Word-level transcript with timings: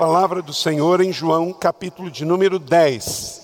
Palavra 0.00 0.40
do 0.40 0.54
Senhor 0.54 1.02
em 1.02 1.12
João, 1.12 1.52
capítulo 1.52 2.10
de 2.10 2.24
número 2.24 2.58
10. 2.58 3.38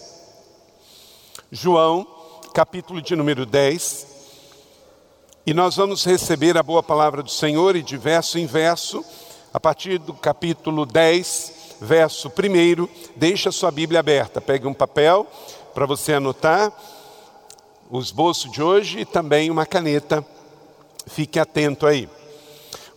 João, 1.53 2.07
capítulo 2.55 3.03
de 3.03 3.15
número 3.15 3.45
10. 3.45 4.07
E 5.45 5.53
nós 5.53 5.77
vamos 5.77 6.03
receber 6.03 6.57
a 6.57 6.63
boa 6.63 6.83
palavra 6.83 7.23
do 7.23 7.29
Senhor 7.29 7.77
e 7.77 7.83
de 7.83 7.99
verso 7.99 8.39
em 8.39 8.47
verso, 8.47 9.05
a 9.53 9.61
partir 9.61 9.99
do 9.99 10.15
capítulo 10.15 10.87
10, 10.87 11.77
verso 11.83 12.31
1. 12.31 12.89
Deixa 13.15 13.53
sua 13.53 13.71
Bíblia 13.71 14.01
aberta, 14.01 14.41
pegue 14.41 14.67
um 14.67 14.73
papel 14.73 15.27
para 15.75 15.85
você 15.85 16.15
anotar 16.15 16.73
o 17.91 18.01
esboço 18.01 18.49
de 18.49 18.63
hoje 18.63 19.01
e 19.01 19.05
também 19.05 19.51
uma 19.51 19.67
caneta. 19.67 20.25
Fique 21.07 21.39
atento 21.39 21.87
aí. 21.87 22.09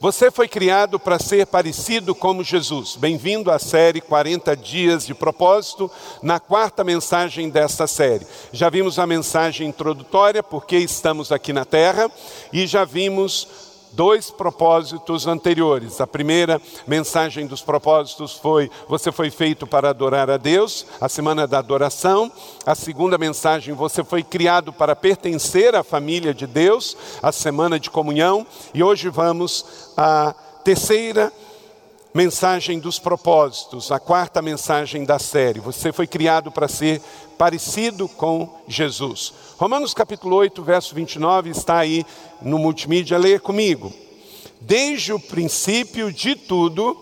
Você 0.02 0.32
foi 0.32 0.48
criado 0.48 0.98
para 0.98 1.20
ser 1.20 1.46
parecido 1.46 2.16
como 2.16 2.42
Jesus. 2.42 2.96
Bem-vindo 2.96 3.52
à 3.52 3.60
série 3.60 4.00
40 4.00 4.56
Dias 4.56 5.06
de 5.06 5.14
Propósito, 5.14 5.92
na 6.24 6.40
quarta 6.40 6.86
mensagem 6.86 7.50
desta 7.50 7.86
série. 7.86 8.26
Já 8.54 8.70
vimos 8.70 8.98
a 8.98 9.06
mensagem 9.06 9.68
introdutória, 9.68 10.42
porque 10.42 10.78
estamos 10.78 11.34
aqui 11.34 11.52
na 11.52 11.66
Terra, 11.66 12.10
e 12.54 12.66
já 12.66 12.86
vimos 12.86 13.69
dois 13.92 14.30
propósitos 14.30 15.28
anteriores. 15.28 16.00
A 16.02 16.08
primeira 16.08 16.62
mensagem 16.88 17.48
dos 17.48 17.62
propósitos 17.62 18.34
foi: 18.34 18.70
você 18.88 19.12
foi 19.12 19.30
feito 19.30 19.66
para 19.68 19.90
adorar 19.90 20.30
a 20.30 20.38
Deus, 20.38 20.86
a 21.00 21.10
semana 21.10 21.48
da 21.48 21.60
adoração. 21.60 22.32
A 22.66 22.76
segunda 22.76 23.18
mensagem: 23.18 23.74
você 23.74 24.04
foi 24.04 24.24
criado 24.24 24.72
para 24.72 24.96
pertencer 24.96 25.76
à 25.76 25.84
família 25.84 26.34
de 26.34 26.48
Deus, 26.48 26.96
a 27.22 27.32
semana 27.32 27.80
de 27.80 27.90
comunhão. 27.90 28.46
E 28.74 28.84
hoje 28.84 29.10
vamos 29.10 29.94
à 29.98 30.34
terceira 30.64 31.32
mensagem 32.14 32.80
dos 32.80 32.98
propósitos, 32.98 33.92
a 33.92 34.00
quarta 34.00 34.42
mensagem 34.42 35.06
da 35.06 35.20
série. 35.20 35.60
Você 35.60 35.92
foi 35.92 36.08
criado 36.08 36.52
para 36.52 36.68
ser 36.68 37.02
parecido 37.38 38.08
com 38.10 38.50
Jesus. 38.68 39.34
Romanos 39.60 39.94
capítulo 39.94 40.38
8, 40.38 40.64
verso 40.64 40.96
29 40.96 41.50
está 41.50 41.80
aí 41.80 42.06
no 42.42 42.58
multimídia, 42.58 43.18
leia 43.18 43.42
comigo. 43.42 43.92
Desde 44.62 45.12
o 45.12 45.20
princípio 45.20 46.14
de 46.14 46.34
tudo, 46.34 46.98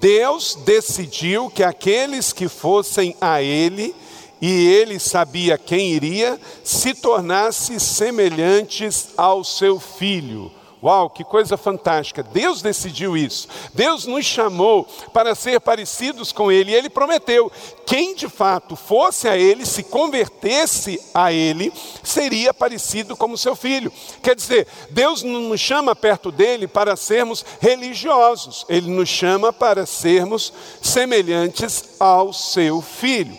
Deus 0.00 0.56
decidiu 0.64 1.48
que 1.48 1.62
aqueles 1.62 2.32
que 2.32 2.48
fossem 2.48 3.16
a 3.20 3.40
Ele, 3.40 3.94
e 4.42 4.50
Ele 4.50 4.98
sabia 4.98 5.56
quem 5.56 5.92
iria, 5.92 6.36
se 6.64 6.94
tornassem 6.94 7.78
semelhantes 7.78 9.10
ao 9.16 9.44
seu 9.44 9.78
Filho 9.78 10.50
Uau, 10.82 11.10
que 11.10 11.22
coisa 11.22 11.58
fantástica! 11.58 12.22
Deus 12.22 12.62
decidiu 12.62 13.14
isso. 13.14 13.46
Deus 13.74 14.06
nos 14.06 14.24
chamou 14.24 14.84
para 15.12 15.34
ser 15.34 15.60
parecidos 15.60 16.32
com 16.32 16.50
Ele. 16.50 16.70
E 16.70 16.74
Ele 16.74 16.88
prometeu: 16.88 17.52
quem 17.84 18.14
de 18.14 18.28
fato 18.30 18.74
fosse 18.74 19.28
a 19.28 19.36
Ele, 19.36 19.66
se 19.66 19.82
convertesse 19.82 20.98
a 21.12 21.30
Ele, 21.32 21.70
seria 22.02 22.54
parecido 22.54 23.14
como 23.14 23.36
seu 23.36 23.54
filho. 23.54 23.92
Quer 24.22 24.34
dizer, 24.34 24.66
Deus 24.88 25.22
não 25.22 25.40
nos 25.40 25.60
chama 25.60 25.94
perto 25.94 26.32
dele 26.32 26.66
para 26.66 26.96
sermos 26.96 27.44
religiosos, 27.60 28.64
Ele 28.66 28.90
nos 28.90 29.08
chama 29.08 29.52
para 29.52 29.84
sermos 29.84 30.50
semelhantes 30.80 31.96
ao 32.00 32.32
seu 32.32 32.80
filho. 32.80 33.36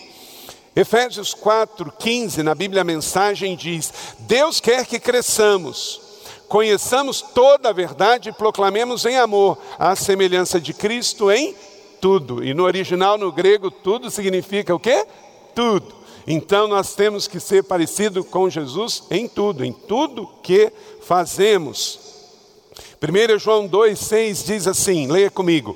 Efésios 0.76 1.34
4,15, 1.34 2.38
na 2.38 2.54
Bíblia 2.54 2.82
a 2.82 2.84
mensagem 2.84 3.56
diz: 3.56 3.92
Deus 4.20 4.60
quer 4.60 4.86
que 4.86 5.00
cresçamos 5.00 6.01
conheçamos 6.52 7.22
toda 7.22 7.70
a 7.70 7.72
verdade 7.72 8.28
e 8.28 8.32
proclamemos 8.32 9.06
em 9.06 9.16
amor 9.16 9.56
a 9.78 9.96
semelhança 9.96 10.60
de 10.60 10.74
Cristo 10.74 11.30
em 11.32 11.54
tudo. 11.98 12.44
E 12.44 12.52
no 12.52 12.64
original, 12.64 13.16
no 13.16 13.32
grego, 13.32 13.70
tudo 13.70 14.10
significa 14.10 14.74
o 14.74 14.78
quê? 14.78 15.06
Tudo. 15.54 15.94
Então 16.26 16.68
nós 16.68 16.94
temos 16.94 17.26
que 17.26 17.40
ser 17.40 17.64
parecido 17.64 18.22
com 18.22 18.50
Jesus 18.50 19.04
em 19.10 19.26
tudo, 19.26 19.64
em 19.64 19.72
tudo 19.72 20.28
que 20.42 20.70
fazemos. 21.00 21.98
1 23.00 23.38
João 23.38 23.66
2,6 23.66 24.44
diz 24.44 24.66
assim: 24.66 25.06
leia 25.06 25.30
comigo. 25.30 25.74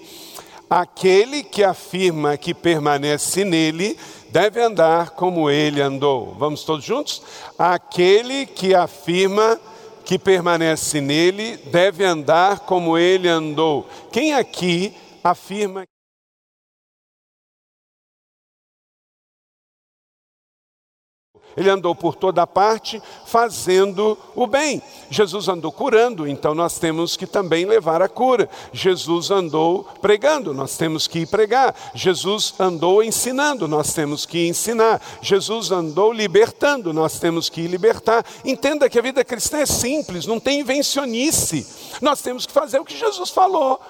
Aquele 0.68 1.42
que 1.42 1.64
afirma 1.64 2.36
que 2.36 2.52
permanece 2.52 3.46
nele 3.46 3.96
deve 4.28 4.60
andar 4.60 5.12
como 5.12 5.48
ele 5.48 5.80
andou. 5.80 6.36
Vamos 6.38 6.64
todos 6.64 6.84
juntos? 6.84 7.22
Aquele 7.58 8.44
que 8.44 8.74
afirma 8.74 9.58
que 9.58 9.75
permanece 10.18 11.00
nele 11.00 11.56
deve 11.56 12.04
andar 12.04 12.60
como 12.60 12.96
ele 12.96 13.28
andou. 13.28 13.88
Quem 14.12 14.34
aqui 14.34 14.94
afirma 15.22 15.84
Ele 21.56 21.70
andou 21.70 21.94
por 21.94 22.14
toda 22.14 22.46
parte 22.46 23.02
fazendo 23.24 24.18
o 24.34 24.46
bem. 24.46 24.82
Jesus 25.10 25.48
andou 25.48 25.72
curando, 25.72 26.28
então 26.28 26.54
nós 26.54 26.78
temos 26.78 27.16
que 27.16 27.26
também 27.26 27.64
levar 27.64 28.02
a 28.02 28.08
cura. 28.08 28.48
Jesus 28.72 29.30
andou 29.30 29.88
pregando, 30.00 30.52
nós 30.52 30.76
temos 30.76 31.06
que 31.06 31.20
ir 31.20 31.26
pregar. 31.26 31.74
Jesus 31.94 32.54
andou 32.58 33.02
ensinando, 33.02 33.66
nós 33.66 33.92
temos 33.92 34.26
que 34.26 34.46
ensinar. 34.46 35.00
Jesus 35.22 35.70
andou 35.70 36.12
libertando, 36.12 36.92
nós 36.92 37.18
temos 37.18 37.48
que 37.48 37.66
libertar. 37.66 38.24
Entenda 38.44 38.88
que 38.88 38.98
a 38.98 39.02
vida 39.02 39.24
cristã 39.24 39.58
é 39.58 39.66
simples, 39.66 40.26
não 40.26 40.38
tem 40.38 40.60
invencionice. 40.60 41.66
Nós 42.00 42.20
temos 42.20 42.46
que 42.46 42.52
fazer 42.52 42.78
o 42.78 42.84
que 42.84 42.96
Jesus 42.96 43.30
falou 43.30 43.80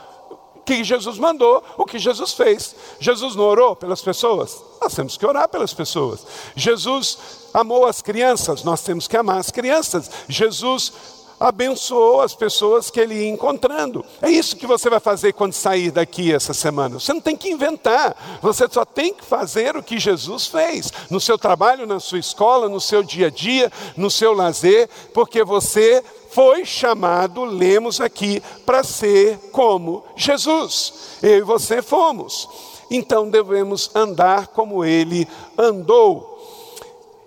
que 0.66 0.82
Jesus 0.82 1.16
mandou, 1.16 1.62
o 1.78 1.87
que 1.87 1.99
Jesus 1.99 2.32
fez. 2.32 2.75
Jesus 2.99 3.37
não 3.37 3.44
orou 3.44 3.77
pelas 3.77 4.03
pessoas? 4.03 4.60
Nós 4.82 4.94
temos 4.94 5.16
que 5.16 5.25
orar 5.25 5.49
pelas 5.49 5.72
pessoas. 5.72 6.27
Jesus 6.56 7.19
amou 7.54 7.87
as 7.87 8.03
crianças, 8.03 8.65
nós 8.65 8.82
temos 8.82 9.06
que 9.06 9.16
amar 9.16 9.38
as 9.38 9.50
crianças. 9.50 10.10
Jesus 10.28 10.93
abençoou 11.39 12.21
as 12.21 12.35
pessoas 12.35 12.91
que 12.91 13.01
ele 13.01 13.15
ia 13.15 13.29
encontrando. 13.29 14.05
É 14.23 14.31
isso 14.31 14.57
que 14.57 14.67
você 14.67 14.89
vai 14.89 15.01
fazer 15.01 15.33
quando 15.33 15.53
sair 15.53 15.91
daqui 15.91 16.33
essa 16.33 16.55
semana. 16.55 16.99
Você 16.99 17.13
não 17.13 17.21
tem 17.21 17.37
que 17.37 17.51
inventar, 17.51 18.39
você 18.43 18.67
só 18.71 18.85
tem 18.85 19.15
que 19.15 19.25
fazer 19.25 19.77
o 19.77 19.83
que 19.83 19.99
Jesus 19.99 20.47
fez 20.47 20.93
no 21.11 21.21
seu 21.21 21.39
trabalho, 21.39 21.87
na 21.87 22.01
sua 22.01 22.19
escola, 22.19 22.69
no 22.69 22.81
seu 22.81 23.03
dia 23.03 23.27
a 23.27 23.31
dia, 23.31 23.71
no 23.97 24.11
seu 24.11 24.33
lazer, 24.33 24.89
porque 25.13 25.45
você 25.45 26.03
foi 26.31 26.65
chamado, 26.65 27.45
lemos 27.45 28.01
aqui, 28.01 28.43
para 28.65 28.83
ser 28.83 29.39
como 29.53 30.05
Jesus. 30.17 31.19
Eu 31.23 31.39
e 31.39 31.43
você 31.43 31.81
fomos. 31.81 32.49
Então 32.91 33.31
devemos 33.31 33.91
andar 33.95 34.49
como 34.49 34.85
ele 34.85 35.27
andou. 35.57 36.37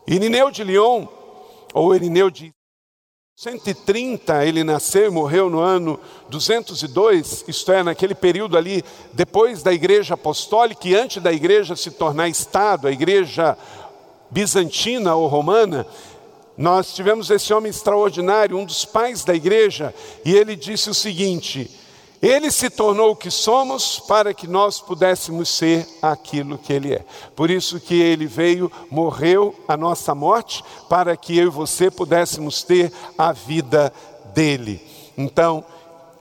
Irineu 0.08 0.50
de 0.52 0.64
Lyon, 0.64 1.08
ou 1.74 1.96
Irineu 1.96 2.30
de 2.31 2.52
130, 3.41 4.45
ele 4.45 4.66
nasceu 4.66 5.05
e 5.05 5.09
morreu 5.09 5.50
no 5.50 5.61
ano 5.61 5.97
202, 6.27 7.45
isto 7.47 7.72
é, 7.72 7.81
naquele 7.81 8.13
período 8.13 8.58
ali, 8.58 8.84
depois 9.14 9.64
da 9.64 9.72
igreja 9.72 10.16
apostólica 10.16 10.85
e 10.85 10.93
antes 10.93 11.23
da 11.23 11.31
igreja 11.31 11.73
se 11.73 11.90
tornar 11.90 12.28
Estado, 12.28 12.85
a 12.85 12.91
igreja 12.91 13.58
bizantina 14.29 15.16
ou 15.16 15.25
romana, 15.28 15.87
nós 16.58 16.93
tivemos 16.93 17.29
esse 17.29 17.53
homem 17.53 17.69
extraordinário, 17.69 18.58
um 18.58 18.66
dos 18.66 18.84
pais 18.84 19.23
da 19.23 19.34
igreja, 19.34 19.96
e 20.25 20.35
ele 20.35 20.53
disse 20.53 20.90
o 20.90 20.93
seguinte: 20.93 21.72
Ele 22.21 22.51
se 22.51 22.69
tornou 22.69 23.11
o 23.11 23.16
que 23.16 23.31
somos 23.31 23.99
para 23.99 24.33
que 24.33 24.45
nós 24.45 24.81
pudéssemos 24.81 25.47
ser 25.49 25.87
aquilo 26.01 26.57
que 26.57 26.73
Ele 26.73 26.93
é. 26.93 27.05
Por 27.35 27.49
isso 27.49 27.79
que 27.79 28.01
Ele 28.01 28.25
veio, 28.25 28.69
morreu 28.91 29.55
a 29.67 29.77
nossa 29.77 30.13
morte, 30.13 30.63
para 30.89 31.16
que 31.16 31.37
eu 31.37 31.47
e 31.47 31.49
você 31.49 31.89
pudéssemos 31.89 32.61
ter 32.61 32.91
a 33.17 33.31
vida 33.31 33.93
dele. 34.33 34.85
Então, 35.17 35.63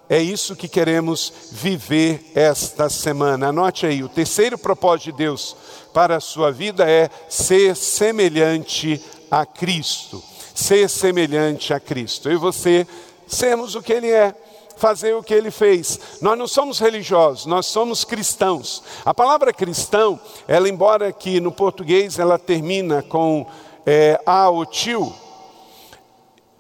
é 0.09 0.21
isso 0.23 0.57
que 0.57 0.69
queremos 0.69 1.33
viver 1.51 2.31
esta 2.35 2.89
semana. 2.89 3.49
Anote 3.49 3.85
aí, 3.85 4.03
o 4.03 4.09
terceiro 4.09 4.57
propósito 4.57 5.13
de 5.13 5.19
Deus 5.19 5.57
para 5.93 6.17
a 6.17 6.21
sua 6.21 6.51
vida 6.51 6.89
é 6.89 7.11
ser 7.29 7.77
semelhante 7.77 9.03
a 9.31 9.45
Cristo, 9.45 10.23
ser 10.55 10.89
semelhante 10.89 11.75
a 11.75 11.81
Cristo. 11.81 12.29
Eu 12.29 12.35
e 12.35 12.39
você 12.39 12.87
sermos 13.27 13.75
o 13.75 13.83
que 13.83 13.93
Ele 13.93 14.09
é, 14.11 14.35
fazer 14.79 15.15
o 15.15 15.23
que 15.23 15.35
ele 15.35 15.51
fez. 15.51 15.99
Nós 16.23 16.39
não 16.39 16.47
somos 16.47 16.79
religiosos, 16.79 17.45
nós 17.47 17.67
somos 17.67 18.05
cristãos. 18.05 18.83
A 19.05 19.13
palavra 19.13 19.53
cristão, 19.53 20.19
ela 20.47 20.69
embora 20.69 21.13
que 21.13 21.41
no 21.41 21.53
português 21.53 22.19
ela 22.19 22.39
termina 22.39 23.03
com 23.03 23.47
é, 23.85 24.21
a 24.25 24.49
ou 24.49 24.65
tio, 24.65 25.13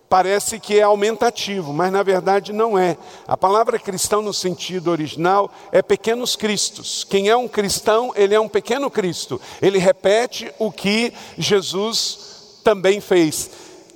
parece 0.09 0.59
que 0.59 0.79
é 0.79 0.83
aumentativo, 0.83 1.73
mas 1.73 1.93
na 1.93 2.03
verdade 2.03 2.53
não 2.53 2.79
é. 2.79 2.97
A 3.27 3.37
palavra 3.37 3.79
cristão 3.79 4.23
no 4.23 4.33
sentido 4.33 4.91
original 4.91 5.51
é 5.71 5.83
pequenos 5.83 6.35
cristos. 6.35 7.05
Quem 7.05 7.29
é 7.29 7.37
um 7.37 7.47
cristão, 7.47 8.13
ele 8.17 8.35
é 8.35 8.41
um 8.41 8.49
pequeno 8.49 8.91
Cristo. 8.91 9.41
Ele 9.61 9.79
repete 9.79 10.53
o 10.59 10.73
que 10.73 11.13
Jesus 11.37 12.61
também 12.65 13.01
fez. 13.01 13.51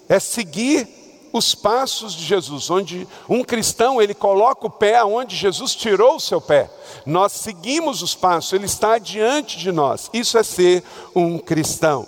É 0.09 0.21
seguir 0.21 1.02
os 1.33 1.55
passos 1.55 2.13
de 2.13 2.25
Jesus, 2.25 2.69
onde 2.71 3.09
um 3.29 3.43
cristão 3.43 4.01
ele 4.01 4.15
coloca 4.15 4.67
o 4.67 4.71
pé 4.71 4.97
aonde 4.97 5.35
Jesus 5.35 5.75
tirou 5.75 6.17
o 6.17 6.21
seu 6.21 6.41
pé. 6.41 6.71
Nós 7.07 7.33
seguimos 7.33 8.03
os 8.03 8.15
passos, 8.15 8.53
ele 8.53 8.67
está 8.67 8.99
diante 8.99 9.59
de 9.59 9.73
nós. 9.73 10.11
Isso 10.13 10.37
é 10.37 10.43
ser 10.43 10.85
um 11.15 11.39
cristão. 11.39 12.07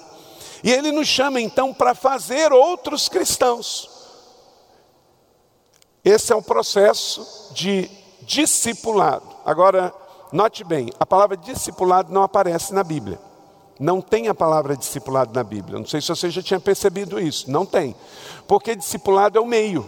E 0.62 0.70
ele 0.70 0.92
nos 0.92 1.08
chama 1.08 1.40
então 1.40 1.72
para 1.72 1.94
fazer 1.94 2.52
outros 2.52 3.08
cristãos. 3.08 3.90
Esse 6.04 6.32
é 6.32 6.36
o 6.36 6.42
processo 6.42 7.50
de 7.54 7.90
discipulado. 8.22 9.26
Agora, 9.44 9.94
note 10.32 10.62
bem, 10.64 10.90
a 11.00 11.06
palavra 11.06 11.36
discipulado 11.36 12.12
não 12.12 12.22
aparece 12.22 12.74
na 12.74 12.84
Bíblia. 12.84 13.18
Não 13.78 14.00
tem 14.00 14.28
a 14.28 14.34
palavra 14.34 14.76
discipulado 14.76 15.32
na 15.34 15.42
Bíblia. 15.42 15.78
Não 15.78 15.86
sei 15.86 16.00
se 16.00 16.08
você 16.08 16.30
já 16.30 16.42
tinha 16.42 16.60
percebido 16.60 17.20
isso. 17.20 17.50
Não 17.50 17.66
tem. 17.66 17.94
Porque 18.46 18.76
discipulado 18.76 19.38
é 19.38 19.40
o 19.40 19.46
meio. 19.46 19.86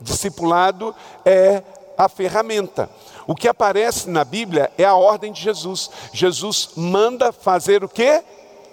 Discipulado 0.00 0.94
é 1.24 1.62
a 1.96 2.08
ferramenta. 2.08 2.90
O 3.26 3.34
que 3.34 3.48
aparece 3.48 4.10
na 4.10 4.24
Bíblia 4.24 4.70
é 4.76 4.84
a 4.84 4.94
ordem 4.94 5.32
de 5.32 5.40
Jesus. 5.40 5.90
Jesus 6.12 6.70
manda 6.76 7.32
fazer 7.32 7.82
o 7.82 7.88
quê? 7.88 8.22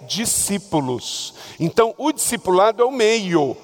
Discípulos. 0.08 1.34
Então, 1.60 1.94
o 1.98 2.12
discipulado 2.12 2.82
é 2.82 2.86
o 2.86 2.92
meio 2.92 3.56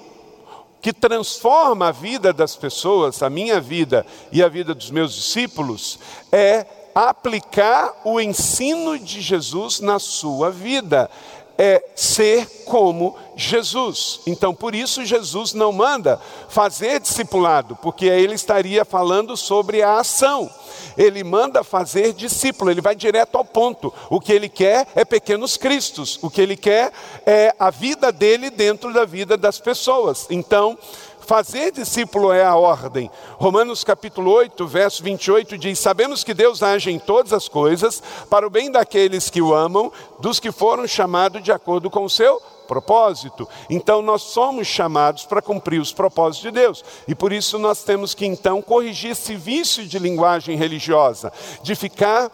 que 0.80 0.92
transforma 0.92 1.88
a 1.88 1.92
vida 1.92 2.32
das 2.32 2.54
pessoas, 2.54 3.20
a 3.20 3.28
minha 3.28 3.60
vida 3.60 4.06
e 4.30 4.40
a 4.42 4.48
vida 4.48 4.72
dos 4.72 4.90
meus 4.90 5.14
discípulos, 5.14 5.98
é 6.30 6.64
aplicar 6.96 7.92
o 8.04 8.18
ensino 8.18 8.98
de 8.98 9.20
Jesus 9.20 9.80
na 9.80 9.98
sua 9.98 10.50
vida. 10.50 11.10
É 11.58 11.82
ser 11.94 12.64
como 12.66 13.16
Jesus. 13.34 14.20
Então, 14.26 14.54
por 14.54 14.74
isso, 14.74 15.06
Jesus 15.06 15.54
não 15.54 15.72
manda 15.72 16.20
fazer 16.50 17.00
discipulado, 17.00 17.76
porque 17.76 18.10
aí 18.10 18.22
ele 18.22 18.34
estaria 18.34 18.84
falando 18.84 19.38
sobre 19.38 19.82
a 19.82 19.98
ação 19.98 20.50
ele 20.96 21.22
manda 21.22 21.62
fazer 21.62 22.12
discípulo, 22.12 22.70
ele 22.70 22.80
vai 22.80 22.94
direto 22.94 23.36
ao 23.36 23.44
ponto. 23.44 23.92
O 24.08 24.20
que 24.20 24.32
ele 24.32 24.48
quer 24.48 24.86
é 24.94 25.04
pequenos 25.04 25.56
cristos, 25.56 26.18
o 26.22 26.30
que 26.30 26.40
ele 26.40 26.56
quer 26.56 26.92
é 27.24 27.54
a 27.58 27.70
vida 27.70 28.10
dele 28.10 28.50
dentro 28.50 28.92
da 28.92 29.04
vida 29.04 29.36
das 29.36 29.60
pessoas. 29.60 30.26
Então, 30.30 30.78
fazer 31.26 31.72
discípulo 31.72 32.32
é 32.32 32.44
a 32.44 32.54
ordem. 32.54 33.10
Romanos 33.36 33.82
capítulo 33.82 34.30
8, 34.30 34.66
verso 34.66 35.02
28 35.02 35.58
diz: 35.58 35.78
Sabemos 35.78 36.22
que 36.22 36.32
Deus 36.32 36.62
age 36.62 36.90
em 36.90 36.98
todas 36.98 37.32
as 37.32 37.48
coisas 37.48 38.02
para 38.30 38.46
o 38.46 38.50
bem 38.50 38.70
daqueles 38.70 39.28
que 39.28 39.42
o 39.42 39.52
amam, 39.52 39.92
dos 40.20 40.38
que 40.38 40.52
foram 40.52 40.86
chamados 40.86 41.42
de 41.42 41.50
acordo 41.50 41.90
com 41.90 42.04
o 42.04 42.10
seu 42.10 42.40
propósito. 42.66 43.48
Então 43.68 44.02
nós 44.02 44.22
somos 44.22 44.66
chamados 44.66 45.24
para 45.24 45.42
cumprir 45.42 45.80
os 45.80 45.92
propósitos 45.92 46.42
de 46.42 46.50
Deus. 46.50 46.84
E 47.08 47.14
por 47.14 47.32
isso 47.32 47.58
nós 47.58 47.82
temos 47.82 48.14
que 48.14 48.26
então 48.26 48.62
corrigir 48.62 49.12
esse 49.12 49.34
vício 49.34 49.84
de 49.86 49.98
linguagem 49.98 50.56
religiosa, 50.56 51.32
de 51.62 51.74
ficar 51.74 52.30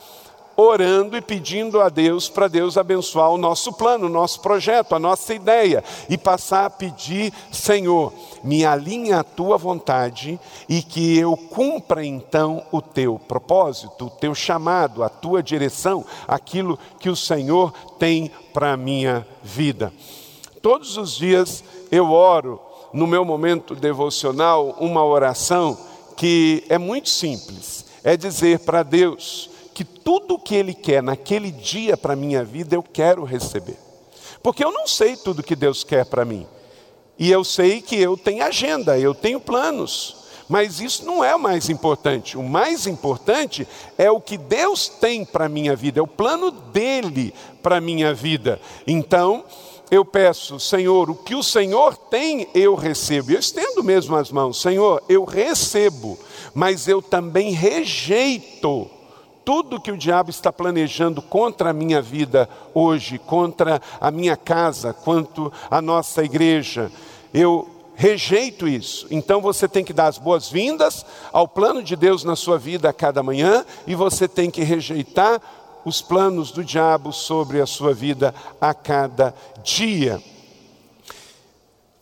orando 0.56 1.16
e 1.16 1.20
pedindo 1.20 1.80
a 1.80 1.88
Deus 1.88 2.28
para 2.28 2.48
Deus 2.48 2.76
abençoar 2.76 3.30
o 3.30 3.38
nosso 3.38 3.72
plano, 3.72 4.06
o 4.06 4.10
nosso 4.10 4.40
projeto, 4.40 4.94
a 4.94 4.98
nossa 4.98 5.34
ideia 5.34 5.82
e 6.08 6.18
passar 6.18 6.66
a 6.66 6.70
pedir, 6.70 7.32
Senhor, 7.50 8.12
me 8.42 8.64
alinha 8.64 9.20
à 9.20 9.24
tua 9.24 9.56
vontade 9.56 10.38
e 10.68 10.82
que 10.82 11.18
eu 11.18 11.36
cumpra 11.36 12.04
então 12.04 12.64
o 12.70 12.80
teu 12.80 13.18
propósito, 13.18 14.06
o 14.06 14.10
teu 14.10 14.34
chamado, 14.34 15.02
a 15.02 15.08
tua 15.08 15.42
direção, 15.42 16.04
aquilo 16.26 16.78
que 16.98 17.08
o 17.08 17.16
Senhor 17.16 17.72
tem 17.98 18.30
para 18.52 18.72
a 18.72 18.76
minha 18.76 19.26
vida. 19.42 19.92
Todos 20.60 20.96
os 20.96 21.16
dias 21.16 21.64
eu 21.90 22.10
oro 22.10 22.60
no 22.92 23.06
meu 23.06 23.24
momento 23.24 23.74
devocional 23.74 24.76
uma 24.78 25.04
oração 25.04 25.76
que 26.16 26.64
é 26.68 26.78
muito 26.78 27.08
simples. 27.08 27.84
É 28.04 28.16
dizer 28.16 28.60
para 28.60 28.82
Deus 28.82 29.50
que 29.74 29.84
tudo 29.84 30.34
o 30.34 30.38
que 30.38 30.54
Ele 30.54 30.74
quer 30.74 31.02
naquele 31.02 31.50
dia 31.50 31.96
para 31.96 32.12
a 32.12 32.16
minha 32.16 32.44
vida 32.44 32.74
eu 32.74 32.82
quero 32.82 33.24
receber. 33.24 33.76
Porque 34.42 34.64
eu 34.64 34.72
não 34.72 34.86
sei 34.86 35.16
tudo 35.16 35.42
que 35.42 35.56
Deus 35.56 35.84
quer 35.84 36.04
para 36.04 36.24
mim. 36.24 36.46
E 37.18 37.30
eu 37.30 37.44
sei 37.44 37.80
que 37.80 37.96
eu 37.96 38.16
tenho 38.16 38.44
agenda, 38.44 38.98
eu 38.98 39.14
tenho 39.14 39.40
planos. 39.40 40.16
Mas 40.48 40.80
isso 40.80 41.04
não 41.04 41.22
é 41.22 41.34
o 41.34 41.40
mais 41.40 41.70
importante. 41.70 42.36
O 42.36 42.42
mais 42.42 42.86
importante 42.86 43.66
é 43.96 44.10
o 44.10 44.20
que 44.20 44.36
Deus 44.36 44.88
tem 44.88 45.24
para 45.24 45.46
a 45.46 45.48
minha 45.48 45.74
vida, 45.76 46.00
é 46.00 46.02
o 46.02 46.06
plano 46.06 46.50
dele 46.50 47.32
para 47.62 47.76
a 47.76 47.80
minha 47.80 48.12
vida. 48.12 48.60
Então, 48.86 49.44
eu 49.90 50.04
peço, 50.04 50.58
Senhor, 50.58 51.10
o 51.10 51.14
que 51.14 51.34
o 51.34 51.42
Senhor 51.42 51.96
tem, 51.96 52.48
eu 52.54 52.74
recebo. 52.74 53.30
Eu 53.30 53.38
estendo 53.38 53.84
mesmo 53.84 54.16
as 54.16 54.30
mãos, 54.32 54.60
Senhor, 54.60 55.02
eu 55.08 55.24
recebo, 55.24 56.18
mas 56.54 56.88
eu 56.88 57.00
também 57.00 57.52
rejeito 57.52 58.90
tudo 59.44 59.80
que 59.80 59.90
o 59.90 59.96
diabo 59.96 60.30
está 60.30 60.52
planejando 60.52 61.20
contra 61.20 61.70
a 61.70 61.72
minha 61.72 62.00
vida 62.00 62.48
hoje, 62.74 63.18
contra 63.18 63.80
a 64.00 64.10
minha 64.10 64.36
casa, 64.36 64.92
quanto 64.92 65.52
a 65.70 65.82
nossa 65.82 66.22
igreja. 66.24 66.90
Eu 67.32 67.68
rejeito 67.94 68.66
isso. 68.66 69.06
Então 69.10 69.40
você 69.40 69.68
tem 69.68 69.84
que 69.84 69.92
dar 69.92 70.06
as 70.06 70.18
boas-vindas 70.18 71.04
ao 71.32 71.46
plano 71.46 71.82
de 71.82 71.96
Deus 71.96 72.24
na 72.24 72.36
sua 72.36 72.58
vida 72.58 72.88
a 72.88 72.92
cada 72.92 73.22
manhã 73.22 73.64
e 73.86 73.94
você 73.94 74.26
tem 74.26 74.50
que 74.50 74.62
rejeitar 74.62 75.40
os 75.84 76.00
planos 76.00 76.52
do 76.52 76.64
diabo 76.64 77.12
sobre 77.12 77.60
a 77.60 77.66
sua 77.66 77.92
vida 77.92 78.34
a 78.60 78.72
cada 78.72 79.34
dia. 79.62 80.22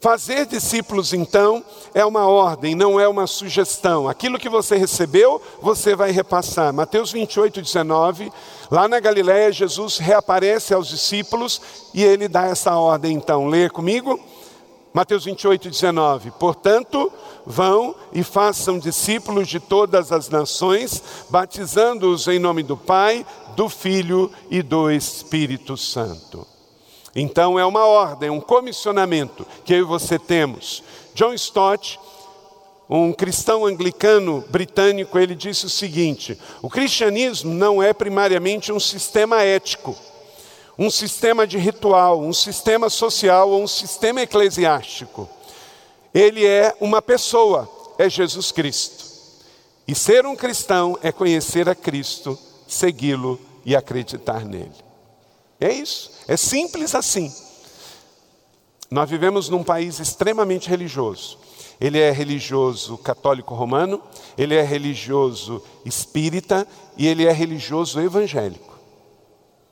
Fazer 0.01 0.47
discípulos, 0.47 1.13
então, 1.13 1.63
é 1.93 2.03
uma 2.07 2.27
ordem, 2.27 2.75
não 2.75 2.99
é 2.99 3.07
uma 3.07 3.27
sugestão. 3.27 4.09
Aquilo 4.09 4.39
que 4.39 4.49
você 4.49 4.75
recebeu, 4.75 5.43
você 5.61 5.95
vai 5.95 6.11
repassar. 6.11 6.73
Mateus 6.73 7.13
28, 7.13 7.61
19, 7.61 8.33
lá 8.71 8.89
na 8.89 8.99
Galiléia, 8.99 9.53
Jesus 9.53 9.99
reaparece 9.99 10.73
aos 10.73 10.89
discípulos 10.89 11.61
e 11.93 12.03
ele 12.03 12.29
dá 12.29 12.47
essa 12.47 12.75
ordem, 12.77 13.13
então. 13.13 13.47
Leia 13.47 13.69
comigo. 13.69 14.19
Mateus 14.95 15.27
28, 15.27 15.69
19. 15.69 16.31
Portanto, 16.31 17.13
vão 17.45 17.95
e 18.11 18.23
façam 18.23 18.79
discípulos 18.79 19.49
de 19.49 19.61
todas 19.61 20.11
as 20.13 20.31
nações, 20.31 21.03
batizando-os 21.29 22.27
em 22.27 22.39
nome 22.39 22.63
do 22.63 22.77
Pai, 22.77 23.27
do 23.55 23.69
Filho 23.69 24.33
e 24.51 24.63
do 24.63 24.91
Espírito 24.91 25.77
Santo. 25.77 26.50
Então 27.15 27.59
é 27.59 27.65
uma 27.65 27.85
ordem, 27.85 28.31
um 28.31 28.41
comissionamento 28.41 29.47
que 29.65 29.75
eu 29.75 29.79
e 29.79 29.83
você 29.83 30.19
temos. 30.19 30.83
John 31.15 31.33
Stott, 31.35 31.99
um 32.89 33.13
cristão 33.13 33.67
anglicano 33.67 34.45
britânico, 34.49 35.19
ele 35.19 35.35
disse 35.35 35.67
o 35.67 35.71
seguinte: 35.71 36.39
o 36.63 36.71
cristianismo 36.71 37.53
não 37.53 37.83
é 37.83 37.93
primariamente 37.93 38.73
um 38.73 38.81
sistema 38.81 39.43
ético, 39.43 39.97
um 40.79 40.91
sistema 40.91 41.47
de 41.47 41.59
ritual, 41.59 42.21
um 42.21 42.33
sistema 42.33 42.89
social 42.89 43.51
ou 43.51 43.63
um 43.63 43.69
sistema 43.69 44.23
eclesiástico. 44.23 45.29
Ele 46.13 46.47
é 46.47 46.75
uma 46.81 47.01
pessoa, 47.03 47.69
é 47.99 48.09
Jesus 48.09 48.51
Cristo. 48.51 49.05
E 49.87 49.95
ser 49.95 50.25
um 50.27 50.37
cristão 50.37 50.99
é 51.03 51.11
conhecer 51.11 51.69
a 51.69 51.75
Cristo, 51.75 52.39
segui-lo 52.67 53.41
e 53.65 53.75
acreditar 53.75 54.45
nele. 54.45 54.90
É 55.61 55.73
isso, 55.73 56.11
é 56.27 56.37
simples 56.37 56.95
assim. 56.95 57.33
Nós 58.91 59.09
vivemos 59.09 59.49
num 59.49 59.63
país 59.63 60.01
extremamente 60.01 60.69
religioso. 60.69 61.39
Ele 61.81 61.99
é 61.99 62.11
religioso 62.11 62.99
católico 62.99 63.55
romano, 63.55 64.03
ele 64.37 64.55
é 64.55 64.63
religioso 64.63 65.63
espírita 65.85 66.67
e 66.97 67.07
ele 67.07 67.25
é 67.25 67.33
religioso 67.33 68.01
evangélico. 68.01 68.79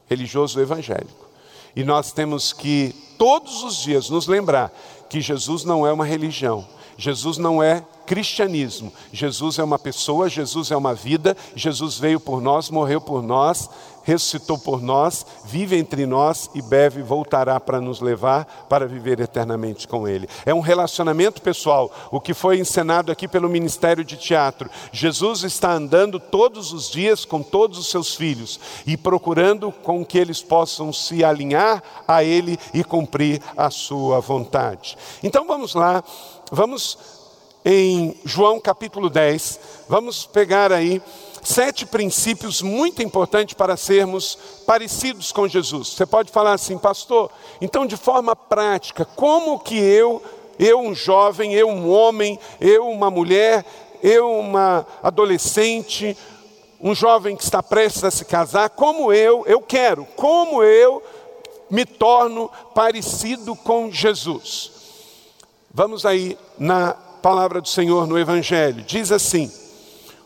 Religioso 0.09 0.61
evangélico. 0.61 1.27
E 1.75 1.85
nós 1.85 2.13
temos 2.13 2.53
que 2.53 2.95
todos 3.19 3.63
os 3.63 3.77
dias 3.77 4.09
nos 4.09 4.27
lembrar 4.27 4.73
que 5.11 5.21
Jesus 5.21 5.65
não 5.65 5.87
é 5.87 5.93
uma 5.93 6.05
religião, 6.05 6.67
Jesus 6.97 7.39
não 7.39 7.63
é 7.63 7.85
cristianismo. 8.09 8.91
Jesus 9.13 9.59
é 9.59 9.63
uma 9.63 9.79
pessoa, 9.79 10.31
Jesus 10.31 10.71
é 10.71 10.77
uma 10.77 10.95
vida, 10.95 11.37
Jesus 11.55 11.99
veio 11.99 12.19
por 12.19 12.41
nós, 12.41 12.71
morreu 12.71 13.03
por 13.03 13.23
nós, 13.23 13.69
ressuscitou 14.09 14.57
por 14.57 14.81
nós, 14.81 15.27
vive 15.45 15.77
entre 15.77 16.07
nós 16.07 16.49
e 16.55 16.63
breve 16.63 17.03
voltará 17.03 17.61
para 17.61 17.79
nos 17.79 18.01
levar 18.01 18.67
para 18.67 18.89
viver 18.89 19.21
eternamente 19.21 19.87
com 19.87 20.09
Ele. 20.09 20.27
É 20.47 20.55
um 20.55 20.61
relacionamento 20.61 21.43
pessoal, 21.43 21.93
o 22.11 22.19
que 22.19 22.33
foi 22.33 22.59
encenado 22.59 23.13
aqui 23.13 23.29
pelo 23.29 23.51
Ministério 23.51 24.03
de 24.03 24.17
Teatro. 24.17 24.71
Jesus 24.91 25.43
está 25.43 25.73
andando 25.73 26.19
todos 26.19 26.73
os 26.73 26.91
dias 26.91 27.27
com 27.27 27.43
todos 27.43 27.79
os 27.79 27.91
seus 27.91 28.15
filhos 28.15 28.59
e 28.87 28.97
procurando 28.97 29.71
com 29.71 30.03
que 30.03 30.17
eles 30.17 30.41
possam 30.41 30.91
se 30.91 31.23
alinhar 31.23 31.83
a 32.07 32.25
Ele 32.25 32.59
e 32.73 32.83
cumprir 32.83 33.43
a 33.55 33.69
sua 33.69 34.21
vontade. 34.21 34.97
Então 35.23 35.47
vamos 35.47 35.75
lá, 35.75 36.03
vamos 36.51 37.18
em 37.65 38.17
João 38.25 38.61
capítulo 38.61 39.11
10, 39.11 39.61
vamos 39.89 40.25
pegar 40.27 40.73
aí 40.73 41.03
sete 41.43 41.87
princípios 41.87 42.63
muito 42.63 43.03
importantes 43.03 43.55
para 43.55 43.77
sermos 43.77 44.39
parecidos 44.67 45.33
com 45.33 45.49
Jesus. 45.49 45.89
Você 45.89 46.07
pode 46.07 46.31
falar 46.31 46.53
assim, 46.53 46.79
pastor, 46.79 47.31
então 47.61 47.87
de 47.87 47.97
forma 47.97 48.37
prática, 48.37 49.05
como 49.05 49.59
que 49.59 49.79
eu, 49.79 50.23
eu 50.59 50.81
um 50.81 50.95
jovem, 50.95 51.55
eu 51.55 51.69
um 51.69 51.91
homem, 51.91 52.39
eu 52.61 52.89
uma 52.89 53.11
mulher, 53.11 53.65
eu 54.03 54.31
uma 54.31 54.87
adolescente, 55.03 56.17
um 56.81 56.95
jovem 56.95 57.37
que 57.37 57.43
está 57.43 57.63
prestes 57.63 58.05
a 58.05 58.11
se 58.11 58.25
casar, 58.25 58.71
como 58.71 59.13
eu, 59.13 59.45
eu 59.47 59.61
quero, 59.61 60.07
como 60.17 60.63
eu 60.63 61.03
me 61.71 61.85
torno 61.85 62.51
parecido 62.75 63.55
com 63.57 63.91
Jesus. 63.91 64.73
Vamos 65.73 66.07
aí 66.07 66.39
na 66.59 67.08
palavra 67.19 67.61
do 67.61 67.69
Senhor 67.69 68.07
no 68.07 68.19
Evangelho. 68.19 68.83
Diz 68.83 69.13
assim: 69.13 69.51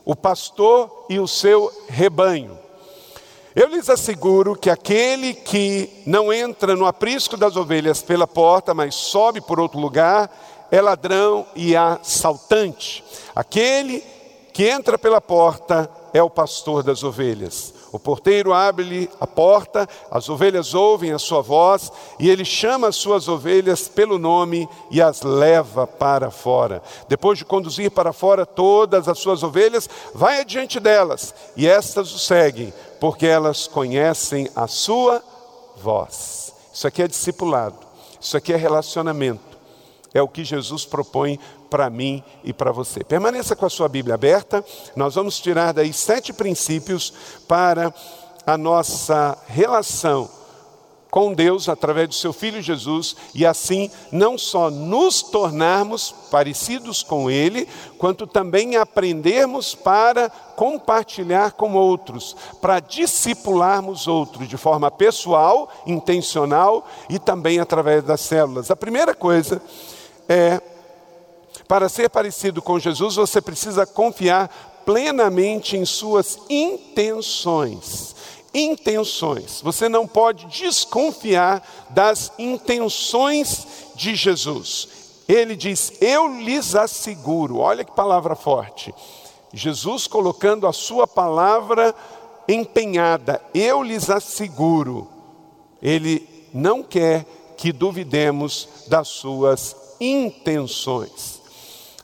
o 0.05 0.15
pastor 0.15 1.07
e 1.09 1.19
o 1.19 1.27
seu 1.27 1.73
rebanho. 1.89 2.59
Eu 3.55 3.69
lhes 3.69 3.91
asseguro 3.91 4.57
que 4.57 4.71
aquele 4.71 5.35
que 5.35 6.03
não 6.07 6.33
entra 6.33 6.75
no 6.75 6.87
aprisco 6.87 7.37
das 7.37 7.55
ovelhas 7.55 8.01
pela 8.01 8.27
porta, 8.27 8.73
mas 8.73 8.95
sobe 8.95 9.43
por 9.43 9.61
outro 9.61 9.79
lugar, 9.79 10.31
é 10.71 10.81
ladrão 10.81 11.47
e 11.55 11.77
assaltante. 11.77 13.05
Aquele 13.35 14.03
que 14.55 14.69
entra 14.69 14.99
pela 14.99 15.21
porta 15.21 15.91
é 16.15 16.23
o 16.23 16.31
pastor 16.31 16.83
das 16.83 17.03
ovelhas. 17.03 17.75
O 17.93 17.99
porteiro 17.99 18.55
abre-lhe 18.55 19.09
a 19.21 19.27
porta, 19.27 19.87
as 20.11 20.31
ovelhas 20.31 20.73
ouvem 20.73 21.13
a 21.13 21.19
sua 21.19 21.43
voz, 21.43 21.93
e 22.19 22.31
ele 22.31 22.43
chama 22.43 22.89
as 22.89 22.97
suas 22.97 23.29
ovelhas 23.29 23.87
pelo 23.87 24.19
nome 24.19 24.67
e 24.91 25.03
as 25.03 25.21
leva 25.21 25.87
para 25.87 26.31
fora. 26.31 26.83
Depois 27.07 27.37
de 27.37 27.45
conduzir 27.45 27.91
para 27.91 28.15
fora 28.15 28.47
todas 28.47 29.09
as 29.09 29.19
suas 29.19 29.43
ovelhas, 29.43 29.91
vai 30.15 30.41
adiante 30.41 30.81
delas, 30.81 31.35
e 31.55 31.69
estas 31.69 32.15
o 32.15 32.19
seguem, 32.19 32.73
porque 32.99 33.27
elas 33.27 33.67
conhecem 33.67 34.49
a 34.57 34.67
sua 34.67 35.23
voz. 35.77 36.55
Isso 36.73 36.87
aqui 36.87 37.03
é 37.03 37.09
discipulado, 37.09 37.77
isso 38.19 38.39
aqui 38.39 38.55
é 38.55 38.57
relacionamento. 38.57 39.53
É 40.15 40.23
o 40.23 40.29
que 40.29 40.45
Jesus 40.45 40.87
propõe 40.87 41.39
para 41.73 41.89
mim 41.89 42.23
e 42.45 42.53
para 42.53 42.71
você. 42.71 43.03
Permaneça 43.03 43.57
com 43.57 43.65
a 43.65 43.71
sua 43.71 43.89
Bíblia 43.89 44.15
aberta, 44.15 44.63
nós 44.95 45.15
vamos 45.15 45.41
tirar 45.41 45.73
daí 45.73 45.91
sete 45.91 46.31
princípios 46.31 47.15
para 47.49 47.95
a 48.47 48.59
nossa 48.59 49.39
relação 49.47 50.29
com 51.11 51.33
Deus 51.33 51.71
através 51.71 52.09
do 52.09 52.15
seu 52.15 52.31
Filho 52.31 52.61
Jesus 52.61 53.17
e 53.35 53.47
assim 53.47 53.91
não 54.11 54.37
só 54.37 54.71
nos 54.71 55.23
tornarmos 55.23 56.15
parecidos 56.31 57.03
com 57.03 57.31
Ele, 57.31 57.67
quanto 57.97 58.27
também 58.27 58.77
aprendermos 58.77 59.75
para 59.75 60.29
compartilhar 60.29 61.53
com 61.53 61.73
outros, 61.73 62.37
para 62.61 62.81
discipularmos 62.81 64.07
outros 64.07 64.47
de 64.47 64.59
forma 64.59 64.91
pessoal, 64.91 65.71
intencional 65.87 66.87
e 67.09 67.19
também 67.19 67.61
através 67.61 68.05
das 68.05 68.21
células. 68.21 68.71
A 68.71 68.77
primeira 68.77 69.15
coisa 69.15 69.63
é 70.29 70.61
para 71.69 71.89
ser 71.89 72.11
parecido 72.11 72.61
com 72.61 72.79
Jesus, 72.79 73.17
você 73.17 73.41
precisa 73.41 73.87
confiar 73.87 74.83
plenamente 74.85 75.77
em 75.77 75.85
suas 75.85 76.39
intenções. 76.49 78.15
Intenções. 78.55 79.61
Você 79.63 79.89
não 79.89 80.07
pode 80.07 80.47
desconfiar 80.47 81.87
das 81.91 82.33
intenções 82.39 83.67
de 83.95 84.15
Jesus. 84.15 84.89
Ele 85.29 85.57
diz: 85.57 85.93
Eu 86.01 86.41
lhes 86.41 86.75
asseguro. 86.75 87.59
Olha 87.59 87.85
que 87.85 87.93
palavra 87.93 88.35
forte. 88.35 88.95
Jesus 89.53 90.07
colocando 90.07 90.67
a 90.67 90.73
sua 90.73 91.07
palavra 91.07 91.95
empenhada. 92.47 93.41
Eu 93.55 93.83
lhes 93.83 94.11
asseguro. 94.11 95.09
Ele 95.81 96.29
não 96.53 96.83
quer 96.83 97.25
que 97.57 97.73
duvidemos 97.73 98.69
das 98.89 99.09
suas 99.09 99.77
intenções. 100.01 101.32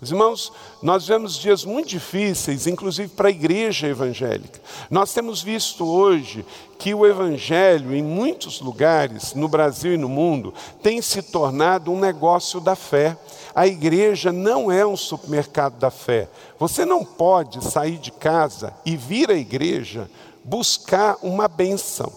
Os 0.01 0.13
irmãos, 0.13 0.53
nós 0.81 1.09
vemos 1.09 1.37
dias 1.37 1.65
muito 1.65 1.89
difíceis, 1.89 2.69
inclusive 2.69 3.09
para 3.09 3.29
a 3.29 3.33
igreja 3.33 3.89
evangélica. 3.89 4.61
Nós 4.89 5.13
temos 5.13 5.43
visto 5.43 5.85
hoje 5.85 6.47
que 6.79 6.95
o 6.95 7.05
evangelho, 7.05 7.93
em 7.93 8.03
muitos 8.03 8.61
lugares, 8.61 9.35
no 9.35 9.49
Brasil 9.49 9.95
e 9.95 9.99
no 9.99 10.09
mundo, 10.09 10.55
tem 10.83 11.03
se 11.03 11.21
tornado 11.21 11.91
um 11.91 11.99
negócio 11.99 12.61
da 12.61 12.77
fé. 12.77 13.19
A 13.53 13.67
igreja 13.67 14.31
não 14.31 14.71
é 14.71 14.87
um 14.87 14.97
supermercado 14.97 15.77
da 15.81 15.91
fé. 15.91 16.29
Você 16.61 16.85
não 16.85 17.05
pode 17.05 17.65
sair 17.65 17.99
de 17.99 18.13
casa 18.13 18.73
e 18.87 18.97
vir 18.97 19.31
à 19.33 19.35
igreja 19.35 20.09
buscar 20.45 21.17
uma 21.23 21.49
benção, 21.49 22.13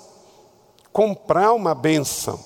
comprar 0.94 1.52
uma 1.54 1.74
benção. 1.74 2.40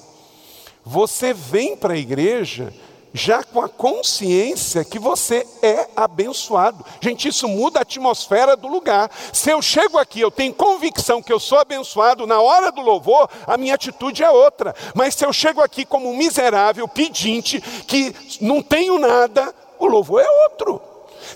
Você 0.86 1.34
vem 1.34 1.75
para 1.75 1.96
a 1.96 1.98
igreja 1.98 2.74
já 3.15 3.41
com 3.41 3.62
a 3.62 3.69
consciência 3.69 4.84
que 4.84 5.00
você 5.00 5.48
é 5.62 5.88
abençoado. 5.95 6.86
Gente, 7.00 7.29
isso 7.29 7.48
muda 7.48 7.79
a 7.79 7.81
atmosfera 7.81 8.57
do 8.57 8.67
lugar. 8.67 9.10
Se 9.31 9.50
eu 9.50 9.62
chego 9.62 9.98
aqui, 9.98 10.19
eu 10.19 10.29
tenho 10.29 10.53
convicção 10.53 11.24
que 11.24 11.31
eu 11.31 11.39
sou 11.39 11.57
abençoado, 11.57 12.27
na 12.27 12.41
hora 12.41 12.74
do 12.74 12.81
louvor, 12.81 13.29
a 13.48 13.55
minha 13.55 13.75
atitude 13.75 14.22
é 14.22 14.29
outra. 14.29 14.75
Mas 14.93 15.15
se 15.15 15.25
eu 15.25 15.31
chego 15.31 15.62
aqui 15.62 15.86
como 15.86 16.10
um 16.10 16.17
miserável, 16.17 16.89
pedinte, 16.89 17.62
que 17.88 18.13
não 18.41 18.62
tenho 18.62 19.00
nada, 19.00 19.55
o 19.79 19.86
louvor 19.86 20.22
é 20.22 20.29
outro. 20.43 20.81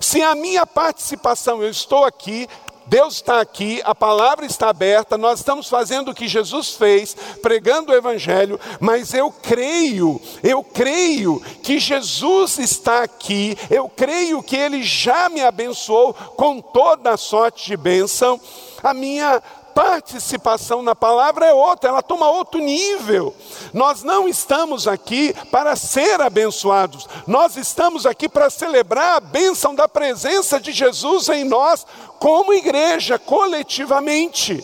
Se 0.02 0.22
a 0.22 0.36
minha 0.36 0.66
participação, 0.66 1.64
eu 1.64 1.70
estou 1.70 2.04
aqui 2.04 2.46
Deus 2.90 3.16
está 3.16 3.40
aqui, 3.40 3.80
a 3.86 3.94
palavra 3.94 4.48
está 4.48 4.68
aberta, 4.68 5.16
nós 5.16 5.40
estamos 5.40 5.70
fazendo 5.70 6.10
o 6.10 6.16
que 6.16 6.28
Jesus 6.28 6.72
fez, 6.72 7.16
pregando 7.40 7.92
o 7.92 7.96
Evangelho, 7.96 8.60
mas 8.80 9.14
eu 9.14 9.32
creio, 9.32 10.20
eu 10.42 10.64
creio 10.64 11.40
que 11.62 11.78
Jesus 11.78 12.58
está 12.58 13.04
aqui, 13.04 13.56
eu 13.70 13.88
creio 13.88 14.42
que 14.42 14.56
Ele 14.56 14.82
já 14.82 15.30
me 15.30 15.42
abençoou 15.42 16.16
com 16.16 16.60
toda 16.60 17.12
a 17.12 17.18
sorte 17.18 17.68
de 17.68 17.78
bênção. 17.78 18.42
A 18.82 18.94
minha 18.94 19.44
participação 19.80 20.82
na 20.82 20.94
palavra 20.94 21.46
é 21.46 21.54
outra, 21.54 21.90
ela 21.90 22.02
toma 22.02 22.30
outro 22.30 22.60
nível. 22.60 23.34
Nós 23.74 24.04
não 24.04 24.28
estamos 24.28 24.90
aqui 24.90 25.34
para 25.50 25.74
ser 25.78 26.20
abençoados, 26.20 27.08
nós 27.26 27.56
estamos 27.56 28.06
aqui 28.06 28.28
para 28.28 28.50
celebrar 28.50 29.16
a 29.16 29.20
bênção 29.22 29.74
da 29.74 29.88
presença 29.88 30.60
de 30.60 30.74
Jesus 30.74 31.30
em 31.30 31.46
nós, 31.46 31.88
como 32.20 32.54
igreja, 32.54 33.18
coletivamente. 33.18 34.62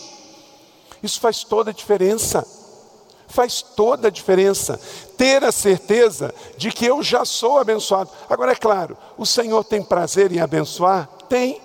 Isso 1.02 1.18
faz 1.18 1.42
toda 1.44 1.70
a 1.70 1.74
diferença. 1.74 2.46
Faz 3.26 3.62
toda 3.62 4.08
a 4.08 4.10
diferença 4.10 4.78
ter 5.16 5.42
a 5.42 5.50
certeza 5.50 6.32
de 6.58 6.70
que 6.70 6.84
eu 6.84 7.02
já 7.02 7.24
sou 7.24 7.58
abençoado. 7.58 8.10
Agora, 8.28 8.52
é 8.52 8.54
claro, 8.54 8.98
o 9.16 9.24
Senhor 9.24 9.64
tem 9.64 9.82
prazer 9.82 10.30
em 10.30 10.40
abençoar? 10.40 11.08
Tem. 11.26 11.58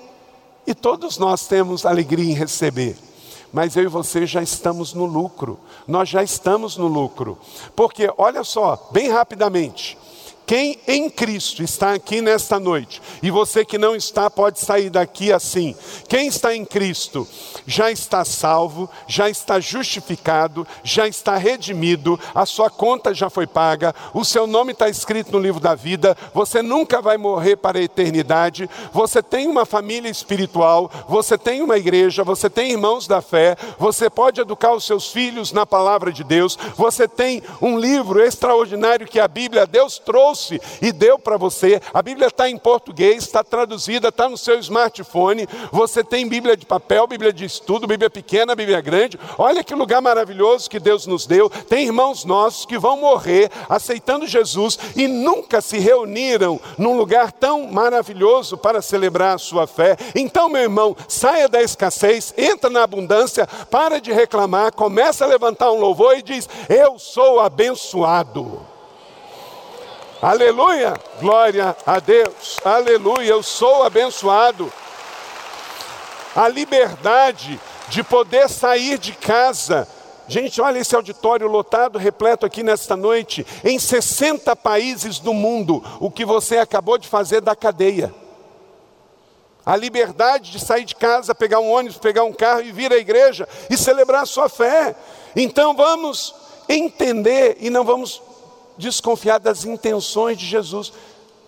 E 0.65 0.73
todos 0.73 1.17
nós 1.17 1.47
temos 1.47 1.85
alegria 1.85 2.31
em 2.31 2.33
receber 2.33 3.10
mas 3.51 3.75
eu 3.75 3.83
e 3.83 3.87
você 3.87 4.25
já 4.25 4.41
estamos 4.41 4.93
no 4.93 5.05
lucro. 5.05 5.59
Nós 5.87 6.09
já 6.09 6.23
estamos 6.23 6.77
no 6.77 6.87
lucro. 6.87 7.37
Porque, 7.75 8.11
olha 8.17 8.43
só, 8.43 8.89
bem 8.91 9.09
rapidamente, 9.09 9.97
quem 10.51 10.77
em 10.85 11.09
Cristo 11.09 11.63
está 11.63 11.93
aqui 11.93 12.19
nesta 12.19 12.59
noite, 12.59 13.01
e 13.23 13.31
você 13.31 13.63
que 13.63 13.77
não 13.77 13.95
está, 13.95 14.29
pode 14.29 14.59
sair 14.59 14.89
daqui 14.89 15.31
assim. 15.31 15.73
Quem 16.09 16.27
está 16.27 16.53
em 16.53 16.65
Cristo 16.65 17.25
já 17.65 17.89
está 17.89 18.25
salvo, 18.25 18.89
já 19.07 19.29
está 19.29 19.61
justificado, 19.61 20.67
já 20.83 21.07
está 21.07 21.37
redimido, 21.37 22.19
a 22.35 22.45
sua 22.45 22.69
conta 22.69 23.13
já 23.13 23.29
foi 23.29 23.47
paga, 23.47 23.95
o 24.13 24.25
seu 24.25 24.45
nome 24.45 24.73
está 24.73 24.89
escrito 24.89 25.31
no 25.31 25.39
livro 25.39 25.61
da 25.61 25.73
vida, 25.73 26.17
você 26.33 26.61
nunca 26.61 27.01
vai 27.01 27.17
morrer 27.17 27.55
para 27.55 27.79
a 27.79 27.83
eternidade, 27.83 28.69
você 28.91 29.23
tem 29.23 29.47
uma 29.47 29.65
família 29.65 30.09
espiritual, 30.09 30.91
você 31.07 31.37
tem 31.37 31.61
uma 31.61 31.77
igreja, 31.77 32.25
você 32.25 32.49
tem 32.49 32.71
irmãos 32.71 33.07
da 33.07 33.21
fé, 33.21 33.55
você 33.79 34.09
pode 34.09 34.41
educar 34.41 34.73
os 34.73 34.83
seus 34.83 35.13
filhos 35.13 35.53
na 35.53 35.65
palavra 35.65 36.11
de 36.11 36.25
Deus, 36.25 36.59
você 36.75 37.07
tem 37.07 37.41
um 37.61 37.79
livro 37.79 38.21
extraordinário 38.21 39.07
que 39.07 39.17
a 39.17 39.29
Bíblia, 39.29 39.65
Deus 39.65 39.97
trouxe 39.97 40.40
trouxe 40.41 40.61
e 40.81 40.91
deu 40.91 41.19
para 41.19 41.37
você. 41.37 41.81
A 41.93 42.01
Bíblia 42.01 42.27
está 42.27 42.49
em 42.49 42.57
português, 42.57 43.23
está 43.23 43.43
traduzida, 43.43 44.07
está 44.07 44.27
no 44.27 44.37
seu 44.37 44.57
smartphone. 44.59 45.47
Você 45.71 46.03
tem 46.03 46.27
Bíblia 46.27 46.57
de 46.57 46.65
papel, 46.65 47.05
Bíblia 47.05 47.31
de 47.31 47.45
estudo, 47.45 47.87
Bíblia 47.87 48.09
pequena, 48.09 48.55
Bíblia 48.55 48.81
grande. 48.81 49.19
Olha 49.37 49.63
que 49.63 49.75
lugar 49.75 50.01
maravilhoso 50.01 50.69
que 50.69 50.79
Deus 50.79 51.05
nos 51.05 51.25
deu. 51.25 51.49
Tem 51.49 51.85
irmãos 51.85 52.25
nossos 52.25 52.65
que 52.65 52.79
vão 52.79 52.97
morrer 52.97 53.51
aceitando 53.69 54.27
Jesus 54.27 54.79
e 54.95 55.07
nunca 55.07 55.61
se 55.61 55.77
reuniram 55.77 56.59
num 56.77 56.97
lugar 56.97 57.31
tão 57.31 57.67
maravilhoso 57.67 58.57
para 58.57 58.81
celebrar 58.81 59.35
a 59.35 59.39
sua 59.39 59.67
fé. 59.67 59.95
Então, 60.15 60.49
meu 60.49 60.61
irmão, 60.61 60.95
saia 61.07 61.47
da 61.47 61.61
escassez, 61.61 62.33
entra 62.37 62.69
na 62.69 62.83
abundância, 62.83 63.47
para 63.69 63.99
de 63.99 64.11
reclamar, 64.11 64.73
começa 64.73 65.25
a 65.25 65.27
levantar 65.27 65.71
um 65.71 65.79
louvor 65.79 66.17
e 66.17 66.21
diz: 66.21 66.47
Eu 66.69 66.97
sou 66.97 67.39
abençoado. 67.39 68.70
Aleluia, 70.21 70.93
glória 71.19 71.75
a 71.83 71.99
Deus, 71.99 72.59
aleluia, 72.63 73.31
eu 73.31 73.41
sou 73.41 73.81
abençoado. 73.81 74.71
A 76.35 76.47
liberdade 76.47 77.59
de 77.89 78.03
poder 78.03 78.47
sair 78.47 78.99
de 78.99 79.13
casa. 79.13 79.87
Gente, 80.27 80.61
olha 80.61 80.77
esse 80.77 80.95
auditório 80.95 81.47
lotado, 81.47 81.97
repleto 81.97 82.45
aqui 82.45 82.61
nesta 82.61 82.95
noite, 82.95 83.43
em 83.63 83.79
60 83.79 84.55
países 84.55 85.17
do 85.17 85.33
mundo, 85.33 85.83
o 85.99 86.11
que 86.11 86.23
você 86.23 86.59
acabou 86.59 86.99
de 86.99 87.07
fazer 87.07 87.41
da 87.41 87.55
cadeia. 87.55 88.13
A 89.65 89.75
liberdade 89.75 90.51
de 90.51 90.59
sair 90.59 90.85
de 90.85 90.95
casa, 90.95 91.33
pegar 91.33 91.59
um 91.61 91.71
ônibus, 91.71 91.97
pegar 91.97 92.25
um 92.25 92.33
carro 92.33 92.61
e 92.61 92.71
vir 92.71 92.93
à 92.93 92.97
igreja 92.97 93.49
e 93.71 93.75
celebrar 93.75 94.21
a 94.21 94.27
sua 94.27 94.47
fé. 94.47 94.95
Então 95.35 95.75
vamos 95.75 96.35
entender 96.69 97.57
e 97.59 97.71
não 97.71 97.83
vamos 97.83 98.21
desconfiar 98.81 99.39
das 99.39 99.63
intenções 99.63 100.37
de 100.37 100.45
Jesus. 100.45 100.91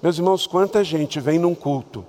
Meus 0.02 0.18
irmãos, 0.18 0.48
quanta 0.48 0.84
gente 0.84 1.20
vem 1.20 1.40
num 1.40 1.56
culto, 1.56 2.06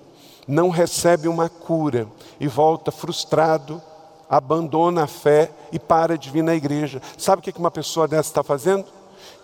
não 0.46 0.68
recebe 0.68 1.26
uma 1.26 1.48
cura 1.48 2.06
e 2.38 2.46
volta 2.46 2.92
frustrado, 2.92 3.82
abandona 4.28 5.04
a 5.04 5.06
fé 5.06 5.50
e 5.72 5.78
para 5.78 6.18
de 6.18 6.30
vir 6.30 6.42
na 6.42 6.54
igreja. 6.54 7.00
Sabe 7.16 7.40
o 7.40 7.42
que 7.42 7.58
uma 7.58 7.70
pessoa 7.70 8.06
dessa 8.06 8.30
está 8.30 8.42
fazendo? 8.42 8.84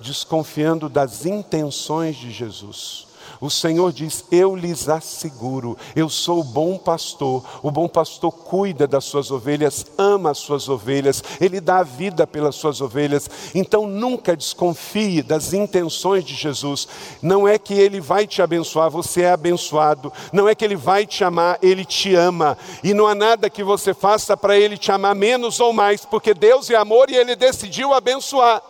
Desconfiando 0.00 0.88
das 0.88 1.24
intenções 1.24 2.16
de 2.16 2.30
Jesus. 2.30 3.09
O 3.40 3.48
Senhor 3.48 3.90
diz: 3.90 4.24
Eu 4.30 4.54
lhes 4.54 4.88
asseguro, 4.88 5.76
eu 5.96 6.10
sou 6.10 6.40
o 6.40 6.44
bom 6.44 6.76
pastor. 6.76 7.42
O 7.62 7.70
bom 7.70 7.88
pastor 7.88 8.30
cuida 8.30 8.86
das 8.86 9.04
suas 9.04 9.30
ovelhas, 9.30 9.86
ama 9.96 10.32
as 10.32 10.38
suas 10.38 10.68
ovelhas, 10.68 11.24
ele 11.40 11.58
dá 11.58 11.78
a 11.78 11.82
vida 11.82 12.26
pelas 12.26 12.54
suas 12.54 12.82
ovelhas. 12.82 13.30
Então 13.54 13.86
nunca 13.86 14.36
desconfie 14.36 15.22
das 15.22 15.54
intenções 15.54 16.22
de 16.22 16.34
Jesus. 16.34 16.86
Não 17.22 17.48
é 17.48 17.58
que 17.58 17.72
ele 17.72 18.00
vai 18.00 18.26
te 18.26 18.42
abençoar, 18.42 18.90
você 18.90 19.22
é 19.22 19.30
abençoado. 19.30 20.12
Não 20.32 20.46
é 20.46 20.54
que 20.54 20.64
ele 20.64 20.76
vai 20.76 21.06
te 21.06 21.24
amar, 21.24 21.58
ele 21.62 21.84
te 21.86 22.14
ama. 22.14 22.58
E 22.84 22.92
não 22.92 23.06
há 23.06 23.14
nada 23.14 23.48
que 23.48 23.64
você 23.64 23.94
faça 23.94 24.36
para 24.36 24.58
ele 24.58 24.76
te 24.76 24.92
amar 24.92 25.14
menos 25.14 25.60
ou 25.60 25.72
mais, 25.72 26.04
porque 26.04 26.34
Deus 26.34 26.68
é 26.68 26.76
amor 26.76 27.08
e 27.08 27.16
ele 27.16 27.34
decidiu 27.34 27.94
abençoar. 27.94 28.62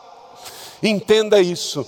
Entenda 0.80 1.40
isso. 1.40 1.84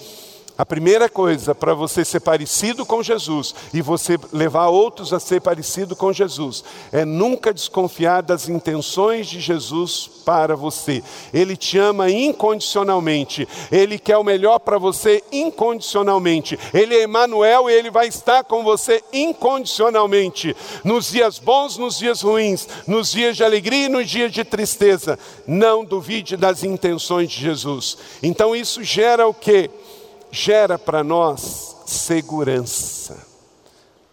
A 0.57 0.67
primeira 0.67 1.09
coisa 1.09 1.55
para 1.55 1.73
você 1.73 2.05
ser 2.05 2.21
parecido 2.21 2.85
com 2.85 3.03
Jesus 3.03 3.55
e 3.73 3.81
você 3.81 4.19
levar 4.31 4.69
outros 4.69 5.13
a 5.13 5.19
ser 5.19 5.41
parecido 5.41 5.97
com 5.97 6.13
Jesus 6.13 6.63
é 6.93 7.07
nunca 7.07 7.55
desconfiar 7.55 8.23
das 8.23 8.51
intenções 8.51 9.29
de 9.29 9.41
Jesus 9.41 10.11
para 10.27 10.55
você. 10.55 11.03
Ele 11.33 11.57
te 11.57 11.79
ama 11.79 12.11
incondicionalmente, 12.11 13.49
ele 13.71 13.99
quer 13.99 14.19
o 14.19 14.25
melhor 14.25 14.59
para 14.59 14.77
você 14.77 15.25
incondicionalmente. 15.33 16.59
Ele 16.75 16.97
é 16.97 17.05
Emmanuel 17.05 17.71
e 17.71 17.73
ele 17.73 17.91
vai 17.91 18.09
estar 18.09 18.45
com 18.45 18.63
você 18.63 19.03
incondicionalmente, 19.11 20.55
nos 20.85 21.11
dias 21.11 21.39
bons, 21.39 21.79
nos 21.79 21.97
dias 21.97 22.21
ruins, 22.21 22.69
nos 22.87 23.11
dias 23.11 23.39
de 23.39 23.43
alegria 23.43 23.87
e 23.87 23.89
nos 23.89 24.09
dias 24.09 24.31
de 24.31 24.45
tristeza. 24.45 25.19
Não 25.47 25.83
duvide 25.83 26.37
das 26.37 26.63
intenções 26.63 27.31
de 27.31 27.41
Jesus. 27.41 27.97
Então 28.23 28.55
isso 28.55 28.85
gera 28.85 29.27
o 29.27 29.33
que? 29.33 29.71
Gera 30.33 30.79
para 30.79 31.05
nós 31.05 31.77
segurança. 31.87 33.31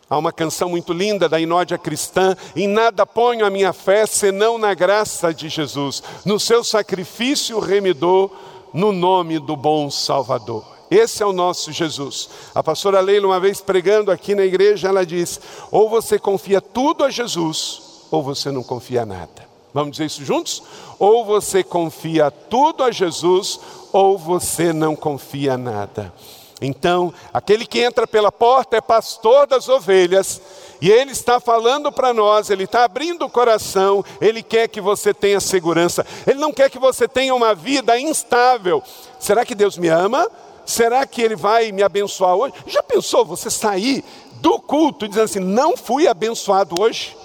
Há 0.10 0.18
uma 0.18 0.34
canção 0.34 0.70
muito 0.70 0.92
linda 0.92 1.30
da 1.30 1.40
Inódia 1.40 1.78
Cristã, 1.78 2.36
em 2.56 2.68
nada 2.68 3.06
ponho 3.06 3.46
a 3.46 3.50
minha 3.50 3.72
fé 3.72 4.06
senão 4.06 4.58
na 4.58 4.74
graça 4.74 5.34
de 5.34 5.48
Jesus, 5.48 6.04
no 6.26 6.40
seu 6.40 6.64
sacrifício 6.64 7.60
remidor, 7.60 8.30
no 8.74 8.92
nome 8.92 9.40
do 9.40 9.56
bom 9.56 9.90
Salvador. 9.90 10.66
Esse 10.92 11.24
é 11.24 11.26
o 11.26 11.32
nosso 11.32 11.72
Jesus. 11.72 12.30
A 12.54 12.64
pastora 12.64 13.00
Leila, 13.00 13.28
uma 13.28 13.40
vez 13.40 13.62
pregando 13.62 14.12
aqui 14.12 14.34
na 14.34 14.44
igreja, 14.44 14.90
ela 14.90 15.06
diz: 15.06 15.40
ou 15.72 15.88
você 15.88 16.18
confia 16.18 16.60
tudo 16.60 17.04
a 17.04 17.12
Jesus, 17.12 17.82
ou 18.10 18.24
você 18.24 18.52
não 18.52 18.64
confia 18.64 19.06
nada. 19.06 19.49
Vamos 19.74 19.92
dizer 19.92 20.06
isso 20.06 20.26
juntos? 20.26 20.64
Ou 20.98 21.24
você 21.24 21.64
confia 21.64 22.32
tudo 22.32 22.84
a 22.84 22.92
Jesus, 22.92 23.60
ou 23.92 24.18
você 24.18 24.74
não 24.74 24.96
confia 24.96 25.58
nada. 25.58 26.14
Então, 26.62 27.14
aquele 27.34 27.66
que 27.66 27.80
entra 27.80 28.06
pela 28.06 28.32
porta 28.32 28.76
é 28.76 28.82
pastor 28.82 29.48
das 29.48 29.70
ovelhas, 29.70 30.42
e 30.82 30.90
ele 30.90 31.12
está 31.12 31.40
falando 31.40 31.92
para 31.92 32.14
nós, 32.14 32.50
ele 32.50 32.66
está 32.66 32.84
abrindo 32.84 33.26
o 33.26 33.30
coração, 33.30 34.04
ele 34.20 34.44
quer 34.44 34.68
que 34.68 34.82
você 34.82 35.14
tenha 35.14 35.40
segurança, 35.40 36.06
ele 36.28 36.40
não 36.40 36.52
quer 36.52 36.70
que 36.70 36.80
você 36.80 37.08
tenha 37.08 37.34
uma 37.34 37.56
vida 37.56 37.98
instável. 38.00 38.84
Será 39.20 39.46
que 39.46 39.56
Deus 39.56 39.78
me 39.78 39.88
ama? 39.88 40.30
Será 40.66 41.06
que 41.06 41.22
ele 41.22 41.36
vai 41.36 41.72
me 41.72 41.82
abençoar 41.82 42.36
hoje? 42.36 42.54
Já 42.68 42.84
pensou 42.84 43.26
você 43.26 43.50
sair 43.50 44.04
do 44.36 44.60
culto 44.60 45.08
dizendo 45.08 45.26
assim: 45.26 45.40
não 45.40 45.76
fui 45.76 46.08
abençoado 46.08 46.76
hoje? 46.80 47.16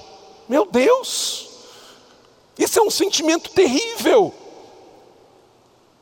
Meu 0.49 0.67
Deus, 0.67 1.54
isso 2.59 2.79
é 2.79 2.83
um 2.83 2.91
sentimento 2.91 3.51
terrível. 3.51 4.33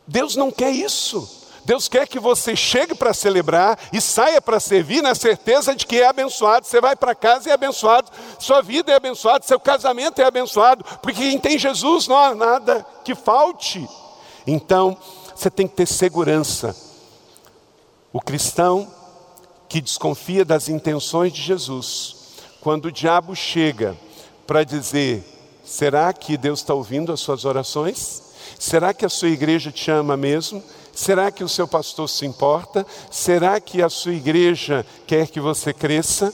Deus 0.06 0.36
não 0.36 0.50
quer 0.50 0.70
isso. 0.70 1.42
Deus 1.64 1.88
quer 1.88 2.08
que 2.08 2.18
você 2.18 2.56
chegue 2.56 2.94
para 2.94 3.14
celebrar 3.14 3.78
e 3.92 4.00
saia 4.00 4.40
para 4.40 4.58
servir 4.58 5.00
na 5.00 5.14
certeza 5.14 5.74
de 5.74 5.86
que 5.86 6.00
é 6.00 6.06
abençoado. 6.06 6.66
Você 6.66 6.80
vai 6.80 6.96
para 6.96 7.14
casa 7.14 7.48
e 7.48 7.50
é 7.50 7.54
abençoado, 7.54 8.10
sua 8.38 8.60
vida 8.60 8.90
é 8.90 8.96
abençoada, 8.96 9.46
seu 9.46 9.60
casamento 9.60 10.20
é 10.20 10.24
abençoado, 10.24 10.84
porque 11.00 11.20
quem 11.20 11.38
tem 11.38 11.58
Jesus 11.58 12.08
não 12.08 12.16
há 12.16 12.34
nada 12.34 12.84
que 13.04 13.14
falte. 13.14 13.88
Então, 14.44 14.96
você 15.34 15.48
tem 15.48 15.68
que 15.68 15.76
ter 15.76 15.86
segurança. 15.86 16.74
O 18.12 18.20
cristão 18.20 18.92
que 19.68 19.80
desconfia 19.80 20.44
das 20.44 20.68
intenções 20.68 21.32
de 21.32 21.40
Jesus, 21.40 22.16
quando 22.60 22.86
o 22.86 22.92
diabo 22.92 23.36
chega 23.36 23.96
para 24.46 24.64
dizer: 24.64 25.24
será 25.72 26.12
que 26.12 26.36
Deus 26.36 26.60
está 26.60 26.74
ouvindo 26.74 27.12
as 27.12 27.20
suas 27.20 27.46
orações? 27.46 28.22
Será 28.58 28.92
que 28.92 29.06
a 29.06 29.08
sua 29.08 29.30
igreja 29.30 29.72
te 29.72 29.90
ama 29.90 30.18
mesmo? 30.18 30.62
Será 30.92 31.30
que 31.30 31.42
o 31.42 31.48
seu 31.48 31.66
pastor 31.66 32.10
se 32.10 32.26
importa? 32.26 32.86
Será 33.10 33.58
que 33.58 33.80
a 33.80 33.88
sua 33.88 34.12
igreja 34.12 34.84
quer 35.06 35.28
que 35.28 35.40
você 35.40 35.72
cresça? 35.72 36.30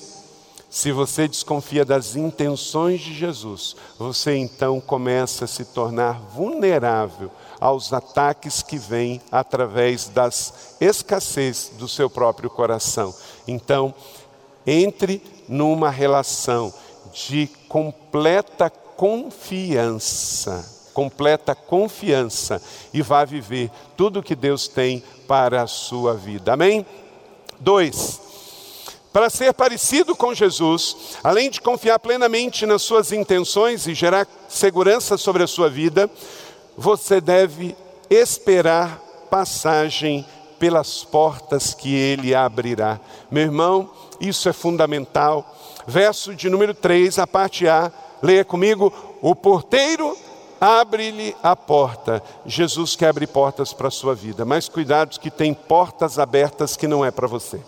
Se 0.69 0.91
você 0.91 1.29
desconfia 1.29 1.85
das 1.85 2.17
intenções 2.17 3.01
de 3.01 3.15
Jesus, 3.15 3.77
você 3.97 4.35
então 4.37 4.81
começa 4.81 5.45
a 5.45 5.49
se 5.49 5.65
tornar 5.67 6.21
vulnerável 6.35 7.31
aos 7.61 7.93
ataques 7.93 8.61
que 8.61 8.77
vêm 8.77 9.21
através 9.31 10.09
das 10.09 10.77
escassez 10.81 11.71
do 11.79 11.87
seu 11.87 12.11
próprio 12.11 12.51
coração. 12.51 13.15
Então, 13.47 13.95
entre 14.67 15.23
numa 15.49 15.91
relação 15.91 16.75
de 17.13 17.49
completa 17.69 18.71
confiança 18.99 20.77
completa 20.99 21.55
confiança 21.55 22.61
e 22.93 23.03
vá 23.03 23.25
viver 23.25 23.71
tudo 23.97 24.21
que 24.21 24.35
Deus 24.35 24.67
tem 24.67 25.01
para 25.29 25.63
a 25.63 25.67
sua 25.69 26.15
vida. 26.15 26.55
Amém? 26.55 26.85
Dois, 27.61 28.21
para 29.13 29.31
ser 29.31 29.55
parecido 29.55 30.17
com 30.17 30.35
Jesus, 30.35 31.17
além 31.23 31.51
de 31.51 31.61
confiar 31.61 32.01
plenamente 32.01 32.67
nas 32.67 32.83
suas 32.83 33.13
intenções 33.13 33.87
e 33.87 33.95
gerar 33.95 34.27
segurança 34.49 35.17
sobre 35.17 35.45
a 35.45 35.47
sua 35.47 35.71
vida, 35.71 36.11
você 36.77 37.21
deve 37.21 37.77
esperar 38.11 39.01
passagem 39.31 40.27
pelas 40.59 41.05
portas 41.05 41.75
que 41.75 41.95
ele 41.95 42.35
abrirá. 42.35 42.99
Meu 43.31 43.45
irmão, 43.45 43.89
isso 44.21 44.49
é 44.49 44.53
fundamental. 44.53 45.57
Verso 45.87 46.35
de 46.35 46.51
número 46.51 46.75
3, 46.75 47.21
a 47.21 47.27
parte 47.27 47.69
A, 47.69 47.93
leia 48.23 48.45
comigo: 48.45 48.93
o 49.21 49.35
porteiro 49.35 50.17
abre-lhe 50.61 51.37
a 51.43 51.55
porta. 51.55 52.23
Jesus 52.45 52.97
quer 52.97 53.09
abrir 53.09 53.29
portas 53.29 53.73
para 53.73 53.89
a 53.89 53.93
sua 53.93 54.15
vida, 54.15 54.45
mas 54.45 54.69
cuidado 54.69 55.19
que 55.19 55.31
tem 55.31 55.55
portas 55.55 56.19
abertas 56.19 56.77
que 56.77 56.89
não 56.89 57.05
é 57.05 57.11
para 57.11 57.27
você. 57.27 57.61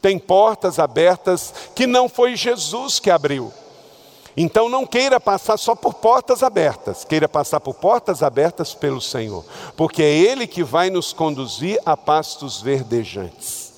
Tem 0.00 0.18
portas 0.18 0.78
abertas 0.78 1.52
que 1.74 1.86
não 1.86 2.08
foi 2.08 2.36
Jesus 2.36 2.98
que 2.98 3.10
abriu. 3.10 3.52
Então 4.36 4.68
não 4.68 4.86
queira 4.86 5.18
passar 5.18 5.56
só 5.56 5.74
por 5.74 5.94
portas 5.94 6.42
abertas, 6.42 7.04
queira 7.04 7.26
passar 7.26 7.58
por 7.58 7.74
portas 7.74 8.22
abertas 8.22 8.74
pelo 8.74 9.00
Senhor, 9.00 9.42
porque 9.76 10.02
é 10.02 10.14
Ele 10.14 10.46
que 10.46 10.62
vai 10.62 10.90
nos 10.90 11.12
conduzir 11.14 11.80
a 11.86 11.96
pastos 11.96 12.60
verdejantes. 12.60 13.72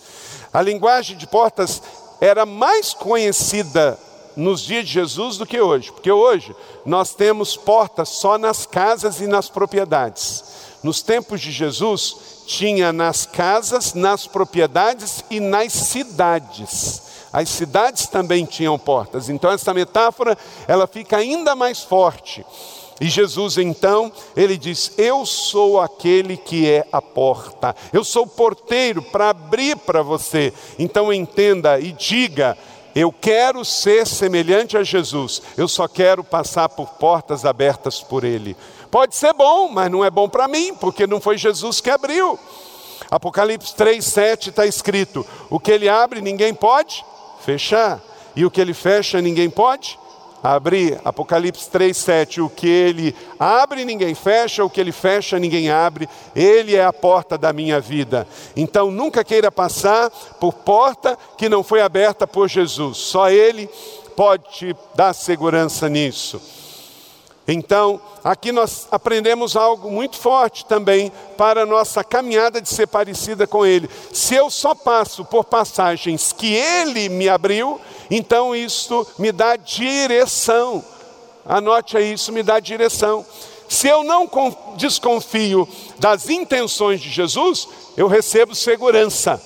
A 0.52 0.60
linguagem 0.60 1.16
de 1.16 1.28
portas 1.28 1.80
era 2.20 2.44
mais 2.44 2.92
conhecida 2.92 3.96
nos 4.38 4.60
dias 4.60 4.86
de 4.86 4.92
Jesus 4.92 5.36
do 5.36 5.44
que 5.44 5.60
hoje, 5.60 5.90
porque 5.90 6.12
hoje 6.12 6.54
nós 6.86 7.12
temos 7.12 7.56
portas 7.56 8.08
só 8.08 8.38
nas 8.38 8.64
casas 8.64 9.20
e 9.20 9.26
nas 9.26 9.48
propriedades. 9.48 10.44
Nos 10.80 11.02
tempos 11.02 11.40
de 11.40 11.50
Jesus, 11.50 12.44
tinha 12.46 12.92
nas 12.92 13.26
casas, 13.26 13.94
nas 13.94 14.28
propriedades 14.28 15.24
e 15.28 15.40
nas 15.40 15.72
cidades. 15.72 17.02
As 17.32 17.48
cidades 17.48 18.06
também 18.06 18.44
tinham 18.44 18.78
portas. 18.78 19.28
Então 19.28 19.50
essa 19.50 19.74
metáfora, 19.74 20.38
ela 20.68 20.86
fica 20.86 21.16
ainda 21.16 21.56
mais 21.56 21.82
forte. 21.82 22.46
E 23.00 23.08
Jesus 23.08 23.58
então, 23.58 24.12
ele 24.36 24.56
diz: 24.56 24.92
Eu 24.96 25.26
sou 25.26 25.80
aquele 25.80 26.36
que 26.36 26.68
é 26.68 26.86
a 26.92 27.02
porta, 27.02 27.74
eu 27.92 28.04
sou 28.04 28.22
o 28.22 28.28
porteiro 28.28 29.02
para 29.02 29.30
abrir 29.30 29.76
para 29.76 30.00
você. 30.00 30.52
Então 30.78 31.12
entenda 31.12 31.78
e 31.80 31.90
diga: 31.90 32.56
Eu 32.94 33.12
quero 33.12 33.64
ser 33.64 34.06
semelhante 34.06 34.76
a 34.76 34.82
Jesus, 34.82 35.42
eu 35.56 35.68
só 35.68 35.86
quero 35.86 36.24
passar 36.24 36.68
por 36.68 36.88
portas 36.94 37.44
abertas 37.44 38.00
por 38.00 38.24
Ele. 38.24 38.56
Pode 38.90 39.14
ser 39.14 39.32
bom, 39.34 39.68
mas 39.68 39.90
não 39.90 40.04
é 40.04 40.10
bom 40.10 40.28
para 40.28 40.48
mim, 40.48 40.74
porque 40.74 41.06
não 41.06 41.20
foi 41.20 41.36
Jesus 41.36 41.80
que 41.80 41.90
abriu. 41.90 42.38
Apocalipse 43.10 43.74
3, 43.74 44.04
7 44.04 44.50
está 44.50 44.66
escrito: 44.66 45.26
O 45.50 45.60
que 45.60 45.70
ele 45.70 45.88
abre, 45.88 46.20
ninguém 46.20 46.54
pode 46.54 47.04
fechar, 47.40 48.00
e 48.34 48.44
o 48.44 48.50
que 48.50 48.60
ele 48.60 48.74
fecha, 48.74 49.20
ninguém 49.20 49.48
pode 49.48 49.98
abrir. 50.42 51.00
Apocalipse 51.04 51.68
3, 51.70 51.96
7. 51.96 52.40
O 52.40 52.48
que 52.48 52.68
ele 52.68 53.14
abre, 53.38 53.84
ninguém 53.84 54.14
fecha, 54.14 54.64
o 54.64 54.70
que 54.70 54.80
ele 54.80 54.92
fecha, 54.92 55.38
ninguém 55.38 55.70
abre. 55.70 56.08
Ele 56.34 56.76
é 56.76 56.84
a 56.84 56.92
porta 56.92 57.38
da 57.38 57.52
minha 57.52 57.80
vida. 57.80 58.26
Então 58.56 58.90
nunca 58.90 59.24
queira 59.24 59.50
passar 59.50 60.10
por 60.40 60.52
porta 60.52 61.18
que 61.36 61.48
não 61.48 61.62
foi 61.62 61.80
aberta 61.80 62.26
por 62.26 62.48
Jesus. 62.48 62.98
Só 62.98 63.30
Ele 63.30 63.68
pode 64.16 64.44
te 64.50 64.76
dar 64.94 65.12
segurança 65.12 65.88
nisso. 65.88 66.40
Então, 67.50 67.98
aqui 68.22 68.52
nós 68.52 68.86
aprendemos 68.90 69.56
algo 69.56 69.90
muito 69.90 70.18
forte 70.18 70.66
também 70.66 71.10
para 71.34 71.62
a 71.62 71.66
nossa 71.66 72.04
caminhada 72.04 72.60
de 72.60 72.68
ser 72.68 72.86
parecida 72.86 73.46
com 73.46 73.64
Ele. 73.64 73.88
Se 74.12 74.34
eu 74.34 74.50
só 74.50 74.74
passo 74.74 75.24
por 75.24 75.44
passagens 75.44 76.30
que 76.30 76.52
Ele 76.52 77.08
me 77.08 77.26
abriu, 77.26 77.80
então 78.10 78.54
isso 78.54 79.06
me 79.18 79.32
dá 79.32 79.56
direção. 79.56 80.84
Anote 81.44 81.96
aí, 81.96 82.12
isso 82.12 82.32
me 82.32 82.42
dá 82.42 82.60
direção. 82.60 83.24
Se 83.68 83.86
eu 83.86 84.02
não 84.02 84.28
desconfio 84.76 85.68
das 85.98 86.28
intenções 86.30 87.00
de 87.00 87.10
Jesus, 87.10 87.68
eu 87.96 88.06
recebo 88.06 88.54
segurança. 88.54 89.40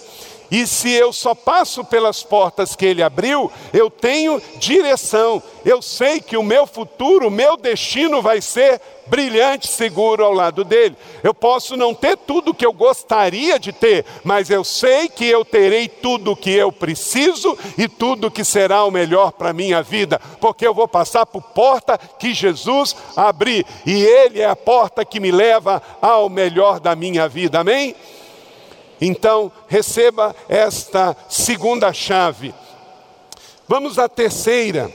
E 0.52 0.66
se 0.66 0.90
eu 0.92 1.14
só 1.14 1.34
passo 1.34 1.82
pelas 1.82 2.22
portas 2.22 2.76
que 2.76 2.84
ele 2.84 3.02
abriu, 3.02 3.50
eu 3.72 3.88
tenho 3.88 4.40
direção. 4.58 5.42
Eu 5.64 5.80
sei 5.80 6.20
que 6.20 6.36
o 6.36 6.42
meu 6.42 6.66
futuro, 6.66 7.28
o 7.28 7.30
meu 7.30 7.56
destino 7.56 8.20
vai 8.20 8.42
ser 8.42 8.78
brilhante, 9.06 9.66
seguro 9.66 10.22
ao 10.22 10.32
lado 10.32 10.62
dele. 10.62 10.94
Eu 11.22 11.32
posso 11.32 11.74
não 11.74 11.94
ter 11.94 12.18
tudo 12.18 12.52
que 12.52 12.66
eu 12.66 12.72
gostaria 12.72 13.58
de 13.58 13.72
ter, 13.72 14.04
mas 14.22 14.50
eu 14.50 14.62
sei 14.62 15.08
que 15.08 15.24
eu 15.26 15.42
terei 15.42 15.88
tudo 15.88 16.32
o 16.32 16.36
que 16.36 16.50
eu 16.50 16.70
preciso 16.70 17.56
e 17.78 17.88
tudo 17.88 18.30
que 18.30 18.44
será 18.44 18.84
o 18.84 18.90
melhor 18.90 19.32
para 19.32 19.50
a 19.50 19.54
minha 19.54 19.82
vida, 19.82 20.20
porque 20.38 20.66
eu 20.66 20.74
vou 20.74 20.86
passar 20.86 21.24
por 21.24 21.42
porta 21.42 21.98
que 22.18 22.34
Jesus 22.34 22.94
abriu, 23.16 23.64
e 23.86 24.02
ele 24.02 24.40
é 24.40 24.46
a 24.46 24.56
porta 24.56 25.04
que 25.04 25.18
me 25.18 25.30
leva 25.30 25.82
ao 26.00 26.28
melhor 26.28 26.78
da 26.78 26.94
minha 26.94 27.26
vida. 27.26 27.60
Amém? 27.60 27.94
Então, 29.04 29.50
receba 29.66 30.32
esta 30.48 31.16
segunda 31.28 31.92
chave. 31.92 32.54
Vamos 33.66 33.98
à 33.98 34.08
terceira. 34.08 34.92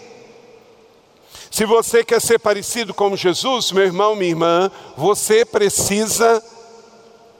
Se 1.51 1.65
você 1.65 2.05
quer 2.05 2.21
ser 2.21 2.39
parecido 2.39 2.93
com 2.93 3.17
Jesus, 3.17 3.69
meu 3.73 3.83
irmão, 3.83 4.15
minha 4.15 4.29
irmã, 4.29 4.71
você 4.95 5.43
precisa 5.43 6.41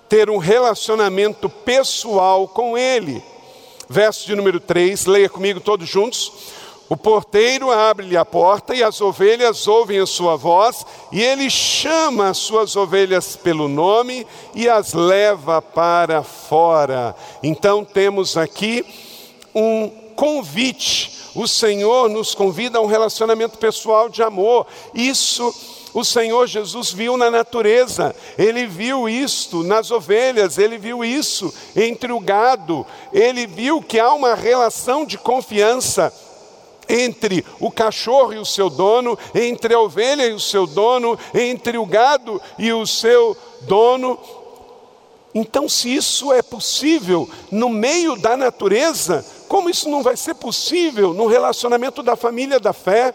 ter 0.09 0.29
um 0.29 0.37
relacionamento 0.37 1.47
pessoal 1.47 2.49
com 2.49 2.77
Ele. 2.77 3.23
Verso 3.87 4.27
de 4.27 4.35
número 4.35 4.59
3, 4.59 5.05
leia 5.05 5.29
comigo 5.29 5.61
todos 5.61 5.87
juntos. 5.87 6.33
O 6.89 6.95
porteiro 6.95 7.69
abre-lhe 7.69 8.15
a 8.15 8.23
porta 8.23 8.73
e 8.73 8.81
as 8.81 9.01
ovelhas 9.01 9.67
ouvem 9.67 9.99
a 9.99 10.05
sua 10.05 10.37
voz, 10.37 10.85
e 11.11 11.21
ele 11.21 11.49
chama 11.49 12.29
as 12.29 12.37
suas 12.37 12.77
ovelhas 12.77 13.35
pelo 13.35 13.67
nome 13.67 14.25
e 14.55 14.69
as 14.69 14.93
leva 14.93 15.61
para 15.61 16.23
fora. 16.23 17.13
Então 17.43 17.83
temos 17.83 18.37
aqui 18.37 18.85
um 19.53 19.89
convite. 20.15 21.17
O 21.35 21.45
Senhor 21.45 22.09
nos 22.09 22.33
convida 22.33 22.79
a 22.79 22.81
um 22.81 22.87
relacionamento 22.87 23.57
pessoal 23.57 24.07
de 24.07 24.23
amor. 24.23 24.65
Isso 24.93 25.53
o 25.93 26.05
Senhor 26.05 26.45
Jesus 26.45 26.91
viu 26.91 27.17
na 27.17 27.31
natureza, 27.31 28.15
ele 28.37 28.67
viu 28.67 29.09
isto 29.09 29.63
nas 29.63 29.89
ovelhas, 29.89 30.59
ele 30.59 30.77
viu 30.77 31.03
isso 31.03 31.51
entre 31.75 32.11
o 32.11 32.19
gado, 32.19 32.85
ele 33.11 33.47
viu 33.47 33.81
que 33.81 33.99
há 33.99 34.13
uma 34.13 34.35
relação 34.35 35.05
de 35.05 35.17
confiança 35.17 36.13
entre 36.89 37.45
o 37.59 37.71
cachorro 37.71 38.33
e 38.33 38.37
o 38.37 38.45
seu 38.45 38.69
dono, 38.69 39.17
entre 39.33 39.73
a 39.73 39.79
ovelha 39.79 40.25
e 40.25 40.33
o 40.33 40.39
seu 40.39 40.65
dono, 40.65 41.17
entre 41.33 41.77
o 41.77 41.85
gado 41.85 42.41
e 42.57 42.71
o 42.71 42.85
seu 42.85 43.35
dono. 43.61 44.17
Então, 45.33 45.69
se 45.69 45.93
isso 45.93 46.33
é 46.33 46.41
possível 46.41 47.29
no 47.51 47.69
meio 47.69 48.15
da 48.15 48.35
natureza, 48.35 49.25
como 49.47 49.69
isso 49.69 49.89
não 49.89 50.01
vai 50.01 50.17
ser 50.17 50.33
possível 50.35 51.13
no 51.13 51.27
relacionamento 51.27 52.01
da 52.01 52.15
família 52.15 52.59
da 52.59 52.73
fé? 52.73 53.13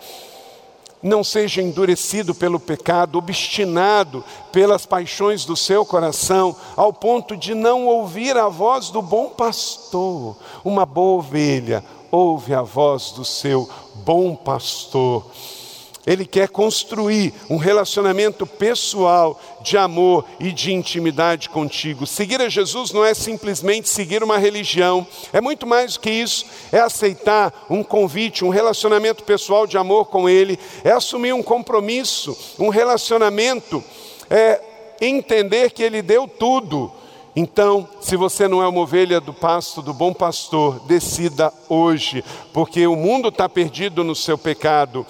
Não 1.03 1.25
seja 1.25 1.61
endurecido 1.61 2.33
pelo 2.33 2.61
pecado, 2.61 3.19
obstinado 3.19 4.25
pelas 4.53 4.87
paixões 4.87 5.45
do 5.45 5.57
seu 5.57 5.85
coração, 5.85 6.55
ao 6.77 6.93
ponto 6.93 7.37
de 7.37 7.55
não 7.55 7.87
ouvir 7.87 8.37
a 8.37 8.49
voz 8.49 8.91
do 8.91 9.03
bom 9.03 9.31
pastor, 9.31 10.37
uma 10.65 10.87
boa 10.87 11.19
ovelha, 11.19 11.83
ouve 12.13 12.53
a 12.53 12.61
voz 12.61 13.11
do 13.13 13.25
seu 13.25 13.67
bom 13.95 14.37
pastor. 14.37 15.25
Ele 16.07 16.27
quer 16.27 16.49
construir 16.49 17.33
um 17.49 17.57
relacionamento 17.57 18.47
pessoal 18.47 19.41
de 19.63 19.79
amor 19.79 20.27
e 20.39 20.53
de 20.53 20.73
intimidade 20.73 21.49
contigo. 21.49 22.07
Seguir 22.07 22.43
a 22.43 22.49
Jesus 22.49 22.93
não 22.93 23.05
é 23.05 23.15
simplesmente 23.15 23.89
seguir 23.89 24.23
uma 24.23 24.37
religião, 24.37 25.07
é 25.33 25.41
muito 25.41 25.67
mais 25.67 25.95
do 25.95 26.01
que 26.01 26.11
isso. 26.11 26.45
É 26.71 26.81
aceitar 26.81 27.67
um 27.71 27.83
convite, 27.83 28.45
um 28.45 28.51
relacionamento 28.51 29.25
pessoal 29.25 29.67
de 29.67 29.79
amor 29.79 30.07
com 30.07 30.29
Ele, 30.29 30.59
é 30.85 30.91
assumir 30.91 31.33
um 31.33 31.43
compromisso, 31.43 32.37
um 32.59 32.69
relacionamento, 32.69 33.83
é 34.29 34.61
entender 35.01 35.71
que 35.71 35.83
Ele 35.83 36.03
deu 36.03 36.29
tudo 36.29 36.93
então, 37.35 37.89
se 38.01 38.15
você 38.15 38.47
não 38.47 38.63
é 38.63 38.69
uma 38.69 38.81
ovelha 38.81 39.19
do 39.21 39.33
pasto 39.33 39.81
do 39.81 39.95
bom 39.95 40.13
pastor, 40.13 40.81
decida 40.81 41.53
hoje, 41.67 42.23
porque 42.53 42.87
o 42.87 42.95
mundo 42.95 43.29
está 43.29 43.49
perdido 43.49 44.05
no 44.05 44.15
seu 44.15 44.37
pecado. 44.37 45.07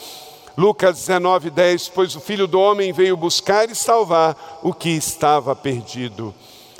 Lucas 0.56 0.98
19, 0.98 1.50
10: 1.50 1.88
Pois 1.88 2.14
o 2.14 2.20
filho 2.20 2.46
do 2.46 2.60
homem 2.60 2.92
veio 2.92 3.16
buscar 3.16 3.68
e 3.68 3.74
salvar 3.74 4.60
o 4.62 4.72
que 4.72 4.90
estava 4.90 5.56
perdido. 5.56 6.32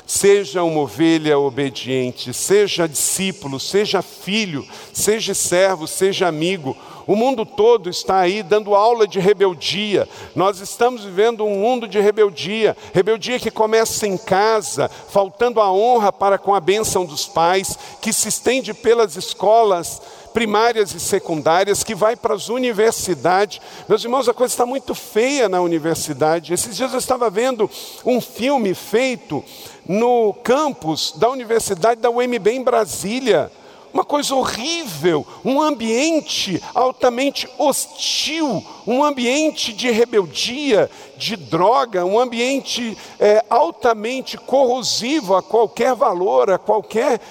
Seja 0.05 0.63
uma 0.63 0.81
ovelha 0.81 1.39
obediente, 1.39 2.33
seja 2.33 2.87
discípulo, 2.87 3.59
seja 3.59 4.01
filho, 4.01 4.67
seja 4.91 5.33
servo, 5.33 5.87
seja 5.87 6.27
amigo. 6.27 6.75
O 7.05 7.15
mundo 7.15 7.45
todo 7.45 7.89
está 7.89 8.19
aí 8.19 8.41
dando 8.43 8.75
aula 8.75 9.07
de 9.07 9.19
rebeldia. 9.19 10.07
Nós 10.35 10.59
estamos 10.59 11.03
vivendo 11.03 11.45
um 11.45 11.59
mundo 11.59 11.87
de 11.87 11.99
rebeldia, 11.99 12.77
rebeldia 12.93 13.39
que 13.39 13.51
começa 13.51 14.07
em 14.07 14.17
casa, 14.17 14.89
faltando 14.89 15.59
a 15.59 15.71
honra 15.71 16.11
para 16.13 16.37
com 16.37 16.53
a 16.53 16.59
bênção 16.59 17.05
dos 17.05 17.25
pais, 17.25 17.77
que 18.01 18.13
se 18.13 18.29
estende 18.29 18.73
pelas 18.73 19.15
escolas 19.15 20.01
primárias 20.33 20.93
e 20.93 20.99
secundárias, 20.99 21.83
que 21.83 21.93
vai 21.93 22.15
para 22.15 22.33
as 22.33 22.49
universidades. 22.49 23.61
Meus 23.87 24.03
irmãos, 24.03 24.27
a 24.27 24.33
coisa 24.33 24.53
está 24.53 24.65
muito 24.65 24.95
feia 24.95 25.47
na 25.47 25.61
universidade. 25.61 26.53
Esses 26.53 26.75
dias 26.75 26.91
eu 26.91 26.99
estava 26.99 27.29
vendo 27.29 27.69
um 28.05 28.19
filme 28.19 28.73
feito 28.73 29.43
no 29.87 30.33
campus 30.43 31.13
da 31.17 31.29
Universidade 31.29 32.01
da 32.01 32.09
UMB 32.09 32.47
em 32.47 32.63
Brasília 32.63 33.51
uma 33.93 34.03
coisa 34.03 34.33
horrível, 34.33 35.25
um 35.45 35.61
ambiente 35.61 36.61
altamente 36.73 37.47
hostil, 37.59 38.65
um 38.87 39.03
ambiente 39.03 39.71
de 39.71 39.91
rebeldia, 39.91 40.89
de 41.15 41.35
droga, 41.35 42.03
um 42.03 42.19
ambiente 42.19 42.97
é, 43.19 43.45
altamente 43.47 44.35
corrosivo 44.35 45.35
a 45.35 45.43
qualquer 45.43 45.93
valor, 45.93 46.49
a 46.49 46.57
qualquer 46.57 47.21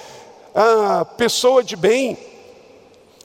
a 0.55 1.03
pessoa 1.03 1.61
de 1.61 1.75
bem. 1.75 2.17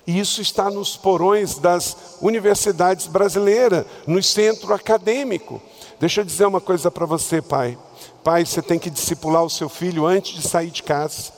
E 0.09 0.19
isso 0.19 0.41
está 0.41 0.71
nos 0.71 0.97
porões 0.97 1.59
das 1.59 2.17
universidades 2.23 3.07
brasileiras, 3.07 3.85
no 4.07 4.23
centro 4.23 4.73
acadêmico. 4.73 5.61
Deixa 6.01 6.23
eu 6.23 6.25
dizer 6.25 6.47
uma 6.47 6.63
coisa 6.63 6.91
para 6.91 7.05
você, 7.05 7.43
pai. 7.43 7.77
Pai, 8.25 8.47
você 8.47 8.63
tem 8.63 8.79
que 8.79 8.89
discipular 8.89 9.45
o 9.45 9.51
seu 9.51 9.69
filho 9.69 10.07
antes 10.07 10.41
de 10.41 10.49
sair 10.49 10.71
de 10.71 10.83
casa. 10.83 11.31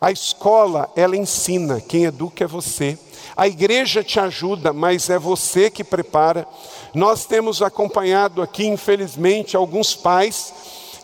A 0.00 0.10
escola, 0.10 0.90
ela 0.96 1.16
ensina, 1.16 1.80
quem 1.80 2.02
educa 2.02 2.42
é 2.42 2.48
você. 2.48 2.98
A 3.36 3.46
igreja 3.46 4.02
te 4.02 4.18
ajuda, 4.18 4.72
mas 4.72 5.08
é 5.08 5.16
você 5.16 5.70
que 5.70 5.84
prepara. 5.84 6.48
Nós 6.92 7.26
temos 7.26 7.62
acompanhado 7.62 8.42
aqui, 8.42 8.66
infelizmente, 8.66 9.56
alguns 9.56 9.94
pais 9.94 10.52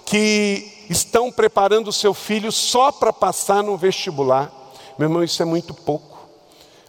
que 0.05 0.87
estão 0.91 1.31
preparando 1.31 1.87
o 1.87 1.93
seu 1.93 2.13
filho 2.13 2.51
só 2.51 2.91
para 2.91 3.13
passar 3.13 3.63
no 3.63 3.77
vestibular. 3.77 4.53
Meu 4.99 5.07
irmão, 5.07 5.23
isso 5.23 5.41
é 5.41 5.45
muito 5.45 5.73
pouco. 5.73 6.08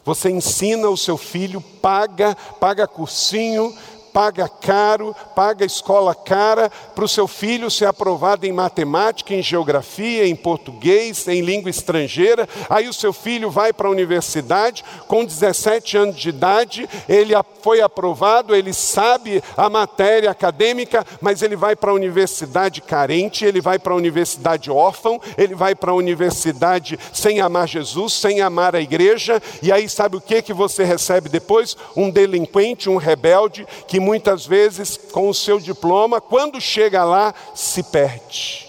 Você 0.06 0.30
ensina 0.30 0.90
o 0.90 0.98
seu 0.98 1.18
filho, 1.18 1.62
paga, 1.62 2.36
paga 2.60 2.88
cursinho, 2.88 3.76
paga 4.14 4.48
caro, 4.48 5.16
paga 5.36 5.66
escola 5.66 6.14
cara 6.14 6.70
para 6.96 7.06
o 7.06 7.08
seu 7.08 7.28
filho 7.28 7.70
ser 7.70 7.86
aprovado 7.86 8.46
em 8.46 8.52
matemática, 8.52 9.34
em 9.34 9.42
geografia, 9.42 10.28
em 10.28 10.36
português, 10.36 11.28
em 11.28 11.42
língua 11.42 11.70
estrangeira. 11.70 12.48
Aí 12.70 12.88
o 12.88 12.94
seu 12.94 13.14
filho 13.14 13.50
vai 13.50 13.72
para 13.72 13.88
a 13.88 13.92
universidade, 13.92 14.84
com 15.08 15.24
17 15.24 15.98
anos 15.98 16.16
de 16.16 16.30
idade, 16.30 16.90
ele 17.08 17.34
foi 17.62 17.82
aprovado, 17.82 18.56
ele 18.56 18.74
sabe 18.74 19.44
a 19.56 19.70
matéria 19.70 20.32
acadêmica, 20.32 21.06
mas 21.22 21.42
ele 21.42 21.56
vai 21.56 21.76
para 21.76 21.92
a 21.92 21.94
universidade 21.94 22.82
carente, 22.82 23.46
ele 23.46 23.62
vai 23.62 23.78
para 23.78 23.94
a 23.94 23.98
universidade 23.98 24.72
órfão, 24.72 25.20
ele 25.38 25.56
vai 25.56 25.76
para 25.76 25.92
a 25.92 25.96
universidade 25.96 27.00
sem 27.14 27.42
amar 27.42 27.68
Jesus, 27.68 28.14
sem 28.14 28.42
amar 28.42 28.76
a 28.76 28.82
igreja, 28.82 29.42
e 29.62 29.72
aí 29.72 29.88
sabe 29.88 30.16
o 30.16 30.22
que 30.22 30.42
que 30.42 30.54
você 30.54 30.84
recebe 30.84 31.30
depois? 31.30 31.76
Um 31.96 32.10
delinquente, 32.10 32.90
um 32.90 32.98
rebelde 32.98 33.68
que 33.88 33.99
que 34.00 34.06
muitas 34.06 34.48
vezes, 34.48 34.98
com 35.12 35.30
o 35.30 35.34
seu 35.34 35.60
diploma, 35.60 36.22
quando 36.22 36.62
chega 36.62 37.04
lá, 37.04 37.34
se 37.54 37.84
perde. 37.84 38.66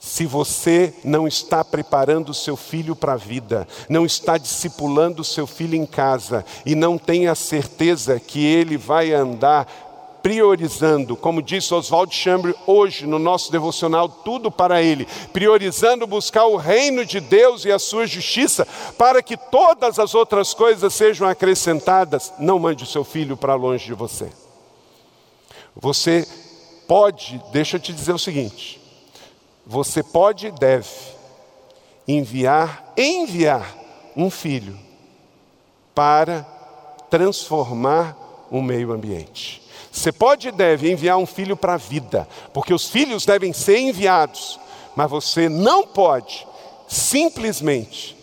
Se 0.00 0.24
você 0.24 0.94
não 1.04 1.28
está 1.28 1.62
preparando 1.62 2.30
o 2.30 2.34
seu 2.34 2.56
filho 2.56 2.96
para 2.96 3.12
a 3.12 3.18
vida, 3.18 3.68
não 3.90 4.06
está 4.06 4.38
discipulando 4.38 5.20
o 5.20 5.24
seu 5.24 5.46
filho 5.46 5.74
em 5.74 5.84
casa 5.84 6.46
e 6.64 6.74
não 6.74 6.96
tem 6.96 7.28
a 7.28 7.34
certeza 7.34 8.18
que 8.18 8.42
ele 8.42 8.78
vai 8.78 9.12
andar 9.12 9.89
priorizando, 10.22 11.16
como 11.16 11.42
disse 11.42 11.72
Oswald 11.74 12.14
Chambre 12.14 12.54
hoje 12.66 13.06
no 13.06 13.18
nosso 13.18 13.50
devocional, 13.50 14.08
tudo 14.08 14.50
para 14.50 14.82
ele, 14.82 15.06
priorizando 15.32 16.06
buscar 16.06 16.44
o 16.46 16.56
reino 16.56 17.04
de 17.04 17.20
Deus 17.20 17.64
e 17.64 17.72
a 17.72 17.78
sua 17.78 18.06
justiça, 18.06 18.66
para 18.96 19.22
que 19.22 19.36
todas 19.36 19.98
as 19.98 20.14
outras 20.14 20.54
coisas 20.54 20.92
sejam 20.94 21.28
acrescentadas. 21.28 22.32
Não 22.38 22.58
mande 22.58 22.84
o 22.84 22.86
seu 22.86 23.04
filho 23.04 23.36
para 23.36 23.54
longe 23.54 23.86
de 23.86 23.94
você. 23.94 24.30
Você 25.74 26.26
pode, 26.86 27.40
deixa 27.52 27.76
eu 27.76 27.80
te 27.80 27.92
dizer 27.92 28.12
o 28.12 28.18
seguinte: 28.18 28.80
você 29.66 30.02
pode 30.02 30.48
e 30.48 30.50
deve 30.50 30.88
enviar, 32.06 32.92
enviar 32.96 33.76
um 34.16 34.28
filho 34.28 34.76
para 35.94 36.42
transformar 37.08 38.16
o 38.50 38.60
meio 38.60 38.92
ambiente. 38.92 39.62
Você 39.90 40.12
pode 40.12 40.48
e 40.48 40.52
deve 40.52 40.90
enviar 40.90 41.18
um 41.18 41.26
filho 41.26 41.56
para 41.56 41.74
a 41.74 41.78
vida, 41.78 42.28
porque 42.52 42.72
os 42.72 42.88
filhos 42.88 43.26
devem 43.26 43.52
ser 43.52 43.78
enviados, 43.78 44.58
mas 44.96 45.10
você 45.10 45.48
não 45.48 45.86
pode 45.86 46.46
simplesmente 46.88 48.16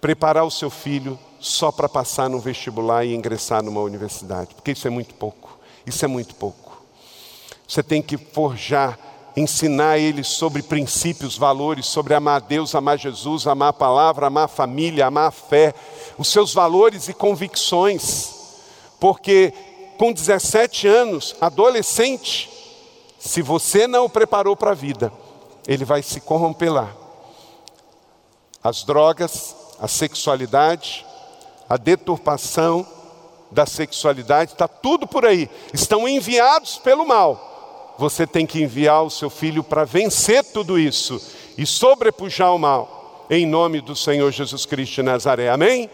preparar 0.00 0.44
o 0.44 0.50
seu 0.50 0.68
filho 0.68 1.18
só 1.38 1.70
para 1.72 1.88
passar 1.88 2.28
no 2.28 2.40
vestibular 2.40 3.04
e 3.04 3.14
ingressar 3.14 3.62
numa 3.62 3.80
universidade, 3.80 4.54
porque 4.54 4.72
isso 4.72 4.86
é 4.86 4.90
muito 4.90 5.14
pouco. 5.14 5.58
Isso 5.86 6.04
é 6.04 6.08
muito 6.08 6.34
pouco. 6.34 6.82
Você 7.66 7.82
tem 7.82 8.02
que 8.02 8.16
forjar, 8.16 8.98
ensinar 9.36 9.98
ele 9.98 10.22
sobre 10.22 10.62
princípios, 10.62 11.36
valores, 11.36 11.86
sobre 11.86 12.14
amar 12.14 12.36
a 12.36 12.44
Deus, 12.44 12.74
amar 12.74 12.98
Jesus, 12.98 13.46
amar 13.46 13.70
a 13.70 13.72
palavra, 13.72 14.26
amar 14.26 14.44
a 14.44 14.48
família, 14.48 15.06
amar 15.06 15.28
a 15.28 15.30
fé, 15.30 15.74
os 16.18 16.28
seus 16.28 16.52
valores 16.52 17.08
e 17.08 17.14
convicções, 17.14 18.30
porque 19.00 19.52
com 20.02 20.12
17 20.12 20.88
anos, 20.88 21.36
adolescente, 21.40 22.50
se 23.20 23.40
você 23.40 23.86
não 23.86 24.06
o 24.06 24.10
preparou 24.10 24.56
para 24.56 24.72
a 24.72 24.74
vida, 24.74 25.12
ele 25.64 25.84
vai 25.84 26.02
se 26.02 26.20
corromper 26.20 26.72
lá. 26.72 26.92
As 28.64 28.82
drogas, 28.82 29.54
a 29.78 29.86
sexualidade, 29.86 31.06
a 31.68 31.76
deturpação 31.76 32.84
da 33.48 33.64
sexualidade, 33.64 34.54
está 34.54 34.66
tudo 34.66 35.06
por 35.06 35.24
aí. 35.24 35.48
Estão 35.72 36.08
enviados 36.08 36.78
pelo 36.78 37.06
mal. 37.06 37.94
Você 37.96 38.26
tem 38.26 38.44
que 38.44 38.60
enviar 38.60 39.04
o 39.04 39.10
seu 39.10 39.30
filho 39.30 39.62
para 39.62 39.84
vencer 39.84 40.42
tudo 40.42 40.80
isso 40.80 41.24
e 41.56 41.64
sobrepujar 41.64 42.52
o 42.52 42.58
mal, 42.58 43.24
em 43.30 43.46
nome 43.46 43.80
do 43.80 43.94
Senhor 43.94 44.32
Jesus 44.32 44.66
Cristo 44.66 44.96
de 44.96 45.02
Nazaré. 45.04 45.48
Amém? 45.48 45.88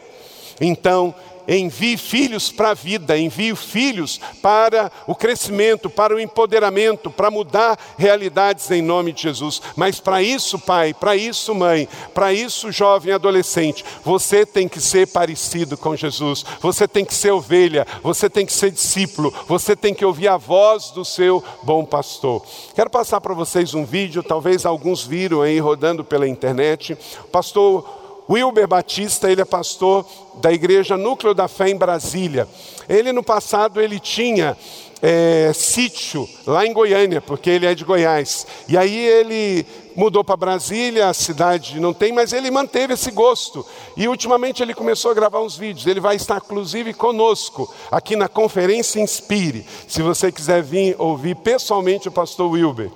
Então, 0.58 1.14
envie 1.48 1.96
filhos 1.96 2.52
para 2.52 2.70
a 2.70 2.74
vida, 2.74 3.18
envie 3.18 3.56
filhos 3.56 4.20
para 4.42 4.92
o 5.06 5.14
crescimento, 5.14 5.88
para 5.88 6.14
o 6.14 6.20
empoderamento, 6.20 7.10
para 7.10 7.30
mudar 7.30 7.78
realidades 7.96 8.70
em 8.70 8.82
nome 8.82 9.12
de 9.12 9.22
Jesus. 9.22 9.62
Mas 9.74 9.98
para 9.98 10.22
isso, 10.22 10.58
pai, 10.58 10.92
para 10.92 11.16
isso, 11.16 11.54
mãe, 11.54 11.88
para 12.12 12.32
isso, 12.32 12.70
jovem 12.70 13.14
adolescente, 13.14 13.84
você 14.04 14.44
tem 14.44 14.68
que 14.68 14.80
ser 14.80 15.08
parecido 15.08 15.76
com 15.76 15.96
Jesus, 15.96 16.44
você 16.60 16.86
tem 16.86 17.04
que 17.04 17.14
ser 17.14 17.30
ovelha, 17.30 17.86
você 18.02 18.28
tem 18.28 18.44
que 18.44 18.52
ser 18.52 18.70
discípulo, 18.70 19.32
você 19.46 19.74
tem 19.74 19.94
que 19.94 20.04
ouvir 20.04 20.28
a 20.28 20.36
voz 20.36 20.90
do 20.90 21.04
seu 21.04 21.42
bom 21.62 21.84
pastor. 21.84 22.44
Quero 22.74 22.90
passar 22.90 23.20
para 23.20 23.34
vocês 23.34 23.72
um 23.74 23.84
vídeo, 23.84 24.22
talvez 24.22 24.66
alguns 24.66 25.04
viram 25.04 25.40
aí 25.40 25.58
rodando 25.58 26.04
pela 26.04 26.28
internet. 26.28 26.96
Pastor 27.32 27.97
Wilber 28.30 28.68
Batista, 28.68 29.30
ele 29.30 29.40
é 29.40 29.44
pastor 29.44 30.04
da 30.34 30.52
igreja 30.52 30.96
Núcleo 30.96 31.32
da 31.32 31.48
Fé 31.48 31.70
em 31.70 31.76
Brasília. 31.76 32.46
Ele 32.88 33.12
no 33.12 33.22
passado 33.22 33.80
ele 33.80 33.98
tinha 33.98 34.56
é, 35.00 35.50
sítio 35.54 36.28
lá 36.46 36.66
em 36.66 36.72
Goiânia, 36.72 37.20
porque 37.20 37.48
ele 37.48 37.66
é 37.66 37.74
de 37.74 37.84
Goiás. 37.84 38.46
E 38.68 38.76
aí 38.76 38.96
ele 38.96 39.64
mudou 39.96 40.22
para 40.22 40.36
Brasília, 40.36 41.08
a 41.08 41.14
cidade 41.14 41.80
não 41.80 41.94
tem, 41.94 42.12
mas 42.12 42.32
ele 42.32 42.50
manteve 42.50 42.94
esse 42.94 43.10
gosto. 43.10 43.64
E 43.96 44.06
ultimamente 44.08 44.62
ele 44.62 44.74
começou 44.74 45.10
a 45.10 45.14
gravar 45.14 45.40
uns 45.40 45.56
vídeos. 45.56 45.86
Ele 45.86 46.00
vai 46.00 46.16
estar 46.16 46.36
inclusive 46.36 46.92
conosco 46.92 47.72
aqui 47.90 48.14
na 48.14 48.28
conferência 48.28 49.00
Inspire. 49.00 49.64
Se 49.86 50.02
você 50.02 50.30
quiser 50.30 50.62
vir 50.62 50.96
ouvir 50.98 51.36
pessoalmente 51.36 52.08
o 52.08 52.12
pastor 52.12 52.50
Wilber. 52.50 52.90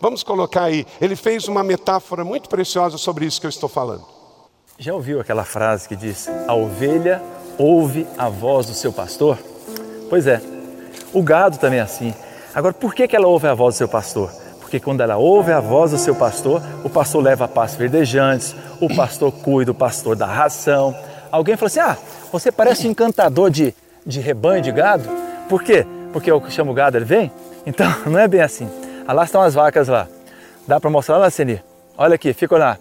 Vamos 0.00 0.22
colocar 0.22 0.64
aí. 0.64 0.86
Ele 1.00 1.16
fez 1.16 1.48
uma 1.48 1.64
metáfora 1.64 2.24
muito 2.24 2.48
preciosa 2.48 2.98
sobre 2.98 3.24
isso 3.24 3.40
que 3.40 3.46
eu 3.46 3.50
estou 3.50 3.68
falando. 3.68 4.15
Já 4.78 4.92
ouviu 4.92 5.20
aquela 5.20 5.44
frase 5.44 5.88
que 5.88 5.96
diz: 5.96 6.28
A 6.46 6.54
ovelha 6.54 7.22
ouve 7.56 8.06
a 8.18 8.28
voz 8.28 8.66
do 8.66 8.74
seu 8.74 8.92
pastor? 8.92 9.38
Pois 10.10 10.26
é, 10.26 10.40
o 11.14 11.22
gado 11.22 11.56
também 11.56 11.78
é 11.78 11.82
assim. 11.82 12.14
Agora, 12.54 12.74
por 12.74 12.94
que, 12.94 13.08
ela 13.16 13.26
ouve 13.26 13.46
a 13.46 13.54
voz 13.54 13.74
do 13.74 13.78
seu 13.78 13.88
pastor? 13.88 14.30
Porque 14.60 14.78
quando 14.78 15.00
ela 15.00 15.16
ouve 15.16 15.50
a 15.50 15.60
voz 15.60 15.92
do 15.92 15.98
seu 15.98 16.14
pastor, 16.14 16.62
o 16.84 16.90
pastor 16.90 17.22
leva 17.22 17.46
a 17.46 17.48
pastos 17.48 17.78
verdejantes, 17.78 18.54
o 18.80 18.94
pastor 18.94 19.32
cuida, 19.32 19.70
o 19.70 19.74
pastor 19.74 20.14
da 20.14 20.26
ração. 20.26 20.94
Alguém 21.30 21.56
falou 21.56 21.68
assim: 21.68 21.80
Ah, 21.80 21.96
você 22.30 22.52
parece 22.52 22.86
um 22.86 22.90
encantador 22.90 23.48
de, 23.50 23.74
de 24.04 24.20
rebanho 24.20 24.60
de 24.60 24.72
gado. 24.72 25.08
Por 25.48 25.62
quê? 25.62 25.86
Porque 26.12 26.30
eu 26.30 26.42
chamo 26.50 26.72
o 26.72 26.74
gado, 26.74 26.98
ele 26.98 27.04
vem? 27.06 27.32
Então, 27.64 27.90
não 28.04 28.18
é 28.18 28.28
bem 28.28 28.42
assim. 28.42 28.68
Ah, 29.08 29.14
lá 29.14 29.24
estão 29.24 29.40
as 29.40 29.54
vacas 29.54 29.88
lá. 29.88 30.06
Dá 30.68 30.78
para 30.78 30.90
mostrar 30.90 31.16
lá, 31.16 31.30
Senir? 31.30 31.64
Olha 31.96 32.16
aqui, 32.16 32.34
fica 32.34 32.58
lá. 32.58 32.76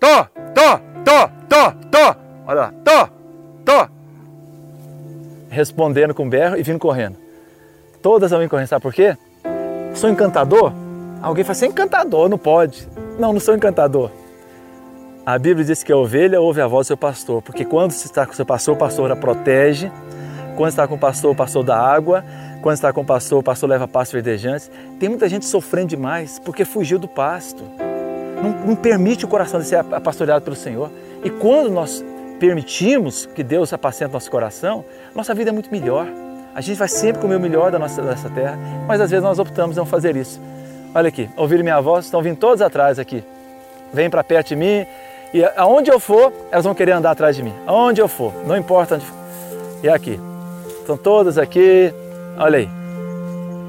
Tô, 0.00 0.24
tô, 0.54 0.95
tô, 1.06 1.28
tô, 1.48 1.72
tô. 1.88 2.16
Olha 2.48 2.60
lá, 2.60 2.74
tô, 2.84 3.08
tô. 3.64 3.88
Respondendo 5.48 6.12
com 6.12 6.28
berro 6.28 6.56
e 6.58 6.62
vindo 6.64 6.80
correndo. 6.80 7.16
Todas 8.02 8.32
vão 8.32 8.48
correndo, 8.48 8.66
sabe 8.66 8.82
por 8.82 8.92
quê? 8.92 9.16
Sou 9.94 10.10
encantador? 10.10 10.72
Alguém 11.22 11.44
fala 11.44 11.52
assim, 11.52 11.66
encantador, 11.66 12.28
não 12.28 12.36
pode. 12.36 12.88
Não, 13.18 13.32
não 13.32 13.40
sou 13.40 13.54
encantador. 13.54 14.10
A 15.24 15.38
Bíblia 15.38 15.64
diz 15.64 15.82
que 15.82 15.92
a 15.92 15.96
ovelha 15.96 16.40
ouve 16.40 16.60
a 16.60 16.66
voz 16.66 16.86
do 16.86 16.88
seu 16.88 16.96
pastor, 16.96 17.40
porque 17.40 17.64
quando 17.64 17.92
você 17.92 18.06
está 18.06 18.26
com 18.26 18.32
o 18.32 18.36
seu 18.36 18.44
pastor, 18.44 18.74
o 18.74 18.78
pastor 18.78 19.10
a 19.10 19.16
protege. 19.16 19.90
Quando 20.56 20.70
está 20.70 20.86
com 20.86 20.94
o 20.94 20.98
pastor, 20.98 21.32
o 21.32 21.36
pastor 21.36 21.64
dá 21.64 21.78
água. 21.78 22.24
Quando 22.62 22.74
está 22.74 22.92
com 22.92 23.02
o 23.02 23.04
pastor, 23.04 23.38
o 23.38 23.42
pastor 23.42 23.68
leva 23.68 23.86
pastos 23.86 24.14
verdejantes. 24.14 24.70
Tem 24.98 25.08
muita 25.08 25.28
gente 25.28 25.46
sofrendo 25.46 25.88
demais 25.88 26.38
porque 26.38 26.64
fugiu 26.64 26.98
do 26.98 27.08
pasto 27.08 27.62
não, 28.42 28.68
não 28.68 28.76
permite 28.76 29.24
o 29.24 29.28
coração 29.28 29.60
de 29.60 29.66
ser 29.66 29.82
pastoreado 29.84 30.44
pelo 30.44 30.56
Senhor. 30.56 30.90
E 31.24 31.30
quando 31.30 31.70
nós 31.70 32.04
permitimos 32.38 33.26
que 33.26 33.42
Deus 33.42 33.72
apacente 33.72 34.12
nosso 34.12 34.30
coração, 34.30 34.84
nossa 35.14 35.34
vida 35.34 35.50
é 35.50 35.52
muito 35.52 35.70
melhor. 35.70 36.06
A 36.54 36.60
gente 36.60 36.78
vai 36.78 36.88
sempre 36.88 37.20
comer 37.20 37.36
o 37.36 37.40
melhor 37.40 37.70
da 37.70 37.78
nossa 37.78 38.00
dessa 38.02 38.30
terra, 38.30 38.58
mas 38.86 39.00
às 39.00 39.10
vezes 39.10 39.22
nós 39.22 39.38
optamos 39.38 39.76
não 39.76 39.84
fazer 39.84 40.16
isso. 40.16 40.40
Olha 40.94 41.08
aqui, 41.08 41.28
ouviram 41.36 41.62
minha 41.62 41.80
voz? 41.80 42.06
Estão 42.06 42.22
vindo 42.22 42.36
todos 42.36 42.62
atrás 42.62 42.98
aqui. 42.98 43.22
Vem 43.92 44.08
para 44.08 44.24
perto 44.24 44.48
de 44.48 44.56
mim 44.56 44.86
e 45.34 45.44
aonde 45.56 45.90
eu 45.90 46.00
for, 46.00 46.32
elas 46.50 46.64
vão 46.64 46.74
querer 46.74 46.92
andar 46.92 47.10
atrás 47.10 47.36
de 47.36 47.42
mim. 47.42 47.52
Aonde 47.66 48.00
eu 48.00 48.08
for, 48.08 48.32
não 48.46 48.56
importa 48.56 48.94
onde 48.94 49.04
for. 49.04 49.16
E 49.82 49.88
aqui, 49.88 50.18
estão 50.80 50.96
todas 50.96 51.36
aqui. 51.36 51.92
Olha 52.38 52.58
aí. 52.58 52.68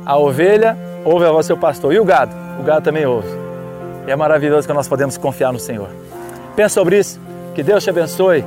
A 0.05 0.17
ovelha 0.17 0.77
ouve 1.03 1.25
a 1.25 1.31
voz 1.31 1.45
do 1.45 1.47
seu 1.47 1.57
pastor. 1.57 1.93
E 1.93 1.99
o 1.99 2.05
gado? 2.05 2.33
O 2.59 2.63
gado 2.63 2.85
também 2.85 3.05
ouve. 3.05 3.46
E 4.07 4.11
é 4.11 4.15
maravilhoso 4.15 4.65
que 4.65 4.73
nós 4.73 4.87
podemos 4.87 5.17
confiar 5.17 5.51
no 5.51 5.59
Senhor. 5.59 5.89
Pensa 6.55 6.75
sobre 6.75 6.97
isso. 6.97 7.19
Que 7.53 7.61
Deus 7.61 7.83
te 7.83 7.89
abençoe. 7.89 8.41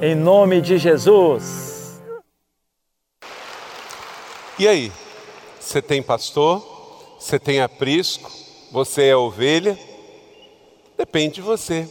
Em 0.00 0.14
nome 0.14 0.62
de 0.62 0.78
Jesus. 0.78 2.00
E 4.58 4.66
aí? 4.66 4.90
Você 5.60 5.82
tem 5.82 6.02
pastor? 6.02 6.64
Você 7.20 7.38
tem 7.38 7.60
aprisco? 7.60 8.30
Você 8.72 9.08
é 9.08 9.16
ovelha? 9.16 9.78
Depende 10.96 11.34
de 11.34 11.42
você. 11.42 11.86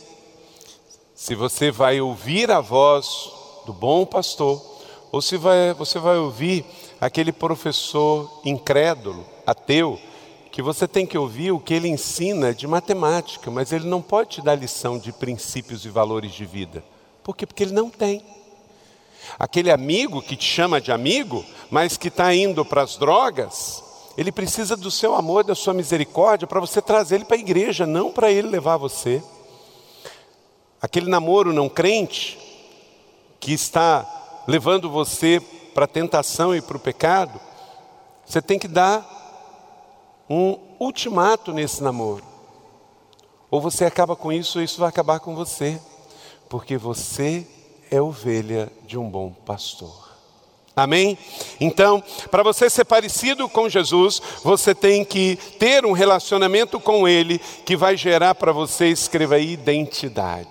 Se 1.14 1.36
você 1.36 1.70
vai 1.70 2.02
ouvir 2.02 2.50
a 2.50 2.62
voz 2.62 3.32
do 3.68 3.74
bom 3.74 4.08
pastor, 4.08 4.60
ou 5.12 5.22
se 5.22 5.38
vai, 5.38 5.72
você 5.76 6.00
vai 6.00 6.18
ouvir 6.18 6.66
aquele 7.00 7.32
professor 7.32 8.42
incrédulo, 8.44 9.24
ateu, 9.46 10.00
que 10.54 10.62
você 10.62 10.88
tem 10.88 11.04
que 11.04 11.18
ouvir 11.18 11.52
o 11.52 11.60
que 11.60 11.74
ele 11.74 11.88
ensina 11.88 12.54
de 12.54 12.68
matemática, 12.68 13.50
mas 13.50 13.72
ele 13.72 13.88
não 13.88 14.04
pode 14.04 14.36
te 14.36 14.42
dar 14.44 14.54
lição 14.54 15.00
de 15.00 15.12
princípios 15.12 15.84
e 15.84 15.90
valores 15.90 16.32
de 16.32 16.46
vida. 16.46 16.84
Por 17.24 17.36
quê? 17.36 17.48
Porque 17.48 17.64
ele 17.64 17.74
não 17.74 17.90
tem. 17.90 18.24
Aquele 19.40 19.72
amigo 19.72 20.22
que 20.22 20.36
te 20.36 20.46
chama 20.46 20.80
de 20.80 20.92
amigo, 20.92 21.44
mas 21.72 21.98
que 21.98 22.08
está 22.08 22.36
indo 22.36 22.64
para 22.64 22.84
as 22.84 22.98
drogas, 22.98 23.84
ele 24.16 24.32
precisa 24.32 24.78
do 24.78 24.92
seu 24.92 25.16
amor, 25.16 25.44
da 25.44 25.56
sua 25.56 25.74
misericórdia 25.74 26.48
para 26.48 26.60
você 26.60 26.84
trazer 26.84 27.16
ele 27.16 27.26
para 27.26 27.36
a 27.36 27.40
igreja, 27.40 27.88
não 27.88 28.12
para 28.12 28.32
ele 28.32 28.48
levar 28.48 28.78
você. 28.78 29.24
Aquele 30.80 31.10
namoro 31.10 31.52
não 31.52 31.68
crente, 31.68 32.38
que 33.40 33.54
está 33.54 34.44
levando 34.48 34.88
você 34.88 35.42
para 35.74 35.86
a 35.86 35.88
tentação 35.88 36.56
e 36.56 36.62
para 36.62 36.78
o 36.78 36.80
pecado, 36.80 37.42
você 38.24 38.40
tem 38.40 38.60
que 38.60 38.68
dar 38.68 39.23
um 40.30 40.58
ultimato 40.80 41.52
nesse 41.54 41.84
namoro. 41.84 42.24
Ou 43.50 43.62
você 43.62 43.86
acaba 43.86 44.16
com 44.16 44.32
isso, 44.32 44.58
ou 44.58 44.64
isso 44.64 44.80
vai 44.80 44.90
acabar 44.90 45.20
com 45.20 45.36
você, 45.36 45.80
porque 46.50 46.78
você 46.78 47.48
é 47.92 48.02
ovelha 48.02 48.72
de 48.86 48.98
um 48.98 49.10
bom 49.10 49.32
pastor. 49.46 50.04
Amém? 50.76 51.18
Então, 51.60 52.04
para 52.32 52.42
você 52.42 52.68
ser 52.68 52.86
parecido 52.86 53.48
com 53.48 53.70
Jesus, 53.70 54.20
você 54.44 54.74
tem 54.74 55.06
que 55.06 55.36
ter 55.60 55.86
um 55.86 55.92
relacionamento 55.92 56.80
com 56.80 57.08
Ele 57.08 57.40
que 57.64 57.78
vai 57.78 57.96
gerar 57.96 58.34
para 58.34 58.52
você, 58.52 58.88
escreva 58.88 59.36
aí, 59.36 59.54
identidade. 59.54 60.50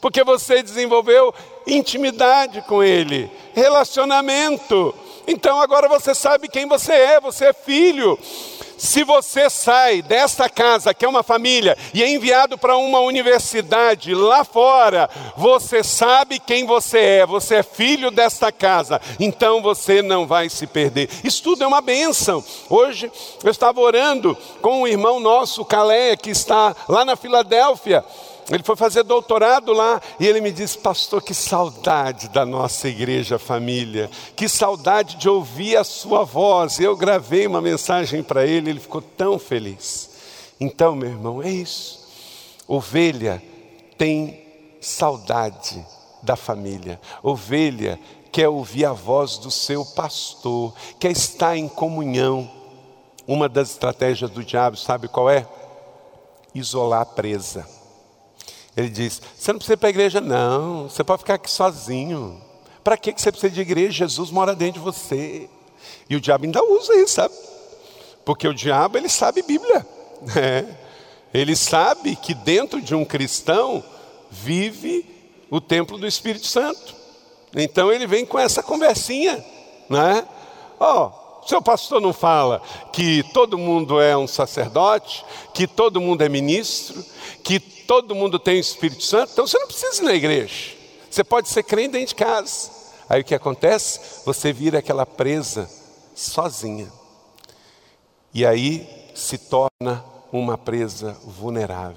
Porque 0.00 0.22
você 0.22 0.62
desenvolveu 0.62 1.34
intimidade 1.66 2.62
com 2.62 2.84
Ele, 2.84 3.28
relacionamento. 3.52 4.94
Então 5.26 5.60
agora 5.60 5.88
você 5.88 6.14
sabe 6.14 6.48
quem 6.48 6.66
você 6.66 6.92
é, 6.92 7.20
você 7.20 7.46
é 7.46 7.52
filho. 7.52 8.16
Se 8.82 9.04
você 9.04 9.48
sai 9.48 10.02
desta 10.02 10.48
casa, 10.48 10.92
que 10.92 11.04
é 11.04 11.08
uma 11.08 11.22
família, 11.22 11.78
e 11.94 12.02
é 12.02 12.08
enviado 12.08 12.58
para 12.58 12.76
uma 12.76 12.98
universidade 12.98 14.12
lá 14.12 14.42
fora, 14.42 15.08
você 15.36 15.84
sabe 15.84 16.40
quem 16.40 16.66
você 16.66 16.98
é, 16.98 17.26
você 17.26 17.54
é 17.54 17.62
filho 17.62 18.10
desta 18.10 18.50
casa, 18.50 19.00
então 19.20 19.62
você 19.62 20.02
não 20.02 20.26
vai 20.26 20.48
se 20.48 20.66
perder. 20.66 21.08
Isso 21.22 21.44
tudo 21.44 21.62
é 21.62 21.66
uma 21.66 21.80
bênção. 21.80 22.44
Hoje 22.68 23.08
eu 23.44 23.52
estava 23.52 23.80
orando 23.80 24.36
com 24.60 24.82
um 24.82 24.88
irmão 24.88 25.20
nosso, 25.20 25.64
Calé, 25.64 26.16
que 26.16 26.30
está 26.30 26.74
lá 26.88 27.04
na 27.04 27.14
Filadélfia. 27.14 28.04
Ele 28.50 28.62
foi 28.62 28.74
fazer 28.74 29.04
doutorado 29.04 29.72
lá 29.72 30.00
e 30.18 30.26
ele 30.26 30.40
me 30.40 30.50
disse, 30.50 30.76
pastor, 30.76 31.22
que 31.22 31.32
saudade 31.32 32.28
da 32.28 32.44
nossa 32.44 32.88
igreja 32.88 33.38
família, 33.38 34.10
que 34.34 34.48
saudade 34.48 35.16
de 35.16 35.28
ouvir 35.28 35.76
a 35.76 35.84
sua 35.84 36.24
voz. 36.24 36.80
Eu 36.80 36.96
gravei 36.96 37.46
uma 37.46 37.60
mensagem 37.60 38.22
para 38.22 38.44
ele, 38.44 38.70
ele 38.70 38.80
ficou 38.80 39.00
tão 39.00 39.38
feliz. 39.38 40.10
Então, 40.60 40.94
meu 40.96 41.10
irmão, 41.10 41.42
é 41.42 41.50
isso. 41.50 42.00
Ovelha 42.66 43.42
tem 43.96 44.42
saudade 44.80 45.84
da 46.22 46.36
família. 46.36 47.00
Ovelha 47.22 47.98
quer 48.32 48.48
ouvir 48.48 48.84
a 48.84 48.92
voz 48.92 49.38
do 49.38 49.50
seu 49.50 49.84
pastor, 49.84 50.74
quer 50.98 51.12
estar 51.12 51.56
em 51.56 51.68
comunhão. 51.68 52.50
Uma 53.26 53.48
das 53.48 53.70
estratégias 53.70 54.30
do 54.30 54.42
diabo, 54.42 54.76
sabe 54.76 55.06
qual 55.06 55.30
é? 55.30 55.46
Isolar 56.54 57.02
a 57.02 57.06
presa. 57.06 57.81
Ele 58.76 58.88
diz: 58.88 59.20
Você 59.36 59.52
não 59.52 59.58
precisa 59.58 59.74
ir 59.74 59.76
para 59.76 59.88
a 59.88 59.90
igreja, 59.90 60.20
não. 60.20 60.88
Você 60.88 61.04
pode 61.04 61.20
ficar 61.20 61.34
aqui 61.34 61.50
sozinho. 61.50 62.40
Para 62.82 62.96
que 62.96 63.12
você 63.12 63.30
precisa 63.30 63.52
de 63.52 63.60
igreja? 63.60 63.92
Jesus 63.92 64.30
mora 64.30 64.54
dentro 64.54 64.80
de 64.80 64.84
você. 64.84 65.48
E 66.08 66.16
o 66.16 66.20
diabo 66.20 66.44
ainda 66.44 66.62
usa 66.64 66.94
isso, 66.96 67.14
sabe? 67.14 67.34
Porque 68.24 68.46
o 68.46 68.54
diabo, 68.54 68.98
ele 68.98 69.08
sabe 69.08 69.42
Bíblia. 69.42 69.86
É. 70.36 70.64
Ele 71.34 71.56
sabe 71.56 72.14
que 72.14 72.32
dentro 72.32 72.80
de 72.80 72.94
um 72.94 73.04
cristão 73.04 73.82
vive 74.30 75.04
o 75.50 75.60
templo 75.60 75.98
do 75.98 76.06
Espírito 76.06 76.46
Santo. 76.46 76.94
Então 77.56 77.92
ele 77.92 78.06
vem 78.06 78.24
com 78.24 78.38
essa 78.38 78.62
conversinha, 78.62 79.44
né? 79.88 80.24
Ó, 80.78 81.10
oh, 81.42 81.46
seu 81.46 81.60
pastor 81.60 82.00
não 82.00 82.12
fala 82.12 82.62
que 82.92 83.22
todo 83.34 83.58
mundo 83.58 84.00
é 84.00 84.16
um 84.16 84.26
sacerdote, 84.26 85.24
que 85.52 85.66
todo 85.66 86.00
mundo 86.00 86.22
é 86.22 86.28
ministro, 86.28 87.04
que 87.42 87.58
todo 87.86 88.14
mundo 88.14 88.38
tem 88.38 88.56
o 88.56 88.60
Espírito 88.60 89.04
Santo, 89.04 89.32
então 89.32 89.46
você 89.46 89.58
não 89.58 89.66
precisa 89.66 90.02
ir 90.02 90.04
na 90.04 90.14
igreja. 90.14 90.72
Você 91.10 91.22
pode 91.22 91.48
ser 91.48 91.62
crente 91.62 91.92
dentro 91.92 92.08
de 92.08 92.14
casa. 92.14 92.70
Aí 93.08 93.20
o 93.20 93.24
que 93.24 93.34
acontece? 93.34 94.24
Você 94.24 94.52
vira 94.52 94.78
aquela 94.78 95.04
presa 95.04 95.68
sozinha. 96.14 96.90
E 98.32 98.46
aí 98.46 98.88
se 99.14 99.36
torna 99.36 100.04
uma 100.32 100.56
presa 100.56 101.16
vulnerável. 101.24 101.96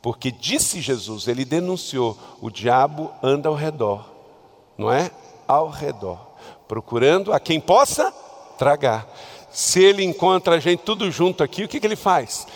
Porque 0.00 0.30
disse 0.30 0.80
Jesus, 0.80 1.28
ele 1.28 1.44
denunciou: 1.44 2.16
o 2.40 2.50
diabo 2.50 3.12
anda 3.22 3.48
ao 3.48 3.54
redor, 3.54 4.08
não 4.78 4.90
é? 4.90 5.10
Ao 5.46 5.68
redor, 5.68 6.18
procurando 6.66 7.32
a 7.32 7.40
quem 7.40 7.60
possa 7.60 8.10
tragar. 8.56 9.06
Se 9.50 9.82
ele 9.82 10.04
encontra 10.04 10.56
a 10.56 10.58
gente 10.58 10.80
tudo 10.80 11.10
junto 11.10 11.42
aqui, 11.42 11.64
o 11.64 11.68
que, 11.68 11.80
que 11.80 11.86
ele 11.86 11.96
faz? 11.96 12.46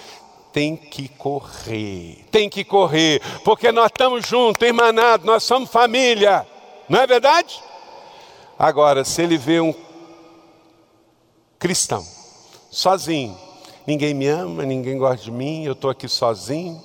Tem 0.52 0.76
que 0.76 1.08
correr, 1.08 2.24
tem 2.30 2.48
que 2.48 2.64
correr, 2.64 3.20
porque 3.44 3.70
nós 3.70 3.86
estamos 3.86 4.26
juntos, 4.26 4.66
irmanados, 4.66 5.24
nós 5.24 5.42
somos 5.42 5.70
família, 5.70 6.46
não 6.88 7.00
é 7.00 7.06
verdade? 7.06 7.62
Agora, 8.58 9.04
se 9.04 9.22
ele 9.22 9.38
vê 9.38 9.60
um 9.60 9.74
cristão, 11.58 12.04
sozinho, 12.70 13.36
ninguém 13.86 14.12
me 14.12 14.26
ama, 14.26 14.64
ninguém 14.64 14.98
gosta 14.98 15.24
de 15.24 15.30
mim, 15.30 15.64
eu 15.64 15.72
estou 15.72 15.90
aqui 15.90 16.08
sozinho, 16.08 16.82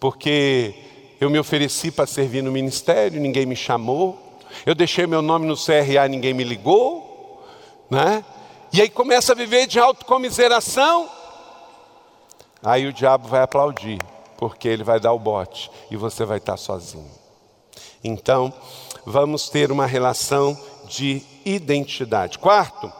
porque 0.00 0.74
eu 1.20 1.30
me 1.30 1.38
ofereci 1.38 1.90
para 1.90 2.06
servir 2.06 2.42
no 2.42 2.50
ministério, 2.50 3.20
ninguém 3.20 3.46
me 3.46 3.56
chamou, 3.56 4.38
eu 4.64 4.74
deixei 4.74 5.06
meu 5.06 5.22
nome 5.22 5.46
no 5.46 5.56
CRA, 5.56 6.08
ninguém 6.08 6.32
me 6.34 6.44
ligou, 6.44 7.42
né? 7.90 8.24
E 8.72 8.80
aí 8.80 8.88
começa 8.88 9.32
a 9.32 9.34
viver 9.34 9.66
de 9.66 9.78
autocomiseração, 9.78 11.08
Aí 12.64 12.86
o 12.86 12.92
diabo 12.92 13.28
vai 13.28 13.42
aplaudir, 13.42 13.98
porque 14.38 14.66
ele 14.66 14.82
vai 14.82 14.98
dar 14.98 15.12
o 15.12 15.18
bote 15.18 15.70
e 15.90 15.96
você 15.96 16.24
vai 16.24 16.38
estar 16.38 16.56
sozinho. 16.56 17.10
Então, 18.02 18.52
vamos 19.04 19.48
ter 19.50 19.70
uma 19.70 19.86
relação 19.86 20.58
de 20.88 21.22
identidade. 21.44 22.38
Quarto, 22.38 22.90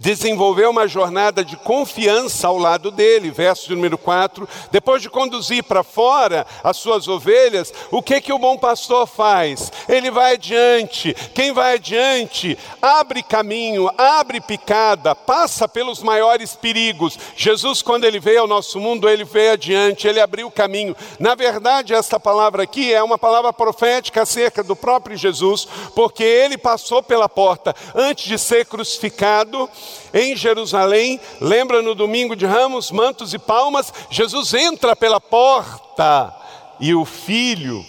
desenvolveu 0.00 0.70
uma 0.70 0.88
jornada 0.88 1.44
de 1.44 1.56
confiança 1.58 2.48
ao 2.48 2.56
lado 2.56 2.90
dele, 2.90 3.30
verso 3.30 3.68
de 3.68 3.74
número 3.74 3.98
4. 3.98 4.48
Depois 4.72 5.02
de 5.02 5.10
conduzir 5.10 5.62
para 5.62 5.84
fora 5.84 6.46
as 6.64 6.78
suas 6.78 7.06
ovelhas, 7.06 7.72
o 7.90 8.02
que 8.02 8.20
que 8.20 8.32
o 8.32 8.38
bom 8.38 8.56
pastor 8.56 9.06
faz? 9.06 9.70
Ele 9.86 10.10
vai 10.10 10.34
adiante. 10.34 11.14
Quem 11.34 11.52
vai 11.52 11.74
adiante 11.74 12.56
abre 12.80 13.22
caminho, 13.22 13.90
abre 13.98 14.40
picada, 14.40 15.14
passa 15.14 15.68
pelos 15.68 16.02
maiores 16.02 16.56
perigos. 16.56 17.18
Jesus, 17.36 17.82
quando 17.82 18.04
ele 18.04 18.18
veio 18.18 18.40
ao 18.40 18.46
nosso 18.46 18.80
mundo, 18.80 19.06
ele 19.06 19.24
veio 19.24 19.52
adiante, 19.52 20.08
ele 20.08 20.20
abriu 20.20 20.46
o 20.46 20.52
caminho. 20.52 20.96
Na 21.18 21.34
verdade, 21.34 21.92
esta 21.92 22.18
palavra 22.18 22.62
aqui 22.62 22.92
é 22.92 23.02
uma 23.02 23.18
palavra 23.18 23.52
profética 23.52 24.22
acerca 24.22 24.62
do 24.62 24.74
próprio 24.74 25.16
Jesus, 25.16 25.68
porque 25.94 26.24
ele 26.24 26.56
passou 26.56 27.02
pela 27.02 27.28
porta 27.28 27.74
antes 27.94 28.24
de 28.24 28.38
ser 28.38 28.64
crucificado 28.64 29.68
em 30.12 30.36
Jerusalém, 30.36 31.20
lembra 31.40 31.82
no 31.82 31.94
domingo 31.94 32.34
de 32.34 32.46
ramos, 32.46 32.90
mantos 32.90 33.32
e 33.34 33.38
palmas, 33.38 33.92
Jesus 34.10 34.54
entra 34.54 34.96
pela 34.96 35.20
porta 35.20 36.34
e 36.80 36.94
o 36.94 37.04
Filho 37.04 37.84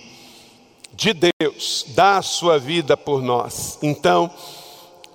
de 0.94 1.14
Deus 1.14 1.86
dá 1.90 2.18
a 2.18 2.22
sua 2.22 2.60
vida 2.60 2.96
por 2.96 3.22
nós. 3.24 3.80
Então, 3.82 4.30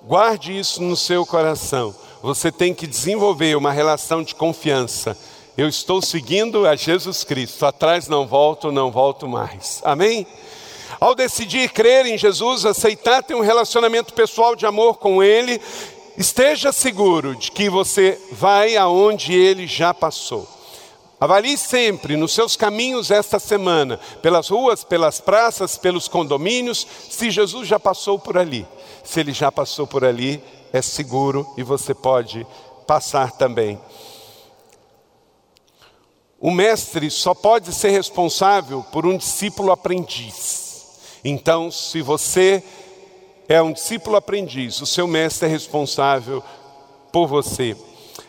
guarde 0.05 0.57
isso 0.57 0.81
no 0.81 0.97
seu 0.97 1.25
coração. 1.25 1.95
Você 2.21 2.51
tem 2.51 2.73
que 2.73 2.87
desenvolver 2.87 3.55
uma 3.55 3.71
relação 3.71 4.23
de 4.23 4.35
confiança. 4.35 5.17
Eu 5.57 5.67
estou 5.67 6.01
seguindo 6.01 6.67
a 6.67 6.75
Jesus 6.75 7.23
Cristo, 7.23 7.65
atrás 7.65 8.07
não 8.07 8.27
volto, 8.27 8.71
não 8.71 8.91
volto 8.91 9.27
mais. 9.27 9.81
Amém? 9.83 10.27
Ao 10.99 11.13
decidir 11.13 11.69
crer 11.69 12.05
em 12.05 12.17
Jesus, 12.17 12.65
aceitar 12.65 13.23
ter 13.23 13.35
um 13.35 13.41
relacionamento 13.41 14.13
pessoal 14.13 14.55
de 14.55 14.65
amor 14.65 14.97
com 14.97 15.23
Ele, 15.23 15.61
Esteja 16.17 16.71
seguro 16.71 17.35
de 17.35 17.51
que 17.51 17.69
você 17.69 18.19
vai 18.31 18.75
aonde 18.75 19.33
ele 19.33 19.67
já 19.67 19.93
passou. 19.93 20.47
Avalie 21.19 21.55
sempre 21.57 22.17
nos 22.17 22.33
seus 22.33 22.55
caminhos 22.55 23.11
esta 23.11 23.37
semana, 23.37 23.99
pelas 24.19 24.49
ruas, 24.49 24.83
pelas 24.83 25.21
praças, 25.21 25.77
pelos 25.77 26.07
condomínios, 26.07 26.87
se 27.07 27.29
Jesus 27.29 27.67
já 27.67 27.79
passou 27.79 28.17
por 28.17 28.35
ali. 28.35 28.65
Se 29.03 29.19
ele 29.19 29.31
já 29.31 29.51
passou 29.51 29.85
por 29.85 30.03
ali, 30.03 30.43
é 30.73 30.81
seguro 30.81 31.47
e 31.55 31.61
você 31.61 31.93
pode 31.93 32.45
passar 32.87 33.31
também. 33.33 33.79
O 36.39 36.49
mestre 36.49 37.11
só 37.11 37.35
pode 37.35 37.71
ser 37.73 37.89
responsável 37.89 38.83
por 38.91 39.05
um 39.05 39.17
discípulo 39.17 39.71
aprendiz. 39.71 40.87
Então, 41.23 41.69
se 41.69 42.01
você 42.01 42.63
é 43.47 43.61
um 43.61 43.71
discípulo 43.71 44.15
aprendiz, 44.15 44.81
o 44.81 44.85
seu 44.85 45.07
mestre 45.07 45.47
é 45.47 45.51
responsável 45.51 46.43
por 47.11 47.27
você. 47.27 47.75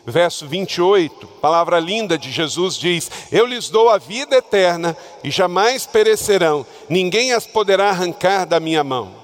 Verso 0.05 0.47
28, 0.47 1.27
palavra 1.41 1.79
linda 1.79 2.17
de 2.17 2.31
Jesus 2.31 2.75
diz: 2.75 3.11
Eu 3.31 3.45
lhes 3.45 3.69
dou 3.69 3.89
a 3.89 3.97
vida 3.97 4.37
eterna 4.37 4.95
e 5.23 5.29
jamais 5.29 5.85
perecerão, 5.85 6.65
ninguém 6.87 7.33
as 7.33 7.45
poderá 7.45 7.89
arrancar 7.89 8.45
da 8.45 8.59
minha 8.59 8.83
mão. 8.83 9.19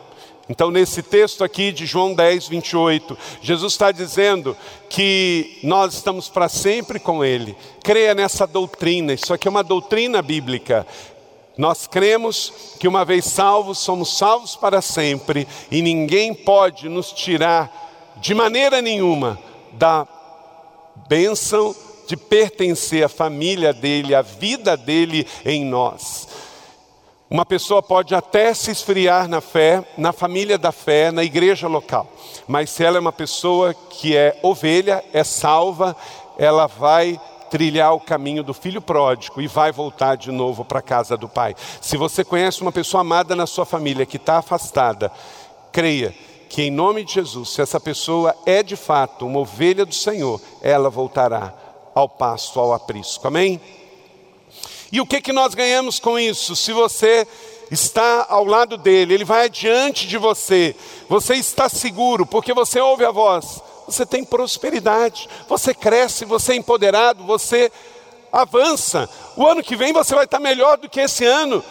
Então, 0.48 0.70
nesse 0.70 1.02
texto 1.02 1.44
aqui 1.44 1.72
de 1.72 1.88
João 1.88 2.14
10, 2.14 2.48
28, 2.48 3.18
Jesus 3.42 3.74
está 3.74 3.92
dizendo 3.92 4.56
que 4.88 5.58
nós 5.64 5.96
estamos 5.96 6.30
para 6.30 6.48
sempre 6.48 7.00
com 7.00 7.26
Ele. 7.26 7.58
Creia 7.84 8.14
nessa 8.14 8.46
doutrina, 8.46 9.14
isso 9.14 9.34
aqui 9.34 9.48
é 9.48 9.52
uma 9.52 9.64
doutrina 9.64 10.22
bíblica. 10.22 10.86
Nós 11.58 11.88
cremos 11.88 12.52
que 12.80 12.88
uma 12.88 13.06
vez 13.06 13.26
salvos, 13.26 13.80
somos 13.80 14.18
salvos 14.18 14.56
para 14.56 14.82
sempre 14.82 15.48
e 15.72 15.82
ninguém 15.82 16.34
pode 16.34 16.90
nos 16.90 17.12
tirar 17.12 17.72
de 18.18 18.34
maneira 18.34 18.82
nenhuma 18.82 19.40
da 19.74 20.08
bênção 21.08 21.76
de 22.08 22.18
pertencer 22.18 23.04
à 23.04 23.10
família 23.10 23.74
dele, 23.74 24.14
à 24.14 24.22
vida 24.22 24.76
dele 24.76 25.26
em 25.46 25.66
nós. 25.66 26.28
Uma 27.30 27.46
pessoa 27.46 27.82
pode 27.82 28.14
até 28.14 28.54
se 28.54 28.70
esfriar 28.70 29.28
na 29.28 29.42
fé, 29.42 29.84
na 29.98 30.14
família 30.14 30.58
da 30.58 30.72
fé, 30.72 31.12
na 31.12 31.24
igreja 31.24 31.68
local, 31.68 32.08
mas 32.48 32.70
se 32.70 32.84
ela 32.84 32.98
é 32.98 33.00
uma 33.00 33.12
pessoa 33.12 33.74
que 33.74 34.16
é 34.16 34.38
ovelha, 34.44 35.04
é 35.12 35.24
salva, 35.24 35.96
ela 36.38 36.68
vai 36.68 37.20
trilhar 37.56 37.94
o 37.94 38.02
caminho 38.02 38.44
do 38.44 38.54
filho 38.54 38.82
pródigo 38.82 39.42
e 39.42 39.48
vai 39.48 39.72
voltar 39.72 40.18
de 40.18 40.30
novo 40.30 40.66
para 40.66 40.80
a 40.80 40.82
casa 40.82 41.16
do 41.16 41.30
pai. 41.30 41.56
Se 41.80 41.96
você 41.96 42.22
conhece 42.22 42.62
uma 42.62 42.72
pessoa 42.72 43.00
amada 43.00 43.34
na 43.34 43.48
sua 43.48 43.66
família 43.66 44.06
que 44.06 44.18
está 44.18 44.40
afastada, 44.40 45.10
creia 45.72 46.14
que 46.50 46.64
em 46.64 46.70
nome 46.70 47.06
de 47.06 47.14
Jesus, 47.14 47.52
se 47.52 47.62
essa 47.62 47.80
pessoa 47.80 48.36
é 48.46 48.62
de 48.62 48.76
fato 48.76 49.26
uma 49.26 49.40
ovelha 49.40 49.86
do 49.86 49.96
Senhor, 49.96 50.42
ela 50.62 50.90
voltará 50.90 51.54
ao 51.96 52.10
pasto, 52.10 52.60
ao 52.60 52.74
aprisco. 52.74 53.26
Amém? 53.26 53.62
E 54.92 55.00
o 55.00 55.06
que, 55.06 55.22
que 55.22 55.32
nós 55.32 55.56
ganhamos 55.56 55.98
com 55.98 56.20
isso? 56.20 56.58
Se 56.58 56.74
você 56.74 57.26
está 57.72 58.26
ao 58.28 58.44
lado 58.44 58.76
dele, 58.76 59.14
ele 59.14 59.24
vai 59.24 59.46
adiante 59.46 60.06
de 60.06 60.18
você, 60.18 60.76
você 61.08 61.36
está 61.36 61.70
seguro, 61.70 62.26
porque 62.26 62.54
você 62.54 62.82
ouve 62.82 63.06
a 63.06 63.12
voz, 63.12 63.64
você 63.86 64.06
tem 64.06 64.24
prosperidade, 64.24 65.30
você 65.48 65.74
cresce, 65.74 66.26
você 66.26 66.54
é 66.54 66.56
empoderado, 66.56 67.24
você 67.24 67.72
avança. 68.32 69.10
O 69.36 69.46
ano 69.46 69.64
que 69.64 69.76
vem 69.76 69.94
você 69.94 70.16
vai 70.16 70.26
estar 70.26 70.40
melhor 70.40 70.78
do 70.78 70.90
que 70.90 71.00
esse 71.00 71.26
ano. 71.26 71.64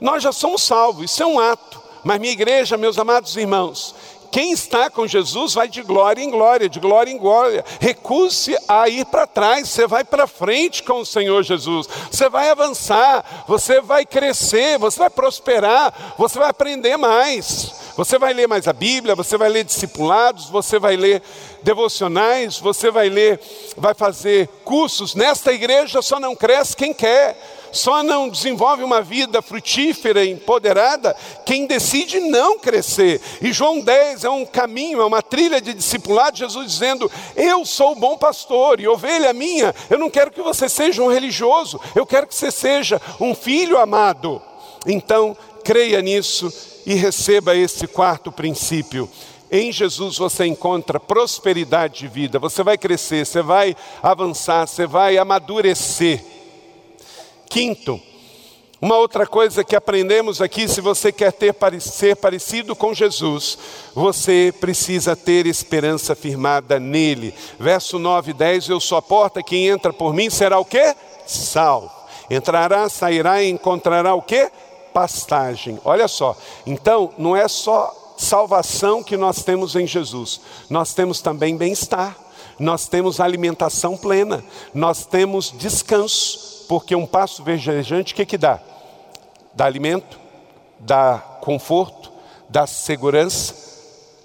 Nós 0.00 0.22
já 0.22 0.32
somos 0.32 0.62
salvos, 0.62 1.10
isso 1.10 1.22
é 1.22 1.26
um 1.26 1.38
ato. 1.38 1.82
Mas 2.02 2.20
minha 2.20 2.32
igreja, 2.32 2.76
meus 2.76 2.98
amados 2.98 3.34
irmãos, 3.36 3.94
quem 4.34 4.50
está 4.50 4.90
com 4.90 5.06
Jesus 5.06 5.54
vai 5.54 5.68
de 5.68 5.80
glória 5.80 6.20
em 6.20 6.28
glória, 6.28 6.68
de 6.68 6.80
glória 6.80 7.08
em 7.08 7.16
glória. 7.16 7.64
Recuse 7.78 8.58
a 8.66 8.88
ir 8.88 9.06
para 9.06 9.28
trás, 9.28 9.68
você 9.68 9.86
vai 9.86 10.02
para 10.02 10.26
frente 10.26 10.82
com 10.82 11.02
o 11.02 11.06
Senhor 11.06 11.44
Jesus. 11.44 11.86
Você 12.10 12.28
vai 12.28 12.50
avançar, 12.50 13.44
você 13.46 13.80
vai 13.80 14.04
crescer, 14.04 14.76
você 14.76 14.98
vai 14.98 15.08
prosperar, 15.08 16.16
você 16.18 16.36
vai 16.36 16.48
aprender 16.48 16.96
mais. 16.96 17.72
Você 17.96 18.18
vai 18.18 18.34
ler 18.34 18.48
mais 18.48 18.66
a 18.66 18.72
Bíblia, 18.72 19.14
você 19.14 19.38
vai 19.38 19.48
ler 19.48 19.62
discipulados, 19.62 20.50
você 20.50 20.80
vai 20.80 20.96
ler 20.96 21.22
devocionais, 21.62 22.58
você 22.58 22.90
vai 22.90 23.08
ler, 23.08 23.40
vai 23.76 23.94
fazer 23.94 24.48
cursos. 24.64 25.14
Nesta 25.14 25.52
igreja 25.52 26.02
só 26.02 26.18
não 26.18 26.34
cresce 26.34 26.74
quem 26.74 26.92
quer 26.92 27.36
só 27.74 28.02
não 28.02 28.28
desenvolve 28.28 28.82
uma 28.82 29.02
vida 29.02 29.42
frutífera 29.42 30.24
e 30.24 30.30
empoderada 30.30 31.14
quem 31.44 31.66
decide 31.66 32.20
não 32.20 32.58
crescer. 32.58 33.20
E 33.42 33.52
João 33.52 33.80
10 33.80 34.24
é 34.24 34.30
um 34.30 34.46
caminho, 34.46 35.00
é 35.00 35.04
uma 35.04 35.20
trilha 35.20 35.60
de 35.60 35.74
discipulado, 35.74 36.38
Jesus 36.38 36.66
dizendo: 36.72 37.10
Eu 37.36 37.64
sou 37.66 37.92
o 37.92 37.96
bom 37.96 38.16
pastor 38.16 38.80
e 38.80 38.88
ovelha 38.88 39.32
minha, 39.32 39.74
eu 39.90 39.98
não 39.98 40.08
quero 40.08 40.30
que 40.30 40.40
você 40.40 40.68
seja 40.68 41.02
um 41.02 41.12
religioso, 41.12 41.80
eu 41.94 42.06
quero 42.06 42.26
que 42.26 42.34
você 42.34 42.50
seja 42.50 43.00
um 43.20 43.34
filho 43.34 43.78
amado. 43.78 44.40
Então, 44.86 45.36
creia 45.64 46.00
nisso 46.00 46.52
e 46.86 46.94
receba 46.94 47.56
esse 47.56 47.86
quarto 47.86 48.30
princípio. 48.30 49.08
Em 49.50 49.70
Jesus 49.70 50.18
você 50.18 50.46
encontra 50.46 50.98
prosperidade 50.98 52.00
de 52.00 52.08
vida, 52.08 52.38
você 52.38 52.62
vai 52.62 52.76
crescer, 52.76 53.24
você 53.24 53.42
vai 53.42 53.76
avançar, 54.02 54.66
você 54.66 54.86
vai 54.86 55.16
amadurecer. 55.16 56.33
Quinto, 57.54 58.00
uma 58.80 58.96
outra 58.96 59.28
coisa 59.28 59.62
que 59.62 59.76
aprendemos 59.76 60.42
aqui, 60.42 60.66
se 60.66 60.80
você 60.80 61.12
quer 61.12 61.32
ter 61.32 61.54
ser 61.80 62.16
parecido 62.16 62.74
com 62.74 62.92
Jesus, 62.92 63.56
você 63.94 64.52
precisa 64.58 65.14
ter 65.14 65.46
esperança 65.46 66.16
firmada 66.16 66.80
nele. 66.80 67.32
Verso 67.56 67.96
9 67.96 68.32
e 68.32 68.34
10, 68.34 68.70
eu 68.70 68.80
sou 68.80 68.98
a 68.98 69.02
porta, 69.02 69.40
quem 69.40 69.68
entra 69.68 69.92
por 69.92 70.12
mim 70.12 70.28
será 70.30 70.58
o 70.58 70.64
quê? 70.64 70.96
Salvo. 71.28 71.92
Entrará, 72.28 72.88
sairá 72.88 73.40
e 73.40 73.50
encontrará 73.50 74.16
o 74.16 74.22
quê? 74.22 74.50
Pastagem. 74.92 75.78
Olha 75.84 76.08
só, 76.08 76.36
então 76.66 77.14
não 77.16 77.36
é 77.36 77.46
só 77.46 78.14
salvação 78.18 79.00
que 79.00 79.16
nós 79.16 79.44
temos 79.44 79.76
em 79.76 79.86
Jesus, 79.86 80.40
nós 80.68 80.92
temos 80.92 81.20
também 81.20 81.56
bem-estar, 81.56 82.16
nós 82.58 82.88
temos 82.88 83.20
alimentação 83.20 83.96
plena, 83.96 84.44
nós 84.74 85.06
temos 85.06 85.54
descanso 85.56 86.53
porque 86.68 86.94
um 86.94 87.06
passo 87.06 87.42
verdejante, 87.42 88.12
o 88.12 88.16
que, 88.16 88.26
que 88.26 88.38
dá? 88.38 88.60
Dá 89.54 89.64
alimento, 89.66 90.18
dá 90.78 91.18
conforto, 91.40 92.12
dá 92.48 92.66
segurança, 92.66 93.54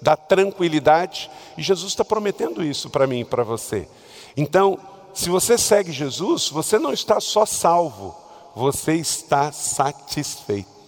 dá 0.00 0.16
tranquilidade. 0.16 1.30
E 1.56 1.62
Jesus 1.62 1.92
está 1.92 2.04
prometendo 2.04 2.64
isso 2.64 2.90
para 2.90 3.06
mim 3.06 3.20
e 3.20 3.24
para 3.24 3.44
você. 3.44 3.88
Então, 4.36 4.78
se 5.12 5.28
você 5.28 5.58
segue 5.58 5.92
Jesus, 5.92 6.48
você 6.48 6.78
não 6.78 6.92
está 6.92 7.20
só 7.20 7.44
salvo, 7.44 8.16
você 8.54 8.94
está 8.94 9.52
satisfeito. 9.52 10.79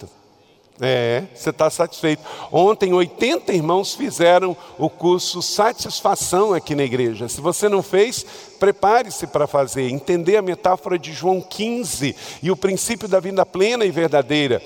É, 0.84 1.22
você 1.32 1.50
está 1.50 1.70
satisfeito. 1.70 2.24
Ontem, 2.50 2.92
80 2.92 3.52
irmãos 3.52 3.94
fizeram 3.94 4.56
o 4.76 4.90
curso 4.90 5.40
Satisfação 5.40 6.52
aqui 6.52 6.74
na 6.74 6.82
igreja. 6.82 7.28
Se 7.28 7.40
você 7.40 7.68
não 7.68 7.84
fez, 7.84 8.26
prepare-se 8.58 9.28
para 9.28 9.46
fazer. 9.46 9.88
Entender 9.88 10.36
a 10.36 10.42
metáfora 10.42 10.98
de 10.98 11.12
João 11.12 11.40
15 11.40 12.16
e 12.42 12.50
o 12.50 12.56
princípio 12.56 13.06
da 13.06 13.20
vida 13.20 13.46
plena 13.46 13.84
e 13.84 13.92
verdadeira. 13.92 14.60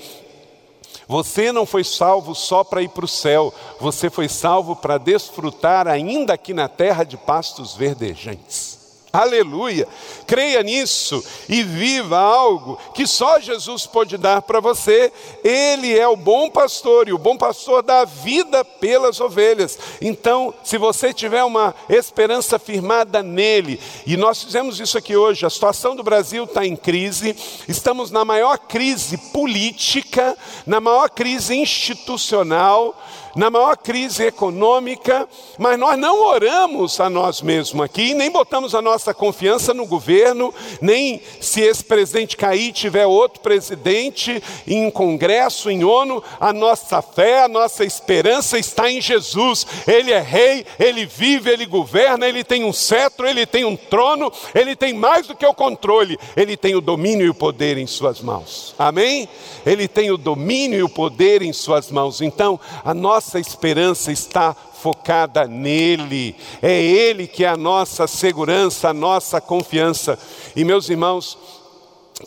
Você 1.07 1.51
não 1.51 1.67
foi 1.67 1.83
salvo 1.83 2.33
só 2.33 2.63
para 2.63 2.81
ir 2.81 2.89
para 2.89 3.05
o 3.05 3.07
céu, 3.07 3.53
você 3.79 4.09
foi 4.09 4.27
salvo 4.27 4.75
para 4.75 4.97
desfrutar 4.97 5.87
ainda 5.87 6.33
aqui 6.33 6.53
na 6.53 6.67
terra 6.67 7.03
de 7.03 7.15
pastos 7.15 7.75
verdejantes. 7.75 8.76
Aleluia. 9.17 9.87
Creia 10.27 10.61
nisso 10.61 11.23
e 11.49 11.63
viva 11.63 12.19
algo 12.19 12.77
que 12.93 13.07
só 13.07 13.39
Jesus 13.39 13.87
pode 13.87 14.15
dar 14.15 14.43
para 14.43 14.59
você. 14.59 15.11
Ele 15.43 15.97
é 15.97 16.07
o 16.07 16.15
bom 16.15 16.51
pastor 16.51 17.07
e 17.07 17.13
o 17.13 17.17
bom 17.17 17.35
pastor 17.35 17.81
dá 17.81 18.05
vida 18.05 18.63
pelas 18.63 19.19
ovelhas. 19.19 19.79
Então, 19.99 20.53
se 20.63 20.77
você 20.77 21.11
tiver 21.11 21.43
uma 21.43 21.73
esperança 21.89 22.59
firmada 22.59 23.23
nele, 23.23 23.79
e 24.05 24.15
nós 24.15 24.43
fizemos 24.43 24.79
isso 24.79 24.99
aqui 24.99 25.15
hoje, 25.15 25.47
a 25.47 25.49
situação 25.49 25.95
do 25.95 26.03
Brasil 26.03 26.43
está 26.43 26.63
em 26.63 26.75
crise, 26.75 27.35
estamos 27.67 28.11
na 28.11 28.23
maior 28.23 28.59
crise 28.59 29.17
política, 29.17 30.37
na 30.63 30.79
maior 30.79 31.09
crise 31.09 31.55
institucional 31.55 32.95
na 33.37 33.51
maior 33.51 33.77
crise 33.77 34.25
econômica, 34.25 35.29
mas 35.59 35.77
nós 35.77 35.97
não 35.97 36.25
oramos 36.25 36.99
a 36.99 37.07
nós 37.07 37.39
mesmos 37.39 37.85
aqui, 37.85 38.15
nem 38.15 38.31
botamos 38.31 38.73
a 38.73 38.81
nossa 38.81 39.13
confiança 39.13 39.75
no 39.75 39.85
governo, 39.85 40.51
nem 40.81 41.21
se 41.39 41.61
esse 41.61 41.83
presidente 41.83 42.35
cair 42.35 42.73
tiver 42.73 43.05
outro 43.05 43.39
presidente 43.39 44.41
em 44.67 44.89
congresso, 44.89 45.69
em 45.69 45.83
ONU, 45.83 46.23
a 46.39 46.51
nossa 46.51 46.99
fé, 46.99 47.43
a 47.43 47.47
nossa 47.47 47.85
esperança 47.85 48.57
está 48.57 48.89
em 48.89 48.99
Jesus. 48.99 49.67
Ele 49.87 50.11
é 50.11 50.19
rei, 50.19 50.65
ele 50.79 51.05
vive, 51.05 51.51
ele 51.51 51.67
governa, 51.67 52.27
ele 52.27 52.43
tem 52.43 52.63
um 52.63 52.73
cetro, 52.73 53.27
ele 53.27 53.45
tem 53.45 53.63
um 53.63 53.75
trono, 53.75 54.31
ele 54.55 54.75
tem 54.75 54.93
mais 54.93 55.27
do 55.27 55.35
que 55.35 55.45
o 55.45 55.53
controle, 55.53 56.17
ele 56.35 56.57
tem 56.57 56.75
o 56.75 56.81
domínio 56.81 57.27
e 57.27 57.29
o 57.29 57.35
poder 57.35 57.77
em 57.77 57.85
suas 57.85 58.19
mãos. 58.19 58.73
Amém? 58.79 59.29
Ele 59.63 59.87
tem 59.87 60.09
o 60.09 60.17
domínio 60.17 60.79
e 60.79 60.83
o 60.83 60.89
poder 60.89 61.43
em 61.43 61.53
suas 61.53 61.91
mãos. 61.91 62.19
Então, 62.19 62.59
a 62.83 62.95
nossa 62.95 63.26
nossa 63.27 63.39
esperança 63.41 64.09
está 64.09 64.53
focada 64.53 65.45
nele. 65.45 66.33
É 66.61 66.81
ele 66.81 67.27
que 67.27 67.43
é 67.43 67.49
a 67.49 67.57
nossa 67.57 68.07
segurança, 68.07 68.87
a 68.87 68.93
nossa 68.93 69.41
confiança. 69.41 70.17
E 70.55 70.63
meus 70.63 70.87
irmãos, 70.87 71.37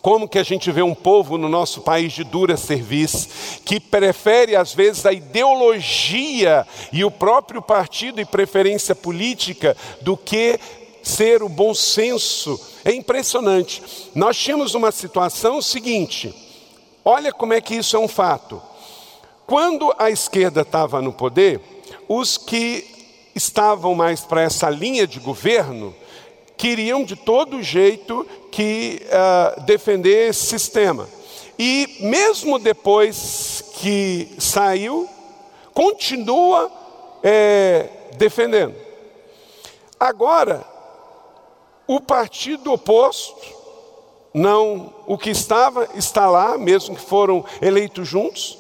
como 0.03 0.29
que 0.29 0.39
a 0.39 0.43
gente 0.43 0.71
vê 0.71 0.83
um 0.83 0.95
povo 0.95 1.39
no 1.39 1.49
nosso 1.49 1.81
país 1.81 2.13
de 2.13 2.23
dura 2.23 2.55
serviço, 2.59 3.29
que 3.65 3.81
prefere 3.81 4.55
às 4.55 4.75
vezes 4.75 5.07
a 5.07 5.13
ideologia 5.13 6.67
e 6.93 7.03
o 7.03 7.11
próprio 7.11 7.63
partido 7.63 8.21
e 8.21 8.27
preferência 8.27 8.95
política 8.95 9.75
do 10.03 10.19
que 10.19 10.61
ser 11.03 11.43
o 11.43 11.49
bom 11.49 11.73
senso. 11.73 12.61
É 12.85 12.93
impressionante. 12.93 13.83
Nós 14.15 14.37
tínhamos 14.37 14.75
uma 14.75 14.93
situação 14.93 15.63
seguinte: 15.63 16.35
olha 17.03 17.33
como 17.33 17.55
é 17.55 17.61
que 17.63 17.77
isso 17.77 17.97
é 17.97 17.99
um 17.99 18.09
fato. 18.09 18.61
Quando 19.51 19.93
a 19.99 20.09
esquerda 20.09 20.61
estava 20.61 21.03
no 21.03 21.13
poder, 21.13 21.61
os 22.07 22.37
que 22.37 22.87
estavam 23.35 23.97
mais 23.97 24.21
para 24.21 24.43
essa 24.43 24.71
linha 24.71 25.09
de 25.09 25.19
governo 25.19 25.93
queriam 26.57 27.03
de 27.03 27.17
todo 27.17 27.61
jeito 27.61 28.25
que 28.53 29.03
uh, 29.07 29.61
defender 29.63 30.29
esse 30.29 30.47
sistema. 30.47 31.09
E 31.59 31.97
mesmo 31.99 32.61
depois 32.61 33.65
que 33.81 34.33
saiu, 34.39 35.09
continua 35.75 36.71
é, 37.21 37.89
defendendo. 38.17 38.77
Agora, 39.99 40.65
o 41.89 42.01
partido 42.01 42.73
oposto, 42.73 43.53
não 44.33 44.95
o 45.09 45.19
que 45.19 45.31
estava, 45.31 45.89
está 45.97 46.31
lá, 46.31 46.57
mesmo 46.57 46.95
que 46.95 47.03
foram 47.03 47.45
eleitos 47.61 48.07
juntos, 48.07 48.60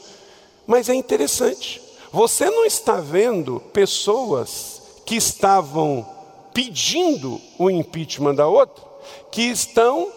mas 0.67 0.89
é 0.89 0.95
interessante. 0.95 1.83
Você 2.13 2.51
não 2.51 2.65
está 2.65 3.01
vendo 3.01 3.61
pessoas 3.73 4.83
que 5.05 5.17
estavam 5.17 6.07
pedindo 6.53 7.41
o 7.59 7.71
impeachment 7.71 8.35
da 8.35 8.47
outra, 8.47 8.85
que 9.31 9.43
estão 9.43 10.13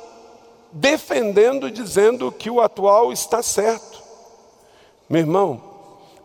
defendendo, 0.71 1.69
dizendo 1.69 2.31
que 2.31 2.49
o 2.49 2.59
atual 2.59 3.13
está 3.13 3.43
certo. 3.43 4.01
Meu 5.09 5.21
irmão, 5.21 5.61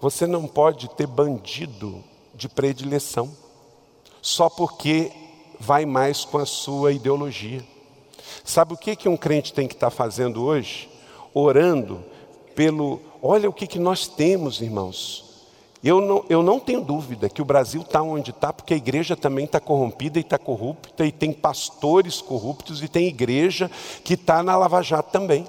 você 0.01 0.27
não 0.27 0.47
pode 0.47 0.89
ter 0.91 1.07
bandido 1.07 2.03
de 2.35 2.49
predileção, 2.49 3.31
só 4.23 4.49
porque 4.49 5.13
vai 5.59 5.85
mais 5.85 6.25
com 6.25 6.39
a 6.39 6.47
sua 6.47 6.93
ideologia. 6.93 7.63
Sabe 8.45 8.75
o 8.75 8.77
que, 8.77 8.97
que 8.97 9.09
um 9.09 9.17
crente 9.17 9.53
tem 9.53 9.67
que 9.67 9.75
estar 9.75 9.91
fazendo 9.91 10.45
hoje? 10.45 10.89
Orando 11.35 12.05
pelo. 12.55 13.01
Olha 13.23 13.49
o 13.49 13.53
que, 13.53 13.67
que 13.67 13.79
nós 13.79 14.07
temos, 14.07 14.61
irmãos. 14.61 15.25
Eu 15.83 16.01
não, 16.01 16.25
eu 16.29 16.43
não 16.43 16.59
tenho 16.59 16.81
dúvida 16.81 17.29
que 17.29 17.41
o 17.41 17.45
Brasil 17.45 17.83
está 17.83 18.03
onde 18.03 18.31
está, 18.31 18.53
porque 18.53 18.75
a 18.75 18.77
igreja 18.77 19.17
também 19.17 19.45
está 19.45 19.61
corrompida 19.61 20.19
e 20.19 20.23
está 20.23 20.39
corrupta, 20.39 21.07
e 21.07 21.13
tem 21.13 21.33
pastores 21.33 22.21
corruptos, 22.21 22.83
e 22.83 22.89
tem 22.89 23.07
igreja 23.07 23.71
que 24.03 24.15
está 24.15 24.43
na 24.43 24.57
Lava 24.57 24.83
Jato 24.83 25.13
também. 25.13 25.47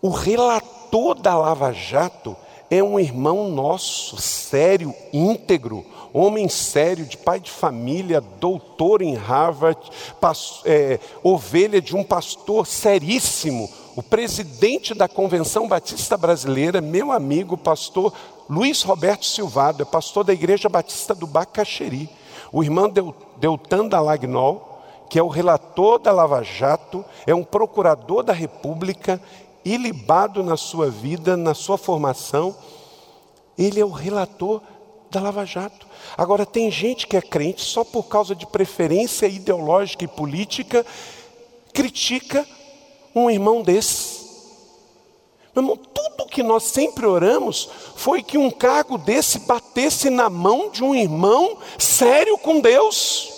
O 0.00 0.08
relator 0.08 1.14
da 1.14 1.36
Lava 1.36 1.72
Jato 1.72 2.36
é 2.68 2.82
um 2.82 2.98
irmão 2.98 3.48
nosso, 3.48 4.16
sério, 4.16 4.94
íntegro, 5.12 5.84
homem 6.12 6.48
sério, 6.48 7.06
de 7.06 7.16
pai 7.16 7.38
de 7.38 7.50
família, 7.50 8.20
doutor 8.20 9.02
em 9.02 9.14
Harvard, 9.14 9.78
é, 10.64 10.98
ovelha 11.22 11.80
de 11.80 11.94
um 11.94 12.02
pastor 12.02 12.66
seríssimo, 12.66 13.70
o 13.94 14.02
presidente 14.02 14.94
da 14.94 15.06
Convenção 15.06 15.68
Batista 15.68 16.16
Brasileira, 16.16 16.80
meu 16.80 17.12
amigo, 17.12 17.58
pastor 17.58 18.12
Luiz 18.48 18.82
Roberto 18.82 19.26
Silvado, 19.26 19.82
é 19.82 19.84
pastor 19.84 20.24
da 20.24 20.32
Igreja 20.32 20.68
Batista 20.68 21.14
do 21.14 21.26
Bacaxeri. 21.26 22.08
O 22.50 22.62
irmão 22.62 22.90
Deltan 23.36 23.88
Dalagnol, 23.88 24.82
que 25.10 25.18
é 25.18 25.22
o 25.22 25.28
relator 25.28 25.98
da 25.98 26.10
Lava 26.10 26.42
Jato, 26.42 27.04
é 27.26 27.34
um 27.34 27.44
procurador 27.44 28.22
da 28.22 28.32
República, 28.32 29.20
ilibado 29.62 30.42
na 30.42 30.56
sua 30.56 30.90
vida, 30.90 31.36
na 31.36 31.52
sua 31.52 31.76
formação. 31.76 32.56
Ele 33.58 33.78
é 33.78 33.84
o 33.84 33.90
relator 33.90 34.62
da 35.10 35.20
Lava 35.20 35.44
Jato. 35.44 35.86
Agora, 36.16 36.46
tem 36.46 36.70
gente 36.70 37.06
que 37.06 37.16
é 37.16 37.20
crente 37.20 37.60
só 37.60 37.84
por 37.84 38.04
causa 38.04 38.34
de 38.34 38.46
preferência 38.46 39.26
ideológica 39.26 40.04
e 40.04 40.08
política, 40.08 40.84
critica 41.74 42.46
um 43.14 43.30
irmão 43.30 43.62
desse. 43.62 44.22
Meu 45.54 45.62
irmão, 45.62 45.76
tudo 45.76 46.26
que 46.26 46.42
nós 46.42 46.64
sempre 46.64 47.04
oramos 47.04 47.68
foi 47.94 48.22
que 48.22 48.38
um 48.38 48.50
cargo 48.50 48.96
desse 48.96 49.40
batesse 49.40 50.08
na 50.08 50.30
mão 50.30 50.70
de 50.70 50.82
um 50.82 50.94
irmão 50.94 51.58
sério 51.78 52.38
com 52.38 52.60
Deus. 52.60 53.30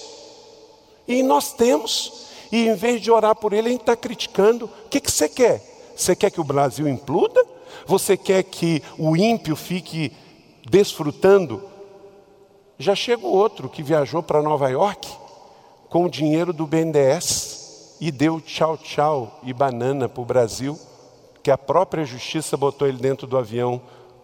E 1.08 1.22
nós 1.22 1.52
temos, 1.52 2.26
e 2.52 2.68
em 2.68 2.74
vez 2.74 3.00
de 3.00 3.10
orar 3.10 3.34
por 3.34 3.52
ele, 3.52 3.68
a 3.68 3.72
gente 3.72 3.80
está 3.80 3.96
criticando. 3.96 4.66
O 4.86 4.88
que, 4.88 5.00
que 5.00 5.10
você 5.10 5.28
quer? 5.28 5.62
Você 5.96 6.14
quer 6.14 6.30
que 6.30 6.40
o 6.40 6.44
Brasil 6.44 6.88
impluda? 6.88 7.44
Você 7.86 8.16
quer 8.16 8.42
que 8.44 8.82
o 8.96 9.16
ímpio 9.16 9.56
fique 9.56 10.12
desfrutando? 10.68 11.62
Já 12.78 12.94
chegou 12.94 13.32
outro 13.32 13.68
que 13.68 13.82
viajou 13.82 14.22
para 14.22 14.42
Nova 14.42 14.68
York 14.68 15.08
com 15.88 16.04
o 16.04 16.10
dinheiro 16.10 16.52
do 16.52 16.66
BNDES 16.66 17.53
e 18.00 18.10
deu 18.10 18.40
tchau, 18.40 18.76
tchau 18.76 19.40
e 19.42 19.52
banana 19.52 20.08
para 20.08 20.22
o 20.22 20.26
Brasil 20.26 20.78
que 21.42 21.50
a 21.50 21.58
própria 21.58 22.04
justiça 22.06 22.56
botou 22.56 22.88
ele 22.88 22.96
dentro 22.96 23.26
do 23.26 23.36
avião 23.36 23.82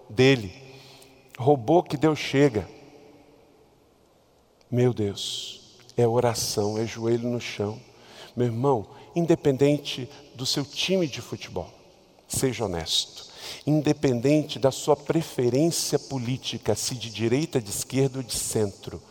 dele. 0.09 0.55
Roubou 1.39 1.83
que 1.83 1.99
Deus 1.99 2.19
chega. 2.19 2.67
Meu 4.71 4.95
Deus, 4.95 5.77
é 5.99 6.07
oração, 6.07 6.79
é 6.79 6.87
joelho 6.87 7.29
no 7.29 7.41
chão. 7.41 7.79
Meu 8.35 8.47
irmão, 8.47 8.87
independente 9.15 10.09
do 10.35 10.47
seu 10.47 10.65
time 10.65 11.07
de 11.07 11.21
futebol, 11.21 11.71
seja 12.27 12.65
honesto. 12.65 13.29
Independente 13.67 14.59
da 14.59 14.71
sua 14.71 14.97
preferência 14.97 15.99
política, 15.99 16.75
se 16.75 16.95
de 16.95 17.11
direita, 17.11 17.61
de 17.61 17.71
esquerda 17.71 18.19
ou 18.19 18.23
de 18.23 18.35
centro, 18.35 19.03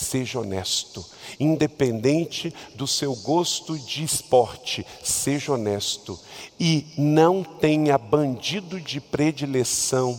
seja 0.00 0.40
honesto. 0.40 1.04
Independente 1.38 2.52
do 2.74 2.86
seu 2.86 3.14
gosto 3.14 3.78
de 3.78 4.02
esporte, 4.02 4.86
seja 5.02 5.52
honesto. 5.52 6.18
E 6.58 6.86
não 6.96 7.44
tenha 7.44 7.98
bandido 7.98 8.80
de 8.80 9.00
predileção, 9.00 10.18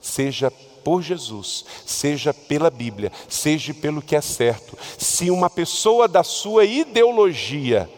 seja 0.00 0.50
por 0.50 1.02
Jesus, 1.02 1.64
seja 1.86 2.34
pela 2.34 2.70
Bíblia, 2.70 3.12
seja 3.28 3.72
pelo 3.72 4.02
que 4.02 4.16
é 4.16 4.20
certo. 4.20 4.76
Se 4.98 5.30
uma 5.30 5.48
pessoa 5.48 6.08
da 6.08 6.24
sua 6.24 6.64
ideologia 6.64 7.88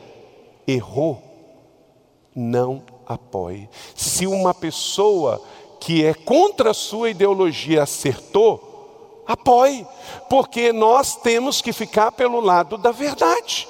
errou, 0.66 1.22
não 2.34 2.82
apoie. 3.06 3.68
Se 3.94 4.26
uma 4.26 4.52
pessoa 4.52 5.42
que 5.80 6.04
é 6.04 6.12
contra 6.12 6.70
a 6.72 6.74
sua 6.74 7.10
ideologia 7.10 7.82
acertou, 7.82 8.69
Apoie, 9.30 9.86
porque 10.28 10.72
nós 10.72 11.14
temos 11.14 11.62
que 11.62 11.72
ficar 11.72 12.10
pelo 12.10 12.40
lado 12.40 12.76
da 12.76 12.90
verdade. 12.90 13.68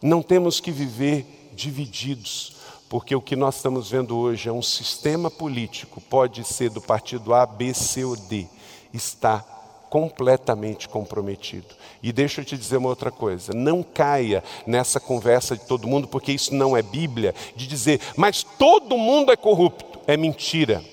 Não 0.00 0.22
temos 0.22 0.60
que 0.60 0.70
viver 0.70 1.50
divididos, 1.54 2.56
porque 2.88 3.16
o 3.16 3.20
que 3.20 3.34
nós 3.34 3.56
estamos 3.56 3.90
vendo 3.90 4.16
hoje 4.16 4.48
é 4.48 4.52
um 4.52 4.62
sistema 4.62 5.28
político, 5.28 6.00
pode 6.00 6.44
ser 6.44 6.70
do 6.70 6.80
partido 6.80 7.34
A, 7.34 7.44
B, 7.46 7.74
C 7.74 8.04
ou 8.04 8.14
D, 8.14 8.46
está 8.92 9.44
completamente 9.90 10.88
comprometido. 10.88 11.74
E 12.00 12.12
deixa 12.12 12.40
eu 12.40 12.44
te 12.44 12.56
dizer 12.56 12.76
uma 12.76 12.88
outra 12.88 13.10
coisa: 13.10 13.52
não 13.52 13.82
caia 13.82 14.44
nessa 14.66 15.00
conversa 15.00 15.56
de 15.56 15.64
todo 15.66 15.88
mundo, 15.88 16.06
porque 16.06 16.30
isso 16.30 16.54
não 16.54 16.76
é 16.76 16.82
Bíblia, 16.82 17.34
de 17.56 17.66
dizer, 17.66 18.00
mas 18.16 18.44
todo 18.44 18.96
mundo 18.96 19.32
é 19.32 19.36
corrupto. 19.36 19.98
É 20.06 20.16
mentira. 20.16 20.84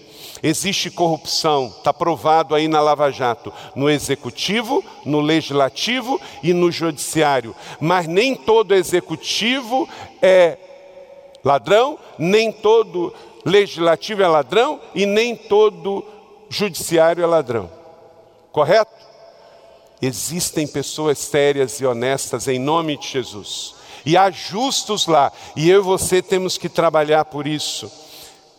Existe 0.44 0.89
corrupção, 0.89 1.68
está 1.68 1.94
provado 1.94 2.56
aí 2.56 2.68
na 2.68 2.82
Lava 2.82 3.12
Jato, 3.12 3.54
no 3.76 3.88
executivo, 3.88 4.84
no 5.06 5.20
legislativo 5.20 6.20
e 6.42 6.52
no 6.52 6.72
judiciário. 6.72 7.56
Mas 7.80 8.08
nem 8.08 8.36
todo 8.36 8.74
executivo 8.74 9.88
é 10.20 10.58
ladrão, 11.44 12.00
nem 12.18 12.52
todo 12.52 13.14
legislativo 13.46 14.24
é 14.24 14.28
ladrão 14.28 14.80
e 14.96 15.06
nem 15.06 15.36
todo 15.36 16.04
judiciário 16.50 17.24
é 17.24 17.28
ladrão. 17.28 17.70
Correto? 18.52 18.92
Existem 20.02 20.66
pessoas 20.66 21.20
sérias 21.20 21.80
e 21.80 21.86
honestas 21.86 22.48
em 22.48 22.58
nome 22.58 22.98
de 22.98 23.08
Jesus. 23.08 23.76
E 24.04 24.18
há 24.18 24.32
justos 24.32 25.06
lá, 25.06 25.32
e 25.56 25.70
eu 25.70 25.82
e 25.82 25.84
você 25.84 26.24
temos 26.24 26.58
que 26.58 26.68
trabalhar 26.68 27.26
por 27.26 27.46
isso 27.46 27.92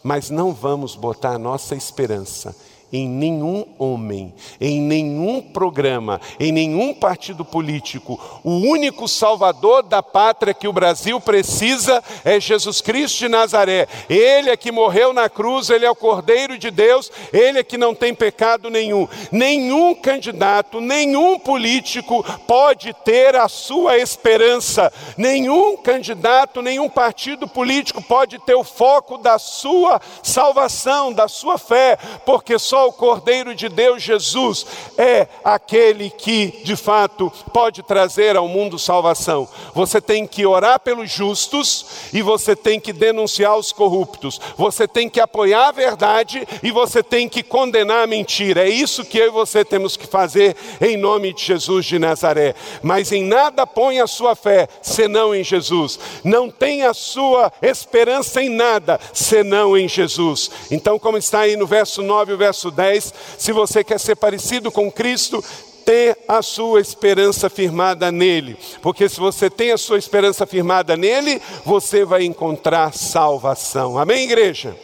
mas 0.03 0.30
não 0.30 0.53
vamos 0.53 0.96
botar 0.96 1.34
a 1.34 1.38
nossa 1.38 1.74
esperança 1.74 2.55
em 2.93 3.09
nenhum 3.09 3.64
homem, 3.78 4.34
em 4.61 4.80
nenhum 4.80 5.40
programa, 5.40 6.20
em 6.38 6.53
nenhum 6.53 6.93
partido 6.93 7.45
político. 7.45 8.20
O 8.45 8.51
único 8.51 9.09
salvador 9.09 9.82
da 9.82 10.03
pátria 10.03 10.53
que 10.53 10.68
o 10.68 10.72
Brasil 10.72 11.18
precisa 11.20 12.05
é 12.24 12.38
Jesus 12.38 12.82
Cristo 12.82 13.20
de 13.20 13.28
Nazaré. 13.28 13.88
Ele 14.11 14.51
é 14.51 14.57
que 14.57 14.70
morreu 14.70 15.14
na 15.14 15.30
cruz, 15.30 15.70
ele 15.70 15.86
é 15.86 15.90
o 15.90 15.97
Cordeiro 15.97 16.59
de 16.59 16.70
Deus, 16.70 17.11
ele 17.32 17.61
é 17.61 17.64
que 17.64 17.78
não 17.78 17.95
tem 17.95 18.14
pecado 18.14 18.68
nenhum. 18.68 19.09
Nenhum 19.30 19.95
candidato, 19.95 20.80
nenhum 20.80 21.38
político 21.38 22.22
pode 22.47 22.93
ter 23.05 23.34
a 23.36 23.49
sua 23.49 23.97
esperança. 23.97 24.93
Nenhum 25.16 25.78
candidato, 25.78 26.61
nenhum 26.61 26.90
partido 26.90 27.49
político 27.49 28.03
pode 28.03 28.38
ter 28.40 28.55
o 28.55 28.64
foco 28.64 29.16
da 29.16 29.38
sua 29.38 30.01
salvação, 30.22 31.12
da 31.12 31.26
sua 31.26 31.57
fé, 31.57 31.97
porque 32.26 32.59
só 32.59 32.82
o 32.87 32.93
Cordeiro 32.93 33.55
de 33.55 33.68
Deus, 33.68 34.03
Jesus, 34.03 34.66
é 34.97 35.26
aquele 35.45 36.11
que, 36.11 36.61
de 36.64 36.76
fato, 36.76 37.33
pode 37.53 37.83
trazer 37.83 38.37
ao 38.37 38.49
mundo 38.49 38.78
salvação. 38.78 39.49
Você 39.74 40.01
tem 40.01 40.26
que 40.26 40.47
orar 40.47 40.80
pelos 40.80 41.11
justos 41.11 41.87
e 42.12 42.22
você 42.22 42.55
tem 42.57 42.80
que 42.80 42.93
denunciar 42.93 43.57
os 43.57 43.72
corruptos. 43.72 44.41
Você 44.57 44.87
tem 44.87 45.09
que 45.09 45.20
apoiar 45.20 45.68
a 45.68 45.72
verdade 45.72 46.47
e 46.62 46.70
você 46.70 47.03
tem 47.03 47.28
que 47.28 47.43
condenar 47.43 48.05
a 48.05 48.07
mentira. 48.07 48.66
É 48.66 48.70
isso 48.70 49.05
que 49.05 49.18
eu 49.18 49.26
e 49.26 49.30
você 49.30 49.64
temos 49.64 49.97
que 49.97 50.07
fazer 50.07 50.57
em 50.80 50.97
nome 50.97 51.33
de 51.33 51.45
Jesus 51.45 51.87
de 51.87 51.99
Nazaré. 51.99 52.55
Mas 52.83 53.12
em 53.12 53.24
nada 53.24 53.66
põe 53.66 54.01
a 54.01 54.07
sua 54.07 54.35
fé 54.35 54.68
senão 54.80 55.35
em 55.35 55.45
Jesus. 55.45 55.99
Não 56.24 56.51
tem 56.51 56.83
a 56.83 56.95
sua 56.95 57.53
esperança 57.61 58.43
em 58.43 58.49
nada 58.49 58.99
senão 59.12 59.76
em 59.76 59.89
Jesus. 59.89 60.51
Então, 60.70 60.99
como 60.99 61.18
está 61.18 61.41
aí 61.41 61.57
no 61.57 61.66
verso 61.66 62.03
9 62.03 62.33
e 62.33 62.35
o 62.35 62.39
verso 62.39 62.70
10, 62.73 63.14
se 63.39 63.53
você 63.53 63.85
quer 63.85 64.01
ser 64.01 64.16
parecido 64.16 64.73
com 64.73 64.91
Cristo, 64.91 65.43
ter 65.85 66.16
a 66.29 66.43
sua 66.43 66.81
esperança 66.81 67.51
firmada 67.51 68.11
nele, 68.11 68.57
porque 68.81 69.09
se 69.09 69.18
você 69.18 69.51
tem 69.51 69.73
a 69.73 69.79
sua 69.79 69.99
esperança 69.99 70.47
firmada 70.47 70.97
nele, 70.97 71.41
você 71.64 72.05
vai 72.05 72.25
encontrar 72.25 72.95
salvação. 72.95 73.99
Amém, 73.99 74.25
igreja? 74.25 74.77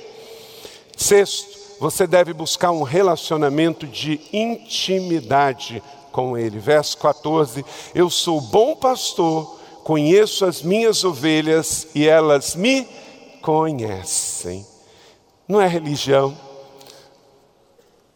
Sexto, 0.97 1.59
você 1.79 2.07
deve 2.07 2.33
buscar 2.33 2.73
um 2.73 2.83
relacionamento 2.83 3.87
de 3.87 4.21
intimidade 4.33 5.83
com 6.11 6.37
ele. 6.37 6.59
Verso 6.59 6.99
14: 6.99 7.65
Eu 7.95 8.11
sou 8.11 8.41
bom 8.41 8.75
pastor, 8.75 9.59
conheço 9.85 10.45
as 10.45 10.63
minhas 10.63 11.05
ovelhas 11.05 11.87
e 11.95 12.07
elas 12.07 12.57
me 12.57 12.87
conhecem. 13.41 14.67
Não 15.47 15.61
é 15.61 15.67
religião, 15.69 16.37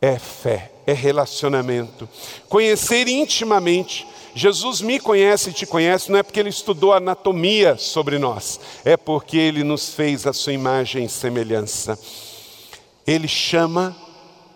é 0.03 0.19
fé, 0.19 0.73
é 0.85 0.93
relacionamento. 0.93 2.09
Conhecer 2.49 3.07
intimamente. 3.07 4.05
Jesus 4.35 4.81
me 4.81 4.99
conhece 4.99 5.51
e 5.51 5.53
te 5.53 5.65
conhece, 5.65 6.11
não 6.11 6.19
é 6.19 6.23
porque 6.23 6.41
ele 6.41 6.49
estudou 6.49 6.93
anatomia 6.93 7.77
sobre 7.77 8.19
nós, 8.19 8.59
é 8.83 8.97
porque 8.97 9.37
ele 9.37 9.63
nos 9.63 9.91
fez 9.91 10.27
a 10.27 10.33
sua 10.33 10.55
imagem 10.55 11.05
e 11.05 11.09
semelhança. 11.09 11.99
Ele 13.07 13.29
chama 13.29 13.95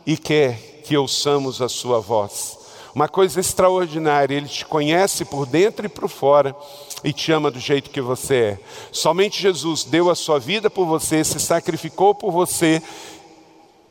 e 0.05 0.17
quer 0.17 0.83
que 0.83 0.97
ouçamos 0.97 1.61
a 1.61 1.69
sua 1.69 2.01
voz. 2.01 2.59
Uma 2.95 3.09
coisa 3.09 3.39
extraordinária, 3.39 4.35
ele 4.35 4.49
te 4.49 4.65
conhece 4.65 5.27
por 5.27 5.45
dentro 5.45 5.85
e 5.85 5.89
por 5.89 6.09
fora 6.09 6.57
e 7.05 7.13
te 7.13 7.31
ama 7.31 7.51
do 7.51 7.61
jeito 7.61 7.91
que 7.91 8.01
você 8.01 8.35
é. 8.35 8.59
Somente 8.91 9.43
Jesus 9.43 9.85
deu 9.85 10.09
a 10.09 10.15
sua 10.15 10.39
vida 10.39 10.71
por 10.71 10.87
você, 10.87 11.23
se 11.23 11.39
sacrificou 11.39 12.15
por 12.15 12.33
você 12.33 12.83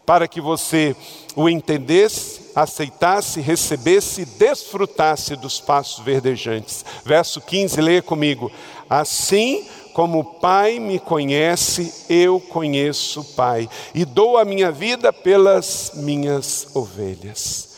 para 0.06 0.28
que 0.28 0.40
você 0.40 0.96
o 1.36 1.50
entendesse, 1.50 2.52
aceitasse, 2.56 3.42
recebesse 3.42 4.22
e 4.22 4.26
desfrutasse 4.26 5.36
dos 5.36 5.60
passos 5.60 6.04
verdejantes. 6.04 6.86
Verso 7.04 7.42
15, 7.42 7.82
leia 7.82 8.02
comigo. 8.02 8.52
Assim 8.90 9.66
como 9.94 10.20
o 10.20 10.24
Pai 10.26 10.78
me 10.78 11.00
conhece, 11.00 12.06
eu 12.10 12.40
conheço 12.40 13.22
o 13.22 13.24
Pai, 13.24 13.70
e 13.94 14.04
dou 14.04 14.38
a 14.38 14.44
minha 14.44 14.70
vida 14.70 15.14
pelas 15.14 15.94
minhas 15.96 16.68
ovelhas. 16.76 17.70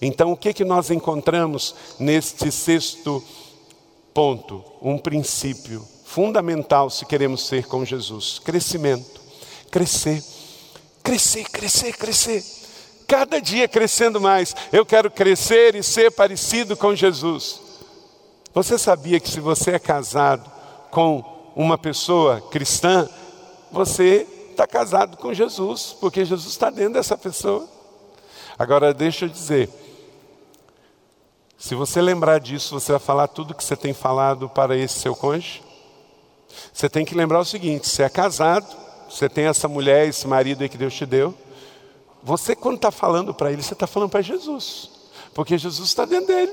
Então, 0.00 0.32
o 0.32 0.36
que, 0.36 0.52
que 0.52 0.66
nós 0.66 0.90
encontramos 0.90 1.74
neste 1.98 2.52
sexto 2.52 3.24
ponto? 4.12 4.62
Um 4.82 4.98
princípio 4.98 5.82
fundamental 6.04 6.90
se 6.90 7.06
queremos 7.06 7.46
ser 7.46 7.66
com 7.66 7.84
Jesus: 7.86 8.38
crescimento, 8.38 9.20
crescer 9.70 10.22
Crescer, 11.02 11.44
crescer, 11.44 11.96
crescer. 11.96 12.44
Cada 13.06 13.40
dia 13.40 13.68
crescendo 13.68 14.20
mais. 14.20 14.54
Eu 14.72 14.86
quero 14.86 15.10
crescer 15.10 15.74
e 15.74 15.82
ser 15.82 16.10
parecido 16.10 16.76
com 16.76 16.94
Jesus. 16.94 17.60
Você 18.54 18.78
sabia 18.78 19.18
que 19.18 19.28
se 19.28 19.40
você 19.40 19.72
é 19.72 19.78
casado 19.78 20.50
com 20.90 21.24
uma 21.56 21.76
pessoa 21.76 22.40
cristã, 22.50 23.08
você 23.70 24.26
está 24.50 24.66
casado 24.66 25.16
com 25.16 25.32
Jesus, 25.32 25.96
porque 26.00 26.24
Jesus 26.24 26.52
está 26.52 26.70
dentro 26.70 26.94
dessa 26.94 27.16
pessoa. 27.16 27.66
Agora, 28.58 28.92
deixa 28.92 29.24
eu 29.24 29.28
dizer, 29.28 29.68
se 31.58 31.74
você 31.74 32.02
lembrar 32.02 32.38
disso, 32.38 32.78
você 32.78 32.92
vai 32.92 33.00
falar 33.00 33.28
tudo 33.28 33.54
que 33.54 33.64
você 33.64 33.76
tem 33.76 33.94
falado 33.94 34.48
para 34.48 34.76
esse 34.76 35.00
seu 35.00 35.14
cônjuge. 35.14 35.62
Você 36.72 36.88
tem 36.88 37.04
que 37.04 37.14
lembrar 37.14 37.40
o 37.40 37.44
seguinte: 37.44 37.88
você 37.88 38.02
é 38.02 38.08
casado, 38.08 38.66
você 39.12 39.28
tem 39.28 39.44
essa 39.44 39.68
mulher, 39.68 40.08
esse 40.08 40.26
marido 40.26 40.62
aí 40.62 40.70
que 40.70 40.78
Deus 40.78 40.94
te 40.94 41.04
deu. 41.04 41.34
Você, 42.22 42.56
quando 42.56 42.76
está 42.76 42.90
falando 42.90 43.34
para 43.34 43.52
ele, 43.52 43.62
você 43.62 43.74
está 43.74 43.86
falando 43.86 44.08
para 44.08 44.22
Jesus, 44.22 44.90
porque 45.34 45.58
Jesus 45.58 45.90
está 45.90 46.06
dentro 46.06 46.28
dele. 46.28 46.52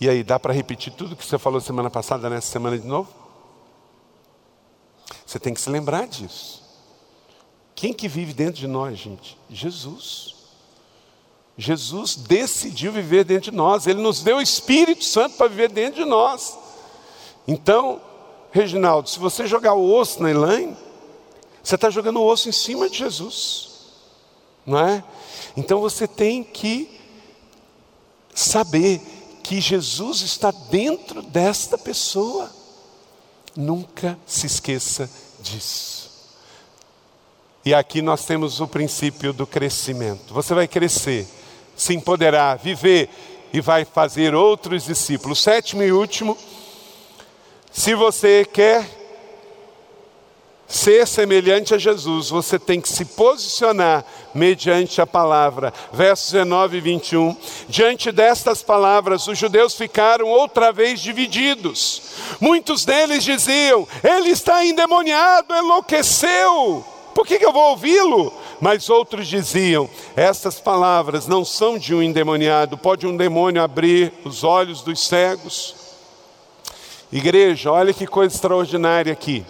E 0.00 0.08
aí, 0.08 0.24
dá 0.24 0.40
para 0.40 0.54
repetir 0.54 0.94
tudo 0.94 1.14
que 1.14 1.24
você 1.24 1.38
falou 1.38 1.60
semana 1.60 1.90
passada, 1.90 2.30
nessa 2.30 2.50
semana 2.50 2.78
de 2.78 2.86
novo? 2.86 3.12
Você 5.26 5.38
tem 5.38 5.52
que 5.52 5.60
se 5.60 5.68
lembrar 5.68 6.06
disso. 6.06 6.62
Quem 7.74 7.92
que 7.92 8.08
vive 8.08 8.32
dentro 8.32 8.60
de 8.60 8.66
nós, 8.66 8.98
gente? 8.98 9.38
Jesus. 9.50 10.36
Jesus 11.56 12.16
decidiu 12.16 12.92
viver 12.92 13.24
dentro 13.24 13.50
de 13.50 13.56
nós, 13.56 13.86
Ele 13.86 14.00
nos 14.00 14.22
deu 14.22 14.38
o 14.38 14.42
Espírito 14.42 15.04
Santo 15.04 15.36
para 15.36 15.48
viver 15.48 15.70
dentro 15.70 16.02
de 16.02 16.08
nós. 16.08 16.58
Então, 17.46 18.00
Reginaldo, 18.54 19.10
se 19.10 19.18
você 19.18 19.48
jogar 19.48 19.74
o 19.74 19.92
osso 19.92 20.22
na 20.22 20.30
Elaine, 20.30 20.76
você 21.60 21.74
está 21.74 21.90
jogando 21.90 22.20
o 22.20 22.24
osso 22.24 22.48
em 22.48 22.52
cima 22.52 22.88
de 22.88 22.96
Jesus, 22.96 23.68
não 24.64 24.78
é? 24.78 25.02
Então 25.56 25.80
você 25.80 26.06
tem 26.06 26.44
que 26.44 26.88
saber 28.32 29.00
que 29.42 29.60
Jesus 29.60 30.20
está 30.20 30.52
dentro 30.52 31.20
desta 31.20 31.76
pessoa. 31.76 32.48
Nunca 33.56 34.16
se 34.24 34.46
esqueça 34.46 35.10
disso. 35.40 36.08
E 37.64 37.74
aqui 37.74 38.00
nós 38.00 38.24
temos 38.24 38.60
o 38.60 38.68
princípio 38.68 39.32
do 39.32 39.48
crescimento. 39.48 40.32
Você 40.32 40.54
vai 40.54 40.68
crescer, 40.68 41.26
se 41.74 41.92
empoderar, 41.92 42.58
viver 42.58 43.10
e 43.52 43.60
vai 43.60 43.84
fazer 43.84 44.32
outros 44.32 44.84
discípulos. 44.84 45.42
Sétimo 45.42 45.82
e 45.82 45.90
último 45.90 46.38
se 47.74 47.92
você 47.92 48.44
quer 48.44 48.88
ser 50.64 51.08
semelhante 51.08 51.74
a 51.74 51.78
Jesus, 51.78 52.30
você 52.30 52.56
tem 52.56 52.80
que 52.80 52.88
se 52.88 53.04
posicionar 53.04 54.04
mediante 54.32 55.00
a 55.00 55.06
palavra. 55.06 55.74
Versos 55.92 56.30
19 56.30 56.76
e 56.76 56.80
21. 56.80 57.36
Diante 57.68 58.12
destas 58.12 58.62
palavras, 58.62 59.26
os 59.26 59.36
judeus 59.36 59.74
ficaram 59.74 60.28
outra 60.28 60.72
vez 60.72 61.00
divididos. 61.00 62.14
Muitos 62.40 62.84
deles 62.84 63.24
diziam: 63.24 63.88
Ele 64.04 64.30
está 64.30 64.64
endemoniado, 64.64 65.52
enlouqueceu. 65.52 66.84
Por 67.12 67.26
que, 67.26 67.40
que 67.40 67.44
eu 67.44 67.52
vou 67.52 67.70
ouvi-lo? 67.70 68.32
Mas 68.60 68.88
outros 68.88 69.26
diziam: 69.26 69.90
Estas 70.14 70.60
palavras 70.60 71.26
não 71.26 71.44
são 71.44 71.76
de 71.76 71.92
um 71.92 72.00
endemoniado. 72.00 72.78
Pode 72.78 73.04
um 73.04 73.16
demônio 73.16 73.60
abrir 73.60 74.12
os 74.24 74.44
olhos 74.44 74.80
dos 74.80 75.04
cegos? 75.04 75.83
Igreja, 77.14 77.70
olha 77.70 77.94
que 77.94 78.08
coisa 78.08 78.34
extraordinária 78.34 79.12
aqui. 79.12 79.46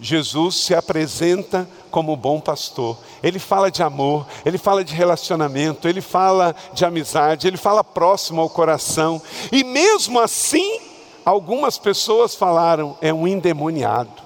Jesus 0.00 0.56
se 0.56 0.74
apresenta 0.74 1.68
como 1.88 2.16
bom 2.16 2.40
pastor. 2.40 2.98
Ele 3.22 3.38
fala 3.38 3.70
de 3.70 3.80
amor, 3.80 4.26
ele 4.44 4.58
fala 4.58 4.82
de 4.82 4.92
relacionamento, 4.92 5.86
ele 5.86 6.00
fala 6.00 6.52
de 6.74 6.84
amizade, 6.84 7.46
ele 7.46 7.56
fala 7.56 7.84
próximo 7.84 8.40
ao 8.40 8.50
coração. 8.50 9.22
E 9.52 9.62
mesmo 9.62 10.18
assim, 10.18 10.80
algumas 11.24 11.78
pessoas 11.78 12.34
falaram: 12.34 12.98
é 13.00 13.14
um 13.14 13.28
endemoniado. 13.28 14.20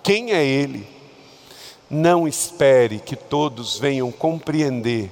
Quem 0.00 0.30
é 0.30 0.46
ele? 0.46 0.86
Não 1.90 2.28
espere 2.28 3.00
que 3.00 3.16
todos 3.16 3.76
venham 3.76 4.12
compreender 4.12 5.10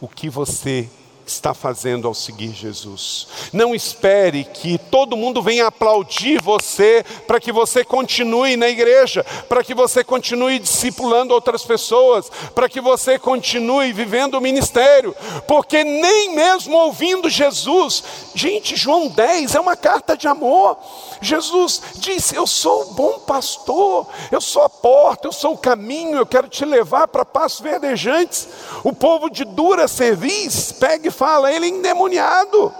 o 0.00 0.08
que 0.08 0.28
você 0.28 0.90
está 1.32 1.54
fazendo 1.54 2.06
ao 2.06 2.14
seguir 2.14 2.52
Jesus. 2.52 3.26
Não 3.52 3.74
espere 3.74 4.44
que 4.44 4.78
todo 4.78 5.16
mundo 5.16 5.42
venha 5.42 5.66
aplaudir 5.66 6.40
você 6.42 7.04
para 7.26 7.40
que 7.40 7.52
você 7.52 7.84
continue 7.84 8.56
na 8.56 8.68
igreja, 8.68 9.24
para 9.48 9.64
que 9.64 9.74
você 9.74 10.02
continue 10.04 10.58
discipulando 10.58 11.32
outras 11.32 11.62
pessoas, 11.62 12.30
para 12.54 12.68
que 12.68 12.80
você 12.80 13.18
continue 13.18 13.92
vivendo 13.92 14.34
o 14.34 14.40
ministério, 14.40 15.14
porque 15.46 15.84
nem 15.84 16.34
mesmo 16.34 16.76
ouvindo 16.76 17.30
Jesus, 17.30 18.02
gente, 18.34 18.76
João 18.76 19.08
10 19.08 19.54
é 19.54 19.60
uma 19.60 19.76
carta 19.76 20.16
de 20.16 20.26
amor. 20.26 20.78
Jesus 21.20 21.82
disse: 21.96 22.34
Eu 22.34 22.46
sou 22.46 22.82
o 22.82 22.94
bom 22.94 23.18
pastor, 23.20 24.06
eu 24.30 24.40
sou 24.40 24.62
a 24.62 24.68
porta, 24.68 25.28
eu 25.28 25.32
sou 25.32 25.54
o 25.54 25.58
caminho, 25.58 26.16
eu 26.16 26.26
quero 26.26 26.48
te 26.48 26.64
levar 26.64 27.08
para 27.08 27.24
passos 27.24 27.60
verdejantes. 27.60 28.48
O 28.82 28.92
povo 28.92 29.30
de 29.30 29.44
dura 29.44 29.86
cerviz 29.88 30.72
pega 30.72 31.08
e 31.08 31.10
fala, 31.20 31.52
ele 31.52 31.66
é 31.66 31.68
endemoniado. 31.68 32.72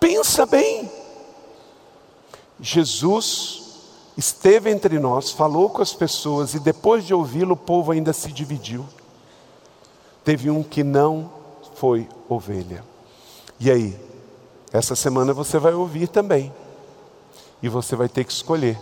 Pensa 0.00 0.44
bem. 0.44 0.90
Jesus 2.58 3.62
esteve 4.16 4.68
entre 4.68 4.98
nós, 4.98 5.30
falou 5.30 5.70
com 5.70 5.80
as 5.80 5.92
pessoas 5.92 6.54
e 6.54 6.58
depois 6.58 7.06
de 7.06 7.14
ouvi-lo, 7.14 7.52
o 7.52 7.56
povo 7.56 7.92
ainda 7.92 8.12
se 8.12 8.32
dividiu. 8.32 8.84
Teve 10.24 10.50
um 10.50 10.64
que 10.64 10.82
não 10.82 11.30
foi 11.76 12.08
ovelha. 12.28 12.84
E 13.60 13.70
aí? 13.70 13.96
Essa 14.72 14.96
semana 14.96 15.32
você 15.32 15.56
vai 15.56 15.72
ouvir 15.72 16.08
também. 16.08 16.52
E 17.62 17.68
você 17.68 17.94
vai 17.94 18.08
ter 18.08 18.24
que 18.24 18.32
escolher, 18.32 18.76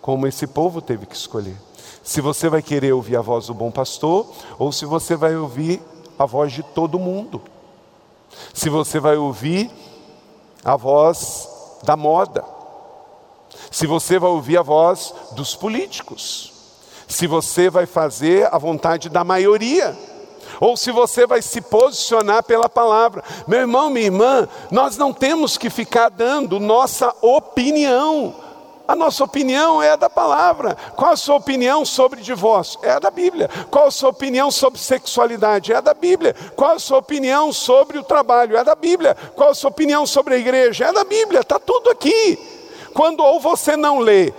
como 0.00 0.26
esse 0.26 0.48
povo 0.48 0.82
teve 0.82 1.06
que 1.06 1.14
escolher. 1.14 1.56
Se 2.02 2.20
você 2.20 2.48
vai 2.48 2.60
querer 2.60 2.92
ouvir 2.92 3.16
a 3.16 3.20
voz 3.20 3.46
do 3.46 3.54
bom 3.54 3.70
pastor, 3.70 4.26
ou 4.58 4.72
se 4.72 4.84
você 4.84 5.14
vai 5.14 5.36
ouvir 5.36 5.80
a 6.18 6.26
voz 6.26 6.52
de 6.52 6.64
todo 6.64 6.98
mundo. 6.98 7.53
Se 8.52 8.68
você 8.68 9.00
vai 9.00 9.16
ouvir 9.16 9.70
a 10.64 10.76
voz 10.76 11.48
da 11.82 11.96
moda. 11.96 12.44
Se 13.70 13.86
você 13.86 14.18
vai 14.18 14.30
ouvir 14.30 14.56
a 14.56 14.62
voz 14.62 15.14
dos 15.32 15.54
políticos. 15.54 16.52
Se 17.06 17.26
você 17.26 17.68
vai 17.68 17.86
fazer 17.86 18.48
a 18.52 18.58
vontade 18.58 19.08
da 19.08 19.22
maioria 19.22 19.96
ou 20.60 20.76
se 20.76 20.90
você 20.90 21.26
vai 21.26 21.42
se 21.42 21.60
posicionar 21.60 22.42
pela 22.42 22.68
palavra. 22.68 23.22
Meu 23.46 23.60
irmão, 23.60 23.90
minha 23.90 24.06
irmã, 24.06 24.48
nós 24.70 24.96
não 24.96 25.12
temos 25.12 25.56
que 25.56 25.68
ficar 25.68 26.08
dando 26.08 26.60
nossa 26.60 27.14
opinião. 27.20 28.34
A 28.86 28.94
nossa 28.94 29.24
opinião 29.24 29.82
é 29.82 29.90
a 29.90 29.96
da 29.96 30.10
palavra. 30.10 30.76
Qual 30.94 31.12
a 31.12 31.16
sua 31.16 31.36
opinião 31.36 31.84
sobre 31.86 32.20
divórcio? 32.20 32.78
É 32.82 32.90
a 32.90 32.98
da 32.98 33.10
Bíblia. 33.10 33.48
Qual 33.70 33.86
a 33.86 33.90
sua 33.90 34.10
opinião 34.10 34.50
sobre 34.50 34.78
sexualidade? 34.78 35.72
É 35.72 35.76
a 35.76 35.80
da 35.80 35.94
Bíblia. 35.94 36.36
Qual 36.54 36.72
a 36.72 36.78
sua 36.78 36.98
opinião 36.98 37.50
sobre 37.50 37.98
o 37.98 38.04
trabalho? 38.04 38.56
É 38.56 38.62
da 38.62 38.74
Bíblia. 38.74 39.16
Qual 39.34 39.50
a 39.50 39.54
sua 39.54 39.70
opinião 39.70 40.06
sobre 40.06 40.34
a 40.34 40.38
igreja? 40.38 40.84
É 40.84 40.92
da 40.92 41.02
Bíblia. 41.02 41.40
Está 41.40 41.58
tudo 41.58 41.88
aqui. 41.88 42.38
Quando 42.92 43.20
ou 43.20 43.40
você 43.40 43.74
não 43.74 44.00
lê 44.00 44.34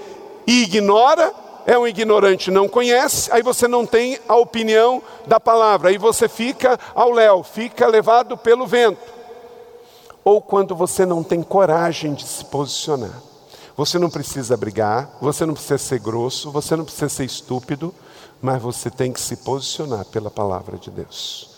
e 0.45 0.61
ignora, 0.61 1.33
é 1.65 1.77
um 1.77 1.87
ignorante, 1.87 2.51
não 2.51 2.69
conhece, 2.69 3.31
aí 3.33 3.41
você 3.41 3.67
não 3.67 3.85
tem 3.85 4.19
a 4.29 4.35
opinião 4.35 5.01
da 5.25 5.39
palavra, 5.39 5.89
aí 5.89 5.97
você 5.97 6.29
fica 6.29 6.79
ao 6.93 7.11
léu, 7.11 7.43
fica 7.43 7.87
levado 7.87 8.37
pelo 8.37 8.67
vento. 8.67 9.01
Ou 10.23 10.39
quando 10.41 10.75
você 10.75 11.05
não 11.05 11.23
tem 11.23 11.41
coragem 11.41 12.13
de 12.13 12.25
se 12.25 12.45
posicionar. 12.45 13.34
Você 13.77 13.99
não 13.99 14.09
precisa 14.09 14.55
brigar, 14.55 15.17
você 15.21 15.45
não 15.45 15.53
precisa 15.53 15.77
ser 15.77 15.99
grosso, 15.99 16.51
você 16.51 16.75
não 16.75 16.85
precisa 16.85 17.09
ser 17.09 17.25
estúpido, 17.25 17.93
mas 18.41 18.61
você 18.61 18.89
tem 18.89 19.11
que 19.11 19.19
se 19.19 19.37
posicionar 19.37 20.05
pela 20.05 20.31
palavra 20.31 20.77
de 20.77 20.89
Deus. 20.89 21.51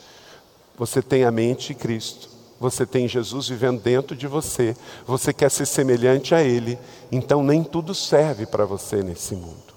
Você 0.78 1.02
tem 1.02 1.24
a 1.24 1.32
mente 1.32 1.70
de 1.70 1.76
Cristo, 1.76 2.30
você 2.60 2.86
tem 2.86 3.08
Jesus 3.08 3.48
vivendo 3.50 3.82
dentro 3.82 4.16
de 4.16 4.28
você, 4.28 4.76
você 5.06 5.32
quer 5.32 5.52
ser 5.52 5.66
semelhante 5.66 6.34
a 6.34 6.42
Ele, 6.42 6.78
então 7.12 7.44
nem 7.44 7.64
tudo 7.64 7.94
serve 7.94 8.46
para 8.46 8.66
você 8.66 9.04
nesse 9.04 9.36
mundo. 9.36 9.76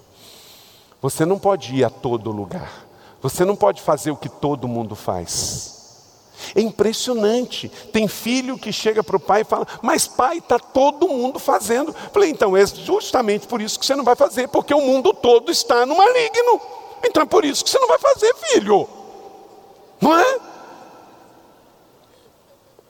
Você 1.02 1.24
não 1.24 1.38
pode 1.38 1.74
ir 1.74 1.84
a 1.84 1.90
todo 1.90 2.30
lugar. 2.30 2.86
Você 3.22 3.44
não 3.44 3.56
pode 3.56 3.82
fazer 3.82 4.10
o 4.10 4.16
que 4.16 4.28
todo 4.28 4.68
mundo 4.68 4.94
faz. 4.94 5.79
É 6.54 6.60
impressionante. 6.60 7.68
Tem 7.92 8.08
filho 8.08 8.58
que 8.58 8.72
chega 8.72 9.02
para 9.02 9.16
o 9.16 9.20
pai 9.20 9.42
e 9.42 9.44
fala: 9.44 9.66
Mas 9.82 10.06
pai, 10.06 10.38
está 10.38 10.58
todo 10.58 11.08
mundo 11.08 11.38
fazendo. 11.38 11.94
Falei: 12.12 12.30
Então 12.30 12.56
é 12.56 12.66
justamente 12.66 13.46
por 13.46 13.60
isso 13.60 13.78
que 13.78 13.86
você 13.86 13.94
não 13.94 14.04
vai 14.04 14.16
fazer, 14.16 14.48
porque 14.48 14.74
o 14.74 14.80
mundo 14.80 15.12
todo 15.12 15.50
está 15.50 15.84
no 15.86 15.96
maligno. 15.96 16.60
Então 17.04 17.22
é 17.22 17.26
por 17.26 17.44
isso 17.44 17.64
que 17.64 17.70
você 17.70 17.78
não 17.78 17.88
vai 17.88 17.98
fazer, 17.98 18.34
filho. 18.34 18.88
Não 20.00 20.18
é? 20.18 20.38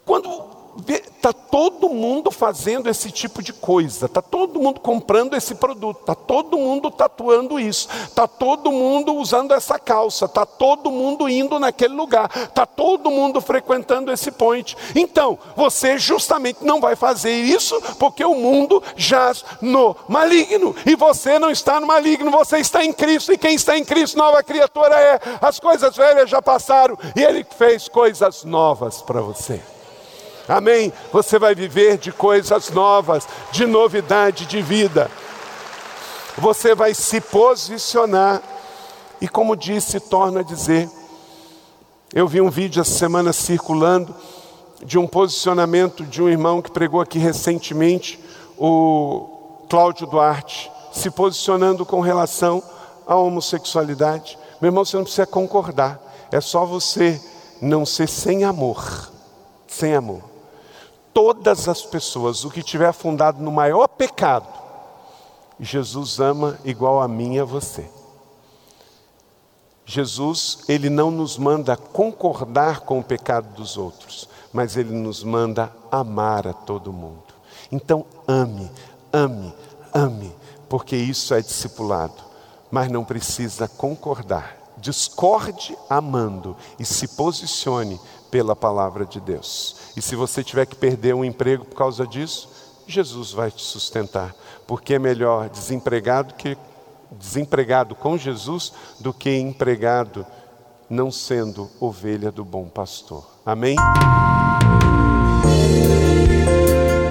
Quando 0.04 0.59
Está 0.86 1.32
todo 1.32 1.88
mundo 1.88 2.30
fazendo 2.30 2.88
esse 2.88 3.10
tipo 3.10 3.42
de 3.42 3.52
coisa, 3.52 4.06
está 4.06 4.22
todo 4.22 4.60
mundo 4.60 4.80
comprando 4.80 5.34
esse 5.34 5.54
produto, 5.54 6.00
está 6.00 6.14
todo 6.14 6.56
mundo 6.56 6.90
tatuando 6.90 7.58
isso, 7.58 7.88
está 8.04 8.26
todo 8.26 8.72
mundo 8.72 9.14
usando 9.14 9.52
essa 9.52 9.78
calça, 9.78 10.24
está 10.24 10.46
todo 10.46 10.90
mundo 10.90 11.28
indo 11.28 11.58
naquele 11.58 11.94
lugar, 11.94 12.30
está 12.34 12.64
todo 12.64 13.10
mundo 13.10 13.40
frequentando 13.40 14.12
esse 14.12 14.30
point. 14.30 14.76
Então, 14.94 15.38
você 15.56 15.98
justamente 15.98 16.64
não 16.64 16.80
vai 16.80 16.96
fazer 16.96 17.32
isso 17.32 17.78
porque 17.98 18.24
o 18.24 18.34
mundo 18.34 18.82
jaz 18.96 19.44
no 19.60 19.94
maligno 20.08 20.74
e 20.86 20.94
você 20.94 21.38
não 21.38 21.50
está 21.50 21.80
no 21.80 21.86
maligno, 21.86 22.30
você 22.30 22.58
está 22.58 22.84
em 22.84 22.92
Cristo 22.92 23.32
e 23.32 23.38
quem 23.38 23.56
está 23.56 23.76
em 23.76 23.84
Cristo, 23.84 24.16
nova 24.16 24.42
criatura 24.42 24.98
é. 24.98 25.20
As 25.40 25.58
coisas 25.58 25.96
velhas 25.96 26.30
já 26.30 26.40
passaram 26.40 26.96
e 27.14 27.22
Ele 27.22 27.44
fez 27.44 27.88
coisas 27.88 28.44
novas 28.44 29.02
para 29.02 29.20
você. 29.20 29.60
Amém? 30.50 30.92
Você 31.12 31.38
vai 31.38 31.54
viver 31.54 31.96
de 31.96 32.10
coisas 32.10 32.70
novas, 32.70 33.24
de 33.52 33.64
novidade 33.66 34.46
de 34.46 34.60
vida. 34.60 35.08
Você 36.36 36.74
vai 36.74 36.92
se 36.92 37.20
posicionar. 37.20 38.42
E 39.20 39.28
como 39.28 39.54
disse, 39.54 40.00
torna 40.00 40.40
a 40.40 40.42
dizer. 40.42 40.90
Eu 42.12 42.26
vi 42.26 42.40
um 42.40 42.50
vídeo 42.50 42.80
essa 42.80 42.98
semana 42.98 43.32
circulando 43.32 44.12
de 44.82 44.98
um 44.98 45.06
posicionamento 45.06 46.04
de 46.04 46.20
um 46.20 46.28
irmão 46.28 46.60
que 46.60 46.72
pregou 46.72 47.00
aqui 47.00 47.20
recentemente, 47.20 48.18
o 48.58 49.66
Cláudio 49.68 50.08
Duarte, 50.08 50.72
se 50.92 51.10
posicionando 51.12 51.86
com 51.86 52.00
relação 52.00 52.60
à 53.06 53.14
homossexualidade. 53.14 54.36
Meu 54.60 54.70
irmão, 54.70 54.84
você 54.84 54.96
não 54.96 55.04
precisa 55.04 55.26
concordar, 55.26 56.00
é 56.32 56.40
só 56.40 56.64
você 56.64 57.20
não 57.62 57.86
ser 57.86 58.08
sem 58.08 58.42
amor. 58.42 59.12
Sem 59.68 59.94
amor 59.94 60.29
todas 61.12 61.68
as 61.68 61.82
pessoas, 61.82 62.44
o 62.44 62.50
que 62.50 62.62
tiver 62.62 62.88
afundado 62.88 63.42
no 63.42 63.50
maior 63.50 63.86
pecado, 63.88 64.48
Jesus 65.58 66.18
ama 66.18 66.58
igual 66.64 67.00
a 67.00 67.08
mim 67.08 67.34
e 67.34 67.40
a 67.40 67.44
você. 67.44 67.88
Jesus, 69.84 70.60
ele 70.68 70.88
não 70.88 71.10
nos 71.10 71.36
manda 71.36 71.76
concordar 71.76 72.80
com 72.80 73.00
o 73.00 73.04
pecado 73.04 73.52
dos 73.54 73.76
outros, 73.76 74.28
mas 74.52 74.76
ele 74.76 74.94
nos 74.94 75.24
manda 75.24 75.72
amar 75.90 76.46
a 76.46 76.52
todo 76.52 76.92
mundo. 76.92 77.34
Então, 77.72 78.06
ame, 78.26 78.70
ame, 79.12 79.52
ame, 79.92 80.32
porque 80.68 80.96
isso 80.96 81.34
é 81.34 81.40
discipulado, 81.40 82.22
mas 82.70 82.90
não 82.90 83.04
precisa 83.04 83.66
concordar. 83.66 84.56
Discorde 84.78 85.76
amando 85.88 86.56
e 86.78 86.84
se 86.84 87.08
posicione 87.08 88.00
pela 88.30 88.54
palavra 88.54 89.04
de 89.04 89.20
Deus. 89.20 89.76
E 89.96 90.02
se 90.02 90.14
você 90.14 90.42
tiver 90.44 90.66
que 90.66 90.76
perder 90.76 91.14
um 91.14 91.24
emprego 91.24 91.64
por 91.64 91.76
causa 91.76 92.06
disso, 92.06 92.48
Jesus 92.86 93.32
vai 93.32 93.50
te 93.50 93.62
sustentar, 93.62 94.34
porque 94.66 94.94
é 94.94 94.98
melhor 94.98 95.48
desempregado 95.48 96.34
que 96.34 96.56
desempregado 97.12 97.94
com 97.94 98.16
Jesus 98.16 98.72
do 99.00 99.12
que 99.12 99.36
empregado 99.36 100.24
não 100.88 101.10
sendo 101.10 101.70
ovelha 101.80 102.30
do 102.30 102.44
bom 102.44 102.68
pastor. 102.68 103.24
Amém. 103.44 103.76